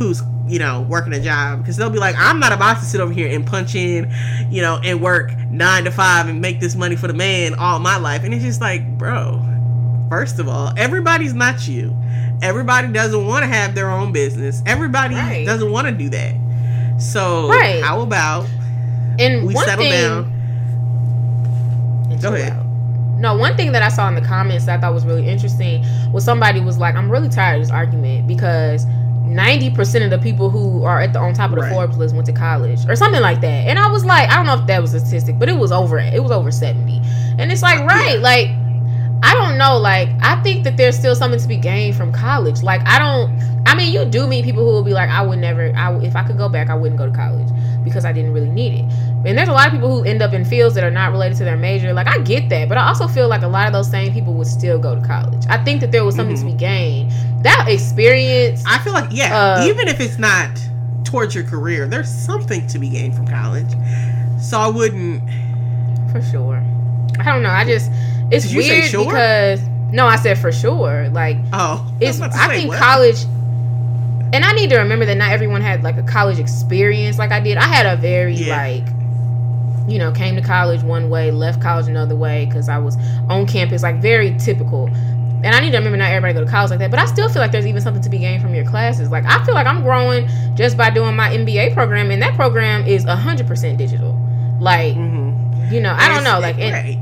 [0.00, 3.00] who's you know, working a job because they'll be like, I'm not about to sit
[3.00, 4.12] over here and punch in,
[4.50, 7.78] you know, and work nine to five and make this money for the man all
[7.78, 8.24] my life.
[8.24, 9.40] And it's just like, bro,
[10.08, 11.96] first of all, everybody's not you.
[12.42, 14.60] Everybody doesn't want to have their own business.
[14.66, 15.46] Everybody Right.
[15.46, 16.34] doesn't want to do that.
[16.98, 17.80] So Right.
[17.84, 18.46] how about
[19.20, 20.32] And we one settle thing, down?
[22.20, 22.54] Go ahead.
[22.54, 22.66] out.
[23.18, 25.84] No, one thing that I saw in the comments that I thought was really interesting
[26.12, 28.84] was somebody was like, "I'm really tired of this argument because."
[29.30, 31.72] 90% of the people who are at the on top of the Right.
[31.72, 33.66] Forbes list went to college or something like that.
[33.68, 35.72] And I was like, I don't know if that was a statistic, but it was
[35.72, 37.00] over it was over 70.
[37.38, 38.20] And it's like, right, Yeah.
[38.22, 38.48] like
[39.22, 42.62] I don't know, like I think that there's still something to be gained from college.
[42.62, 43.30] Like I don't
[43.66, 46.16] I mean, you do meet people who will be like, I would never I if
[46.16, 47.48] I could go back, I wouldn't go to college
[47.84, 48.84] because I didn't really need it.
[49.26, 51.36] And there's a lot of people who end up in fields that are not related
[51.38, 51.92] to their major.
[51.92, 54.34] Like I get that, but I also feel like a lot of those same people
[54.34, 55.44] would still go to college.
[55.48, 56.40] I think that there was something Mhm.
[56.40, 57.12] to be gained.
[57.42, 60.48] That experience I feel like yeah, Uh, even if it's not
[61.04, 63.70] towards your career, there's something to be gained from college.
[64.40, 65.22] So I wouldn't.
[66.12, 66.62] for sure.
[67.20, 67.50] I don't know.
[67.50, 67.90] I just
[68.30, 69.04] it's Did you say weird sure?
[69.06, 69.60] because
[69.92, 71.08] no, I said for sure.
[71.12, 72.78] Like Oh, it's was about to I say, think what?
[72.80, 73.24] college
[74.32, 77.40] and I need to remember that not everyone had like a college experience like I
[77.40, 77.56] did.
[77.58, 78.56] I had a very Yeah.
[78.56, 78.84] like
[79.88, 82.96] you know, came to college one way, left college another way because I was
[83.28, 84.86] on campus, like very typical.
[85.42, 87.28] And I need to remember not everybody go to college like that, but I still
[87.28, 89.10] feel like there's even something to be gained from your classes.
[89.10, 92.84] Like I feel like I'm growing just by doing my MBA program, and that program
[92.86, 94.16] is hundred percent digital.
[94.60, 95.72] Like Mhm.
[95.72, 96.98] you know, I don't know, like it, right.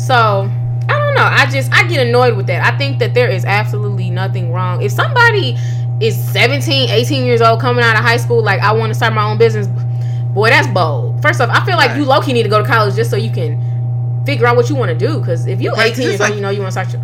[0.00, 0.50] so
[0.88, 1.28] I don't know.
[1.30, 2.64] I just I get annoyed with that.
[2.64, 4.80] I think that there is absolutely nothing wrong.
[4.82, 5.56] If somebody
[6.00, 9.12] is 17, 18 years old coming out of high school, like I want to start
[9.14, 9.66] my own business,
[10.32, 11.20] boy, that's bold.
[11.22, 11.98] First off, I feel like Right.
[11.98, 14.68] you low key need to go to college just so you can figure out what
[14.68, 15.18] you want to do.
[15.18, 16.92] Because if you Right, 18 'cause years it's old, you know you want to start
[16.92, 17.02] your,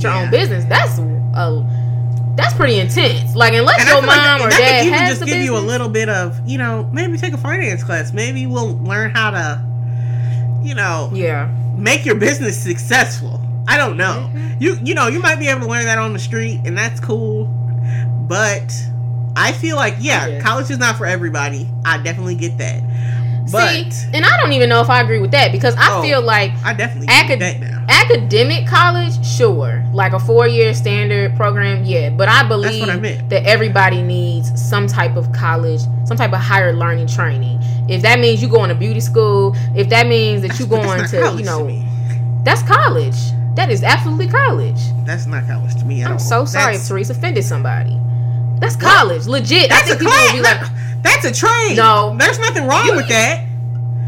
[0.00, 0.22] your Yeah.
[0.24, 0.64] own business.
[0.64, 1.64] That's a
[2.36, 3.36] that's pretty intense.
[3.36, 5.26] Like unless And your feel like mom that, or that dad even has just the
[5.26, 8.12] give you a little bit of, you know, maybe take a finance class.
[8.12, 9.62] Maybe we'll learn how to,
[10.62, 11.48] you know, yeah.
[11.76, 13.40] make your business successful.
[13.68, 14.28] I don't know.
[14.34, 14.56] Mhm.
[14.60, 16.98] You you know, you might be able to learn that on the street and that's
[17.00, 17.48] cool.
[18.26, 18.72] But
[19.36, 21.68] I feel like yeah, college is not for everybody.
[21.84, 22.82] I definitely get that.
[23.52, 26.02] But See, and I don't even know if I agree with that because I Oh,
[26.02, 27.84] feel like I definitely Acad- get that now.
[27.90, 32.08] academic college, sure, like a four-year standard program, yeah.
[32.08, 32.96] But I believe I
[33.28, 37.58] that everybody needs some type of college, some type of higher learning training.
[37.86, 41.34] If that means you going to beauty school, if that means that you going to,
[41.36, 41.86] you know, me.
[42.44, 43.16] that's college.
[43.56, 44.80] That is absolutely college.
[45.04, 46.18] That's not college to me I'm all.
[46.18, 48.00] so sorry That's, if Therese offended somebody.
[48.58, 49.68] That's college, legit.
[49.68, 50.40] That's a class.
[50.40, 51.76] like, that's a trade.
[51.76, 52.16] No.
[52.18, 53.44] there's nothing wrong You- with that.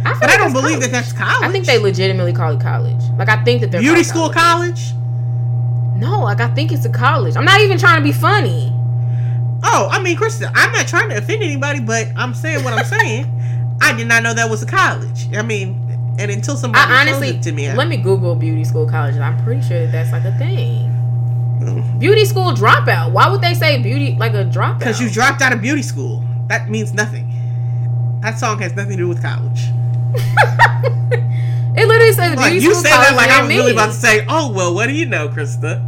[0.04, 0.92] I But like I don't believe that college.
[0.92, 1.48] that's college.
[1.48, 3.02] I think they legitimately call it college.
[3.18, 4.92] Like I think that they're beauty school colleges.
[4.92, 6.00] college.
[6.00, 7.36] No, like I think it's a college.
[7.36, 8.72] I'm not even trying to be funny.
[9.64, 12.84] Oh, I mean, Krista, I'm not trying to offend anybody, but I'm saying what I'm
[12.98, 13.26] saying.
[13.80, 15.26] I did not know that was a college.
[15.34, 18.64] I mean, and until somebody I honestly it to me, I- let me Google beauty
[18.64, 19.20] school colleges.
[19.20, 20.92] I'm pretty sure that that's like a thing.
[21.98, 23.12] Beauty school dropout.
[23.12, 24.78] Why would they say beauty like a dropout?
[24.78, 26.22] because you dropped out of beauty school.
[26.48, 27.30] That means nothing.
[28.22, 29.60] That song has nothing to do with college.
[31.76, 33.86] it literally says Like beauty you school You say that like I was really about
[33.86, 35.82] to say, oh well, what do you know, Krista?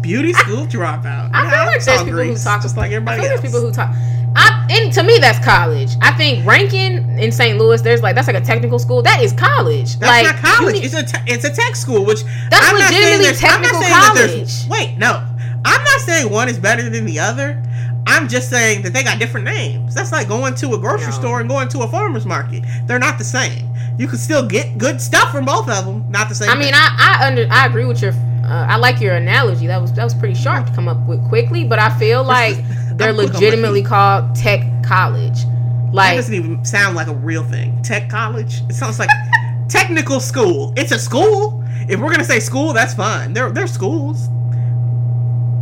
[0.02, 1.30] beauty school dropout.
[1.34, 3.40] I Yeah, feel like there's people who Grease, talk just like I everybody feel else.
[3.40, 3.94] there's people who talk.
[4.36, 5.90] I and to me that's college.
[6.00, 7.58] I think Ranken in St.
[7.58, 9.02] Louis, there's like that's like a technical school.
[9.02, 9.98] That is college.
[9.98, 10.74] That's like not college.
[10.76, 13.62] need- it's a te- it's a tech school, which That's I'm not saying legitimately I'm
[13.62, 14.68] not technical saying college.
[14.68, 15.24] Wait, no,
[15.64, 17.60] I'm not saying one is better than the other.
[18.06, 19.94] I'm just saying that they got different names.
[19.94, 21.12] That's like going to a grocery No.
[21.12, 22.64] store and going to a farmer's market.
[22.86, 23.68] They're not the same.
[23.98, 26.04] You can still get good stuff from both of them.
[26.10, 26.48] Not the same.
[26.48, 26.74] I mean, thing.
[26.74, 28.12] I I under I agree with your.
[28.42, 29.66] Uh, I like your analogy.
[29.66, 31.64] That was that was pretty sharp to come up with quickly.
[31.64, 32.56] But I feel like
[33.00, 35.38] they're I'm quick on my legitimately called tech college.
[35.92, 37.82] Like that doesn't even sound like a real thing.
[37.82, 38.62] Tech college.
[38.68, 39.10] It sounds like
[39.68, 40.72] technical school.
[40.76, 41.64] It's a school.
[41.88, 43.32] If we're gonna say school, that's fine.
[43.32, 44.28] They're they're schools.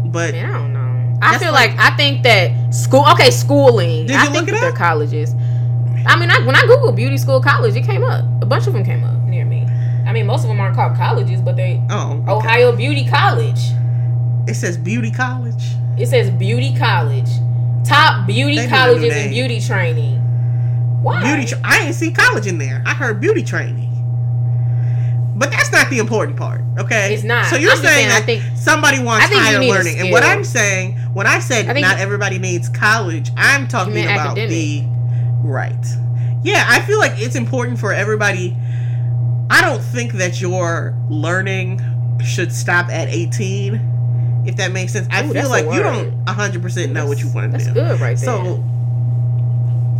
[0.06, 1.18] But I don't know.
[1.20, 3.04] I feel like- like, I think that school.
[3.12, 4.06] Okay, schooling.
[4.06, 4.74] Did I you think look it they're up?
[4.76, 5.34] colleges.
[6.06, 8.24] I mean, I, when I Google beauty school college, it came up.
[8.40, 9.66] A bunch of them came up near me.
[10.06, 12.30] I mean, most of them aren't called colleges, but they oh, okay.
[12.30, 13.60] Ohio Beauty College.
[14.46, 15.62] It says beauty college.
[16.00, 17.28] It says beauty college.
[17.84, 20.16] Top beauty They need a new colleges and beauty training.
[21.02, 21.22] Why?
[21.22, 21.48] Beauty.
[21.48, 22.82] Tra- I ain't see college in there.
[22.84, 23.86] I heard beauty training.
[25.36, 27.14] But that's not the important part, okay?
[27.14, 27.46] It's not.
[27.46, 30.24] So you're saying saying, I that think- somebody wants I think higher learning, and what.
[30.24, 34.50] I'm saying, when I said I not everybody needs college, I'm talking about academic.
[34.50, 34.82] the
[35.44, 35.86] right.
[36.42, 38.56] Yeah, I feel like it's important for everybody.
[39.48, 41.80] I don't think that your learning
[42.24, 43.97] should stop at 18.
[44.46, 45.06] If that makes sense.
[45.10, 47.64] I Ooh, feel like you don't 100% know what you want to do.
[47.64, 48.44] That's good right there.
[48.44, 48.62] So,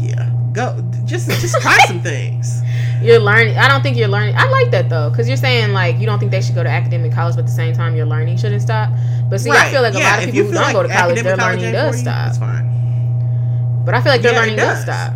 [0.00, 0.30] yeah.
[0.52, 0.82] Go.
[1.04, 2.62] Just just try some things.
[3.02, 3.56] You're learning.
[3.56, 4.34] I don't think you're learning.
[4.36, 6.68] I like that though, because you're saying like you don't think they should go to
[6.68, 8.90] academic college, but at the same time your learning shouldn't stop.
[9.28, 10.88] But see, I feel like a Yeah, lot of people who don't like go to
[10.88, 12.26] college, their academic learning does you, stop.
[12.26, 13.82] That's fine.
[13.84, 14.84] But I feel like their Yeah, learning does.
[14.84, 14.84] does.
[14.84, 15.14] stop.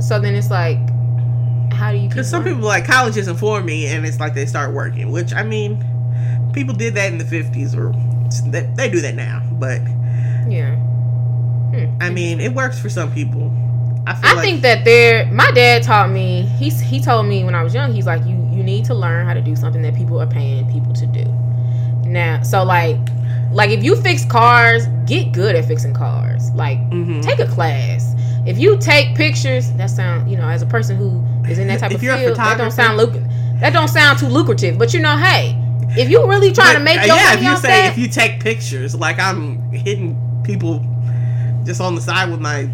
[0.00, 0.78] So then it's like,
[1.72, 2.08] how do you?
[2.08, 2.56] Because some learning?
[2.58, 5.10] people like college isn't for me, and it's like they start working.
[5.10, 5.82] Which I mean,
[6.52, 7.92] people did that in the 50s, or
[8.50, 9.42] they, they do that now.
[9.52, 9.80] But
[10.48, 10.76] yeah.
[10.76, 11.86] Hmm.
[12.00, 13.50] I mean, it works for some people.
[14.06, 15.26] I feel I like think that there.
[15.32, 16.42] My dad taught me.
[16.58, 17.92] He's he told me when I was young.
[17.92, 20.70] He's like, you you need to learn how to do something that people are paying
[20.70, 21.24] people to do.
[22.04, 22.98] Now, so like,
[23.52, 26.50] like if you fix cars, get good at fixing cars.
[26.52, 27.22] Like, Mhm.
[27.22, 28.14] take a class.
[28.44, 31.78] If you take pictures, that sound you know as a person who is in that
[31.80, 33.28] type If of field, that don't sound lucrative.
[33.60, 34.76] That don't sound too lucrative.
[34.78, 35.56] But you know, hey,
[35.96, 38.08] if you really trying to make uh, your yeah, if you say that, if you
[38.08, 40.84] take pictures, like I'm hitting people
[41.64, 42.68] just on the side with my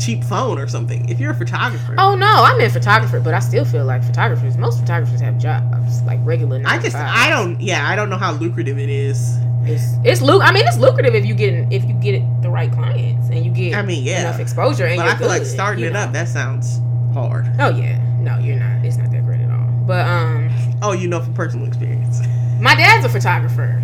[0.00, 1.08] cheap phone or something.
[1.08, 4.56] If you're a photographer, Oh no, I'm in photographer, but I still feel like photographers.
[4.56, 6.62] Most photographers have jobs like regular.
[6.64, 6.96] I just.
[6.96, 9.38] I don't yeah I don't know how lucrative it is.
[9.64, 10.42] It's it's luc.
[10.42, 13.52] I mean, it's lucrative if you get if you get the right clients and you
[13.52, 14.86] get I mean yeah, enough exposure.
[14.86, 16.00] And but I feel like starting it know.
[16.00, 16.80] up that sounds
[17.14, 17.46] hard.
[17.60, 18.84] Oh yeah, no, you're not.
[18.84, 19.68] It's not that great at all.
[19.86, 20.50] But um,
[20.82, 22.20] Oh, you know from personal experience.
[22.62, 23.82] my dad's a photographer.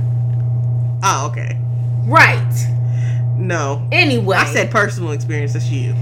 [1.02, 1.59] Oh okay,
[2.06, 2.66] Right.
[3.36, 3.86] no.
[3.92, 5.52] Anyway, I said personal experience.
[5.52, 5.94] That's you.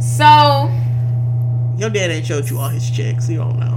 [0.00, 0.70] so.
[1.76, 3.28] Your dad ain't showed you all his checks.
[3.28, 3.76] You don't know.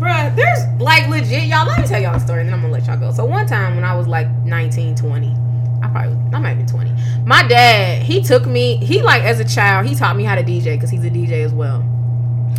[0.00, 1.66] Bruh, there's like legit, y'all.
[1.66, 3.12] Let me tell y'all a story, and then I'm gonna let y'all go.
[3.12, 5.36] So one time when I was like 19, 20,
[5.82, 6.92] I probably I might have been 20.
[7.26, 8.76] My dad, he took me.
[8.76, 11.44] He like as a child, he taught me how to DJ because he's a DJ
[11.44, 11.84] as well.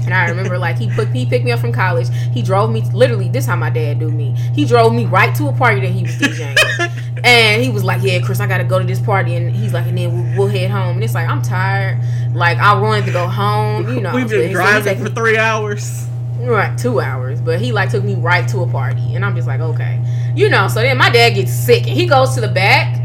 [0.05, 2.07] And I remember like he put he picked me up from college.
[2.31, 3.30] He drove me literally.
[3.30, 4.31] This how my dad do me.
[4.53, 6.57] He drove me right to a party that he was DJing.
[7.23, 9.85] And he was like, "Yeah, Chris, I gotta go to this party." And he's like,
[9.88, 11.99] "And then we'll, we'll head home." And it's like, I'm tired.
[12.34, 13.89] Like I wanted to go home.
[13.89, 16.07] You know, We've been so driving for three hours.
[16.39, 17.41] Right, two hours.
[17.41, 20.01] But he like took me right to a party, and I'm just like, okay,
[20.35, 20.67] you know.
[20.67, 22.95] So then my dad gets sick, and he goes to the back,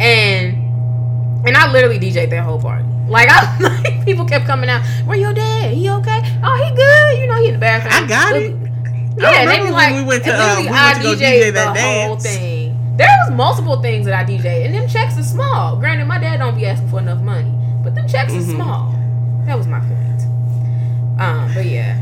[0.00, 0.56] and
[1.46, 2.88] and I literally DJ'd that whole party.
[3.08, 4.82] Like I like people kept coming out.
[5.06, 5.74] Where your dad?
[5.74, 6.20] He okay?
[6.42, 7.18] Oh, he good.
[7.20, 7.92] You know, he in the bathroom.
[7.92, 8.56] I got it.
[9.16, 11.74] Yeah, I they be like, we went to, uh, we went to go DJ'd that
[11.74, 12.22] the whole dance.
[12.24, 12.96] thing.
[12.96, 15.76] There was multiple things that I DJ'd, and them checks are small.
[15.76, 17.52] Granted, my dad don't be asking for enough money,
[17.84, 18.38] but them checks Mhm.
[18.40, 18.94] are small.
[19.46, 20.22] That was my point.
[21.20, 21.96] Um, but yeah,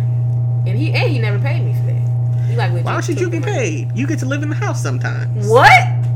[0.67, 2.49] and he and he never paid me for that.
[2.49, 3.53] He like Why should you get money.
[3.53, 3.97] paid?
[3.97, 5.49] You get to live in the house sometimes.
[5.49, 5.71] What?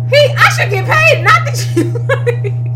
[0.09, 0.35] He?
[0.39, 2.73] I should get paid, not that you.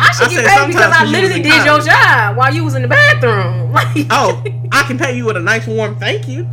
[0.00, 2.36] I should I get paid because I I 'cause you was literally did your job
[2.36, 3.72] while you was in the bathroom.
[3.72, 6.48] Like, Oh, I can pay you with a nice warm thank you.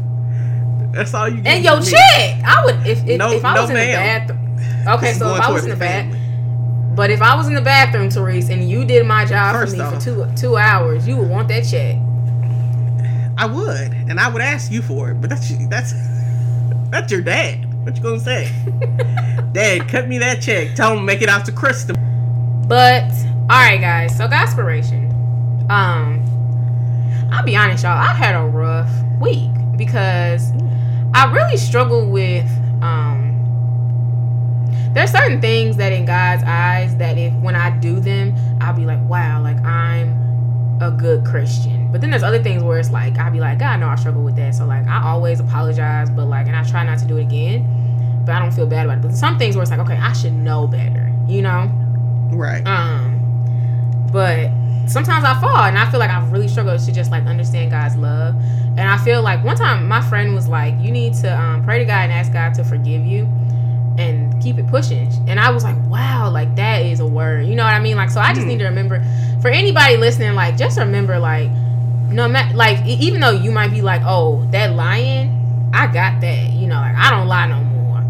[0.91, 1.47] That's all you get.
[1.55, 1.85] and your me.
[1.85, 2.43] check.
[2.45, 4.27] I would if if, No- if I no was in ma'am.
[4.27, 4.95] the bathroom.
[4.95, 6.95] Okay, so if I was in the the bath, family.
[6.95, 9.77] but if I was in the bathroom, Therese, and you did my job First for
[9.81, 9.95] me off.
[9.95, 11.95] for two two hours, you would want that check.
[13.37, 15.93] I would, and I would ask you for it, but that's that's
[16.89, 17.65] that's your dad.
[17.85, 18.51] What you gonna say?
[19.53, 20.73] dad, cut me that check.
[20.75, 21.95] Tell him to make it out to Crystal.
[22.67, 23.09] But
[23.49, 24.17] all right, guys.
[24.17, 25.09] So Godspiration.
[25.69, 26.21] Um,
[27.31, 27.97] I'll be honest, y'all.
[27.97, 28.91] I had a rough
[29.21, 30.51] week because
[31.13, 32.45] I really struggle with
[32.81, 33.33] um.
[34.93, 38.85] There's certain things that in God's eyes that if when I do them, I'll be
[38.85, 41.89] like, wow, like I'm a good Christian.
[41.89, 44.23] But then there's other things where it's like I'll be like, God, no, I struggle
[44.23, 44.55] with that.
[44.55, 48.23] So like I always apologize, but like, and I try not to do it again.
[48.25, 49.01] But I don't feel bad about it.
[49.03, 51.71] But some things where it's like, okay, I should know better, you know.
[52.31, 52.65] Right.
[52.67, 53.16] Um,
[54.11, 54.49] but
[54.87, 57.95] sometimes I fall, and I feel like I've really struggled to just like understand God's
[57.95, 58.35] love.
[58.77, 61.79] And I feel like one time my friend was like, "You need to um, pray
[61.79, 63.27] to God and ask God to forgive you,
[63.97, 67.55] and keep it pushing." And I was like, "Wow, like that is a word." You
[67.55, 67.95] know what I mean?
[67.97, 68.49] Like, so I just Hmm.
[68.49, 69.03] need to remember
[69.41, 71.49] for anybody listening, like, just remember, like,
[72.09, 76.51] no matter, like, even though you might be like, "Oh, that lying, I got that,"
[76.53, 78.01] you know, like I don't lie no more,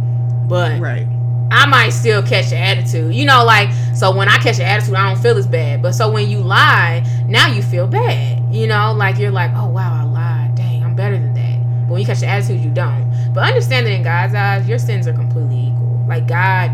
[0.47, 1.07] but right.
[1.49, 3.13] I might still catch the attitude.
[3.13, 5.81] You know, like so when I catch the attitude, I don't feel as bad.
[5.81, 8.53] But so when you lie, now you feel bad.
[8.53, 10.55] You know, like you're like, oh wow, I lied.
[10.55, 11.87] Dang, I'm better than that.
[11.87, 13.33] But when you catch the attitude, you don't.
[13.33, 16.05] But understand that in God's eyes, your sins are completely equal.
[16.07, 16.71] Like God,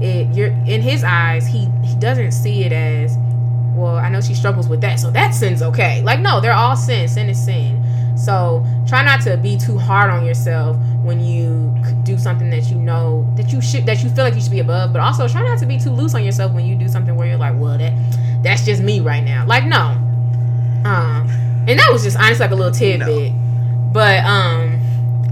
[0.00, 3.16] it you're in His eyes, He He doesn't see it as,
[3.74, 6.02] well, I know she struggles with that, so that sin's okay.
[6.02, 7.08] Like no, they're all sin.
[7.08, 7.82] Sin is sin.
[8.16, 11.74] So try not to be too hard on yourself when you
[12.04, 14.60] do something that you know that you should that you feel like you should be
[14.60, 14.92] above.
[14.92, 17.28] But also try not to be too loose on yourself when you do something where
[17.28, 17.92] you're like, well, that
[18.42, 19.44] that's just me right now.
[19.46, 19.96] Like no,
[20.84, 21.28] um,
[21.68, 23.32] and that was just honestly like a little tidbit.
[23.92, 24.80] But um,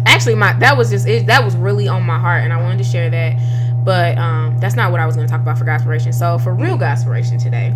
[0.07, 2.79] actually my that was just it, that was really on my heart, and I wanted
[2.79, 3.39] to share that.
[3.85, 6.13] But um, that's not what I was going to talk about for Godspiration.
[6.13, 7.75] So for real Godspiration today,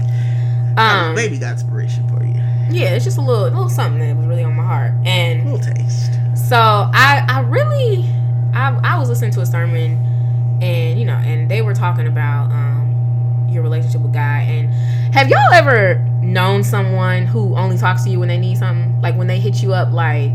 [0.77, 2.35] um, maybe Godspiration for you.
[2.71, 5.53] Yeah, it's just a little little something that was really on my heart, and a
[5.53, 6.13] little taste.
[6.35, 8.05] So I I really
[8.53, 12.51] I I was listening to a sermon, and you know, and they were talking about
[12.51, 14.73] um your relationship with God, and
[15.15, 19.17] have y'all ever known someone who only talks to you when they need something, like
[19.17, 20.33] when they hit you up, like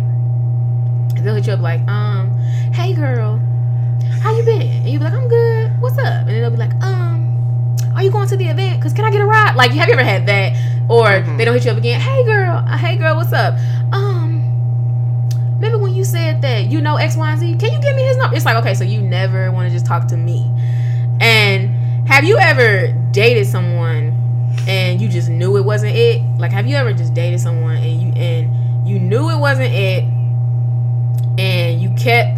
[1.23, 2.31] they'll hit you up like, um,
[2.73, 3.37] hey girl,
[4.21, 4.61] how you been?
[4.61, 5.81] And you be like, I'm good.
[5.81, 6.05] What's up?
[6.05, 8.81] And then they'll be like, um, are you going to the event?
[8.81, 9.55] Cause can I get a ride?
[9.55, 10.53] Like, have you ever had that?
[10.89, 11.37] Or mm-hmm.
[11.37, 11.99] they don't hit you up again.
[11.99, 13.55] Hey girl, uh, hey girl, what's up?
[13.91, 14.38] Um,
[15.59, 17.55] remember when you said that you know X, Y, and Z?
[17.57, 18.35] Can you give me his number?
[18.35, 20.49] It's like, okay, so you never want to just talk to me.
[21.19, 21.69] And
[22.07, 24.15] have you ever dated someone
[24.67, 26.21] and you just knew it wasn't it?
[26.37, 30.03] Like, have you ever just dated someone and you and you knew it wasn't it,
[31.39, 32.37] and you kept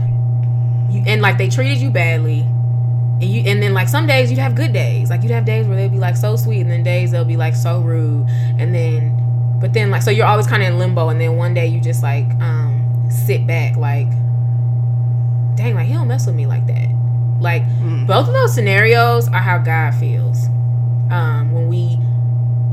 [0.90, 4.40] you and like they treated you badly and you and then like some days you'd
[4.40, 6.84] have good days like you'd have days where they'd be like so sweet and then
[6.84, 8.28] days they'll be like so rude
[8.58, 9.18] and then
[9.60, 11.80] but then like so you're always kind of in limbo and then one day you
[11.80, 12.81] just like um
[13.12, 14.10] sit back like
[15.56, 16.90] dang like he don't mess with me like that
[17.40, 18.06] like mm.
[18.08, 20.48] both of those scenarios are how god feels
[21.12, 21.98] um when we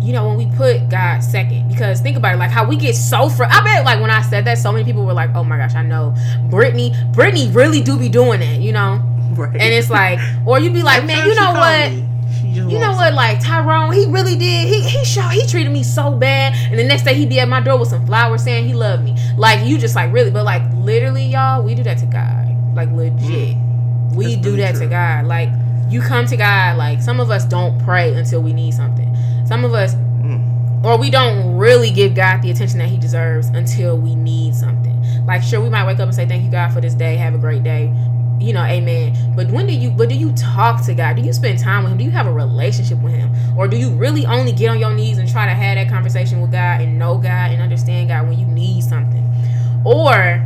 [0.01, 1.69] you know, when we put God second.
[1.69, 4.23] Because think about it, like how we get so fr I bet like when I
[4.23, 6.15] said that, so many people were like, Oh my gosh, I know.
[6.49, 9.03] Brittany, Brittany really do be doing it," you know?
[9.33, 9.53] Right.
[9.53, 12.08] And it's like or you'd be like, Man, you know what?
[12.49, 14.69] You know what, like Tyrone, he really did.
[14.69, 17.49] He he showed he treated me so bad, and the next day he'd be at
[17.49, 19.17] my door with some flowers saying he loved me.
[19.37, 22.75] Like you just like really, but like literally, y'all, we do that to God.
[22.75, 24.15] Like legit, mm.
[24.15, 24.85] we That's do that true.
[24.85, 25.27] to God.
[25.27, 25.51] Like
[25.89, 26.77] you come to God.
[26.77, 29.15] Like some of us don't pray until we need something.
[29.47, 30.85] Some of us, mm.
[30.85, 34.97] or we don't really give God the attention that He deserves until we need something.
[35.27, 37.17] Like, sure, we might wake up and say, "Thank you, God, for this day.
[37.17, 37.93] Have a great day."
[38.39, 39.35] You know, Amen.
[39.35, 39.91] But when do you?
[39.91, 41.17] But do you talk to God?
[41.17, 41.99] Do you spend time with Him?
[41.99, 44.95] Do you have a relationship with Him, or do you really only get on your
[44.95, 48.29] knees and try to have that conversation with God and know God and understand God
[48.29, 49.25] when you need something,
[49.85, 50.45] or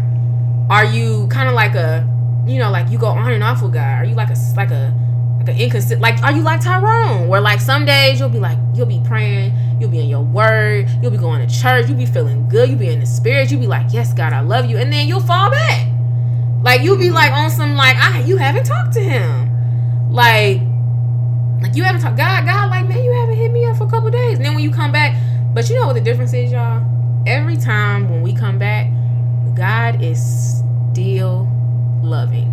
[0.71, 2.09] are you kind of like a,
[2.47, 3.99] you know, like you go on and off with God?
[3.99, 4.95] Are you like a like a
[5.39, 8.57] like an inconsistent like are you like Tyrone where like some days you'll be like
[8.75, 12.07] you'll be praying you'll be in your word you'll be going to church you'll be
[12.07, 14.79] feeling good you'll be in the spirit you'll be like yes God I love you
[14.79, 15.89] and then you'll fall back
[16.63, 20.13] like you'll be like on some like I you haven't talked to him.
[20.13, 20.61] Like
[21.61, 23.91] like you haven't talked God God like man you haven't hit me up for a
[23.91, 24.37] couple days.
[24.37, 25.17] And then when you come back
[25.55, 26.83] but you know what the difference is y'all?
[27.27, 28.91] Every time when we come back
[29.55, 30.61] God is
[30.91, 31.49] still
[32.03, 32.51] loving.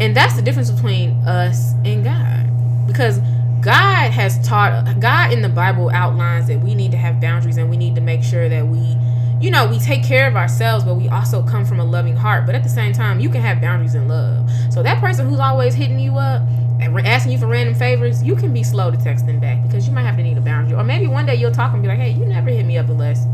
[0.00, 2.86] And that's the difference between us and God.
[2.86, 3.18] Because
[3.60, 7.68] God has taught God in the Bible outlines that we need to have boundaries and
[7.68, 8.96] we need to make sure that we
[9.40, 12.44] you know, we take care of ourselves, but we also come from a loving heart.
[12.46, 14.50] But at the same time, you can have boundaries in love.
[14.70, 16.42] So that person who's always hitting you up
[16.80, 19.86] and asking you for random favors, you can be slow to text them back because
[19.86, 20.76] you might have to need a boundary.
[20.76, 22.88] Or maybe one day you'll talk and be like, hey, you never hit me up
[22.88, 23.26] unless,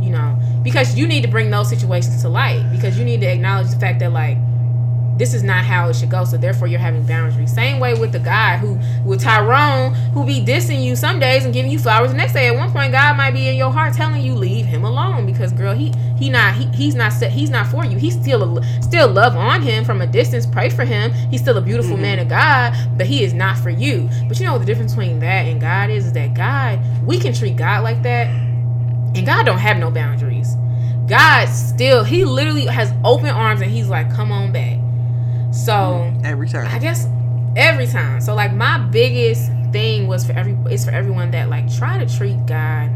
[0.00, 3.26] you know, because you need to bring those situations to light because you need to
[3.26, 4.36] acknowledge the fact that, like,
[5.18, 6.24] this is not how it should go.
[6.24, 7.52] So therefore, you're having boundaries.
[7.52, 11.52] Same way with the guy who, with Tyrone, who be dissing you some days and
[11.52, 12.48] giving you flowers the next day.
[12.48, 15.52] At one point, God might be in your heart telling you leave him alone because
[15.52, 17.98] girl, he he not he, he's not set he's not for you.
[17.98, 20.46] He's still a, still love on him from a distance.
[20.46, 21.12] Pray for him.
[21.30, 22.02] He's still a beautiful mm-hmm.
[22.02, 24.08] man of God, but he is not for you.
[24.28, 26.06] But you know what the difference between that and God is?
[26.06, 30.56] Is that God we can treat God like that, and God don't have no boundaries.
[31.08, 34.78] God still, he literally has open arms and he's like, come on back.
[35.52, 37.06] So every time, I guess
[37.56, 38.20] every time.
[38.20, 42.16] So like my biggest thing was for every it's for everyone that like try to
[42.16, 42.90] treat God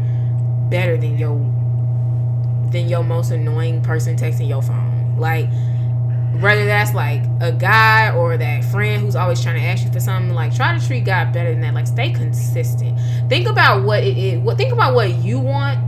[0.69, 1.35] better than your
[2.71, 5.17] than your most annoying person texting your phone.
[5.17, 5.47] Like
[6.39, 9.99] whether that's like a guy or that friend who's always trying to ask you for
[9.99, 11.73] something, like try to treat God better than that.
[11.73, 12.99] Like stay consistent.
[13.29, 14.39] Think about what it is.
[14.39, 15.79] What think about what you want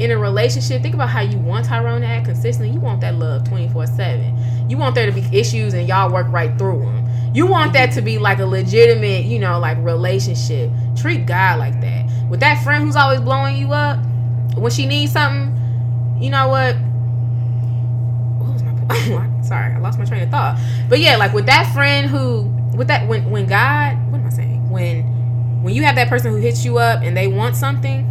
[0.00, 2.72] in a relationship, think about how you want Tyrone to act consistently.
[2.72, 4.70] You want that love 24 7.
[4.70, 7.06] You want there to be issues and y'all work right through them.
[7.34, 10.70] You want that to be like a legitimate, you know, like relationship.
[10.96, 12.10] Treat God like that.
[12.30, 13.98] With that friend who's always blowing you up,
[14.56, 15.54] when she needs something,
[16.18, 16.76] you know what?
[19.44, 20.58] Sorry, I lost my train of thought.
[20.88, 22.44] But yeah, like with that friend who,
[22.74, 24.70] with that, when when God, what am I saying?
[24.70, 25.02] When
[25.62, 28.06] when you have that person who hits you up and they want something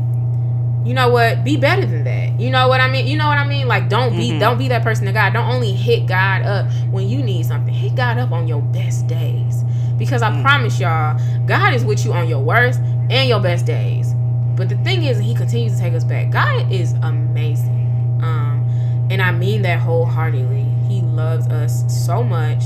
[0.85, 1.43] you know what?
[1.43, 2.39] Be better than that.
[2.39, 3.05] You know what i mean?
[3.05, 3.67] You know what i mean?
[3.67, 4.39] Like don't be mm-hmm.
[4.39, 5.33] don't be that person to god.
[5.33, 7.73] Don't only hit god up when you need something.
[7.73, 9.63] Hit god up on your best days.
[9.97, 10.41] Because i mm-hmm.
[10.41, 12.79] promise y'all god is with you on your worst
[13.09, 14.13] and your best days.
[14.55, 16.31] But the thing is he continues to take us back.
[16.31, 18.19] God is amazing.
[18.23, 20.67] Um and i mean that wholeheartedly.
[20.87, 22.63] He loves us so much.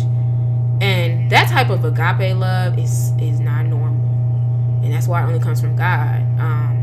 [0.81, 3.99] And that type of agape love is is not normal.
[4.83, 6.21] And that's why it only comes from God.
[6.39, 6.82] Um,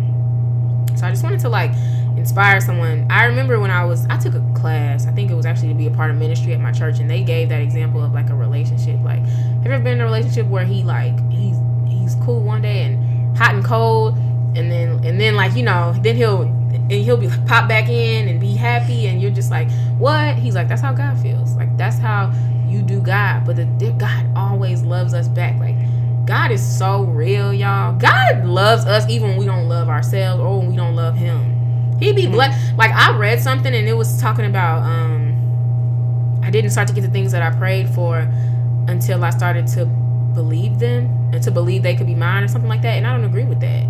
[0.97, 1.73] so I just wanted to like
[2.17, 3.07] inspire someone.
[3.11, 5.07] I remember when I was I took a class.
[5.07, 7.11] I think it was actually to be a part of ministry at my church, and
[7.11, 8.99] they gave that example of like a relationship.
[9.03, 11.57] Like, have you ever been in a relationship where he like he's
[11.87, 14.17] he's cool one day and hot and cold,
[14.57, 17.89] and then and then like you know then he'll and he'll be like, pop back
[17.89, 20.37] in and be happy, and you're just like what?
[20.37, 21.55] He's like that's how God feels.
[21.55, 22.33] Like that's how
[22.69, 25.59] you do God, but the, God always loves us back.
[25.59, 25.75] Like
[26.25, 27.97] God is so real, y'all.
[27.99, 31.97] God loves us even when we don't love ourselves or when we don't love Him.
[31.99, 32.77] He be blessed.
[32.77, 37.03] Like I read something and it was talking about um I didn't start to get
[37.03, 38.19] the things that I prayed for
[38.89, 42.69] until I started to believe them and to believe they could be mine or something
[42.69, 42.97] like that.
[42.97, 43.85] And I don't agree with that.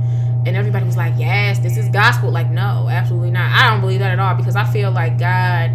[0.47, 3.51] And everybody was like, "Yes, this is gospel." Like, no, absolutely not.
[3.53, 5.71] I don't believe that at all because I feel like God,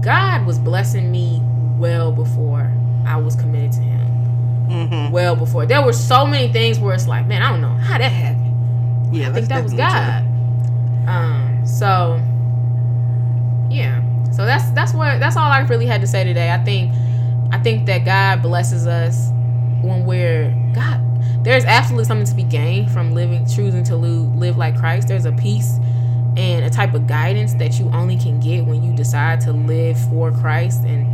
[0.00, 1.42] God was blessing me
[1.78, 2.72] well before
[3.04, 4.01] I was committed to Him.
[4.72, 5.12] Mm-hmm.
[5.12, 7.98] Well before there were so many things where it's like, man, I don't know how
[7.98, 9.14] that happened.
[9.14, 10.22] Yeah, I think that was God.
[10.22, 11.12] True.
[11.12, 12.20] Um, so
[13.70, 14.02] yeah.
[14.32, 16.50] So that's that's what that's all I really had to say today.
[16.50, 16.92] I think
[17.52, 19.28] I think that God blesses us
[19.82, 21.00] when we're God.
[21.44, 25.08] There's absolutely something to be gained from living, choosing to live like Christ.
[25.08, 25.78] There's a peace
[26.36, 29.98] and a type of guidance that you only can get when you decide to live
[30.08, 31.06] for Christ and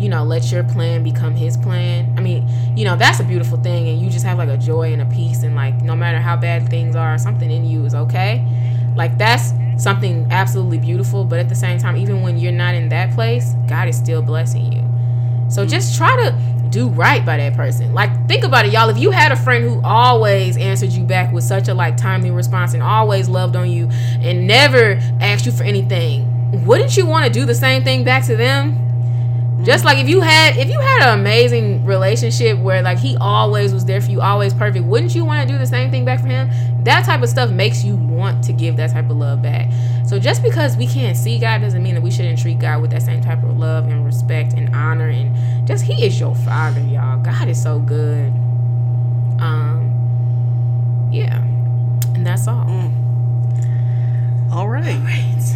[0.00, 3.58] you know let your plan become his plan i mean you know that's a beautiful
[3.58, 6.18] thing and you just have like a joy and a peace and like no matter
[6.18, 8.44] how bad things are something in you is okay
[8.96, 12.88] like that's something absolutely beautiful, but at the same time, even when you're not in
[12.90, 14.84] that place, God is still blessing you.
[15.48, 16.32] So just try to
[16.68, 17.92] do right by that person.
[17.92, 18.88] Like think about it, y'all.
[18.88, 22.30] If you had a friend who always answered you back with such a like timely
[22.30, 23.88] response and always loved on you
[24.20, 28.24] and never asked you for anything, wouldn't you want to do the same thing back
[28.26, 28.89] to them?
[29.62, 33.74] Just like if you had if you had an amazing relationship where like he always
[33.74, 36.20] was there for you, always perfect, wouldn't you want to do the same thing back
[36.20, 36.50] for him?
[36.84, 39.70] That type of stuff makes you want to give that type of love back.
[40.06, 42.90] So just because we can't see God doesn't mean that we shouldn't treat God with
[42.92, 46.80] that same type of love and respect and honor and just he is your father,
[46.80, 47.22] y'all.
[47.22, 48.28] God is so good.
[49.40, 51.42] Um yeah.
[52.14, 52.64] And that's all.
[52.64, 54.52] Mm.
[54.52, 54.94] All right.
[54.94, 55.54] All right.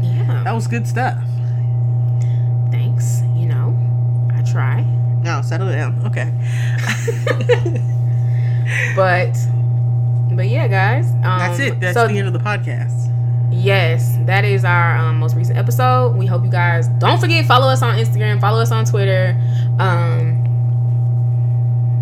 [0.00, 0.42] Yeah.
[0.42, 1.25] That was good stuff
[4.56, 4.82] try.
[5.22, 6.06] No, settle down.
[6.06, 6.32] Okay.
[8.96, 9.36] but
[10.34, 11.10] but yeah, guys.
[11.10, 11.80] Um, That's it.
[11.80, 13.12] That's so, the end of the podcast.
[13.50, 16.16] Yes, that is our um, most recent episode.
[16.16, 19.36] We hope you guys don't forget follow us on Instagram, follow us on Twitter.
[19.78, 20.42] Um,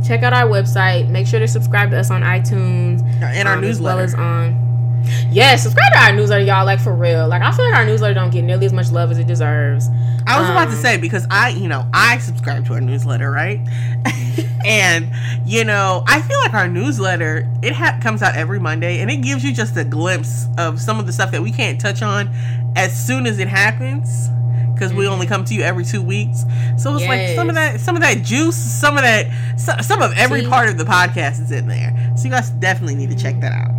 [0.06, 1.08] check out our website.
[1.08, 4.24] Make sure to subscribe to us on iTunes and our um, newsletter, as well as
[4.46, 4.73] on
[5.30, 6.64] yeah, subscribe to our newsletter, y'all.
[6.64, 7.28] Like for real.
[7.28, 9.88] Like I feel like our newsletter don't get nearly as much love as it deserves.
[10.26, 12.80] I was um, about to um, say because I, you know, I subscribe to our
[12.80, 13.60] newsletter, right?
[14.64, 15.10] and
[15.44, 19.18] you know, I feel like our newsletter it ha- comes out every Monday, and it
[19.18, 22.30] gives you just a glimpse of some of the stuff that we can't touch on
[22.76, 24.28] as soon as it happens
[24.74, 26.44] because we only come to you every two weeks.
[26.76, 27.08] So it's yes.
[27.08, 30.68] like some of that, some of that juice, some of that, some of every part
[30.68, 31.94] of the podcast is in there.
[32.16, 33.70] So you guys definitely need to check that out.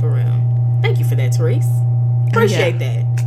[0.00, 0.80] For real.
[0.80, 1.68] Thank you for that, Therese.
[2.28, 3.02] Appreciate yeah.
[3.02, 3.24] that.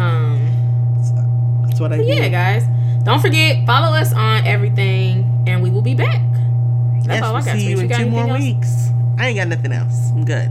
[0.00, 1.96] Um, that's what I.
[1.96, 2.64] Yeah, guys.
[3.04, 6.22] Don't forget follow us on everything, and we will be back.
[7.04, 7.56] That's yes, all I got.
[7.58, 8.38] See you in two more else?
[8.38, 8.88] weeks.
[9.18, 10.10] I ain't got nothing else.
[10.10, 10.50] I'm good.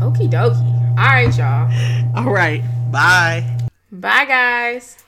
[0.00, 0.76] Okie dokie.
[0.90, 1.70] All right, y'all.
[2.16, 2.62] All right.
[2.92, 3.44] Bye.
[3.90, 5.05] Bye, guys.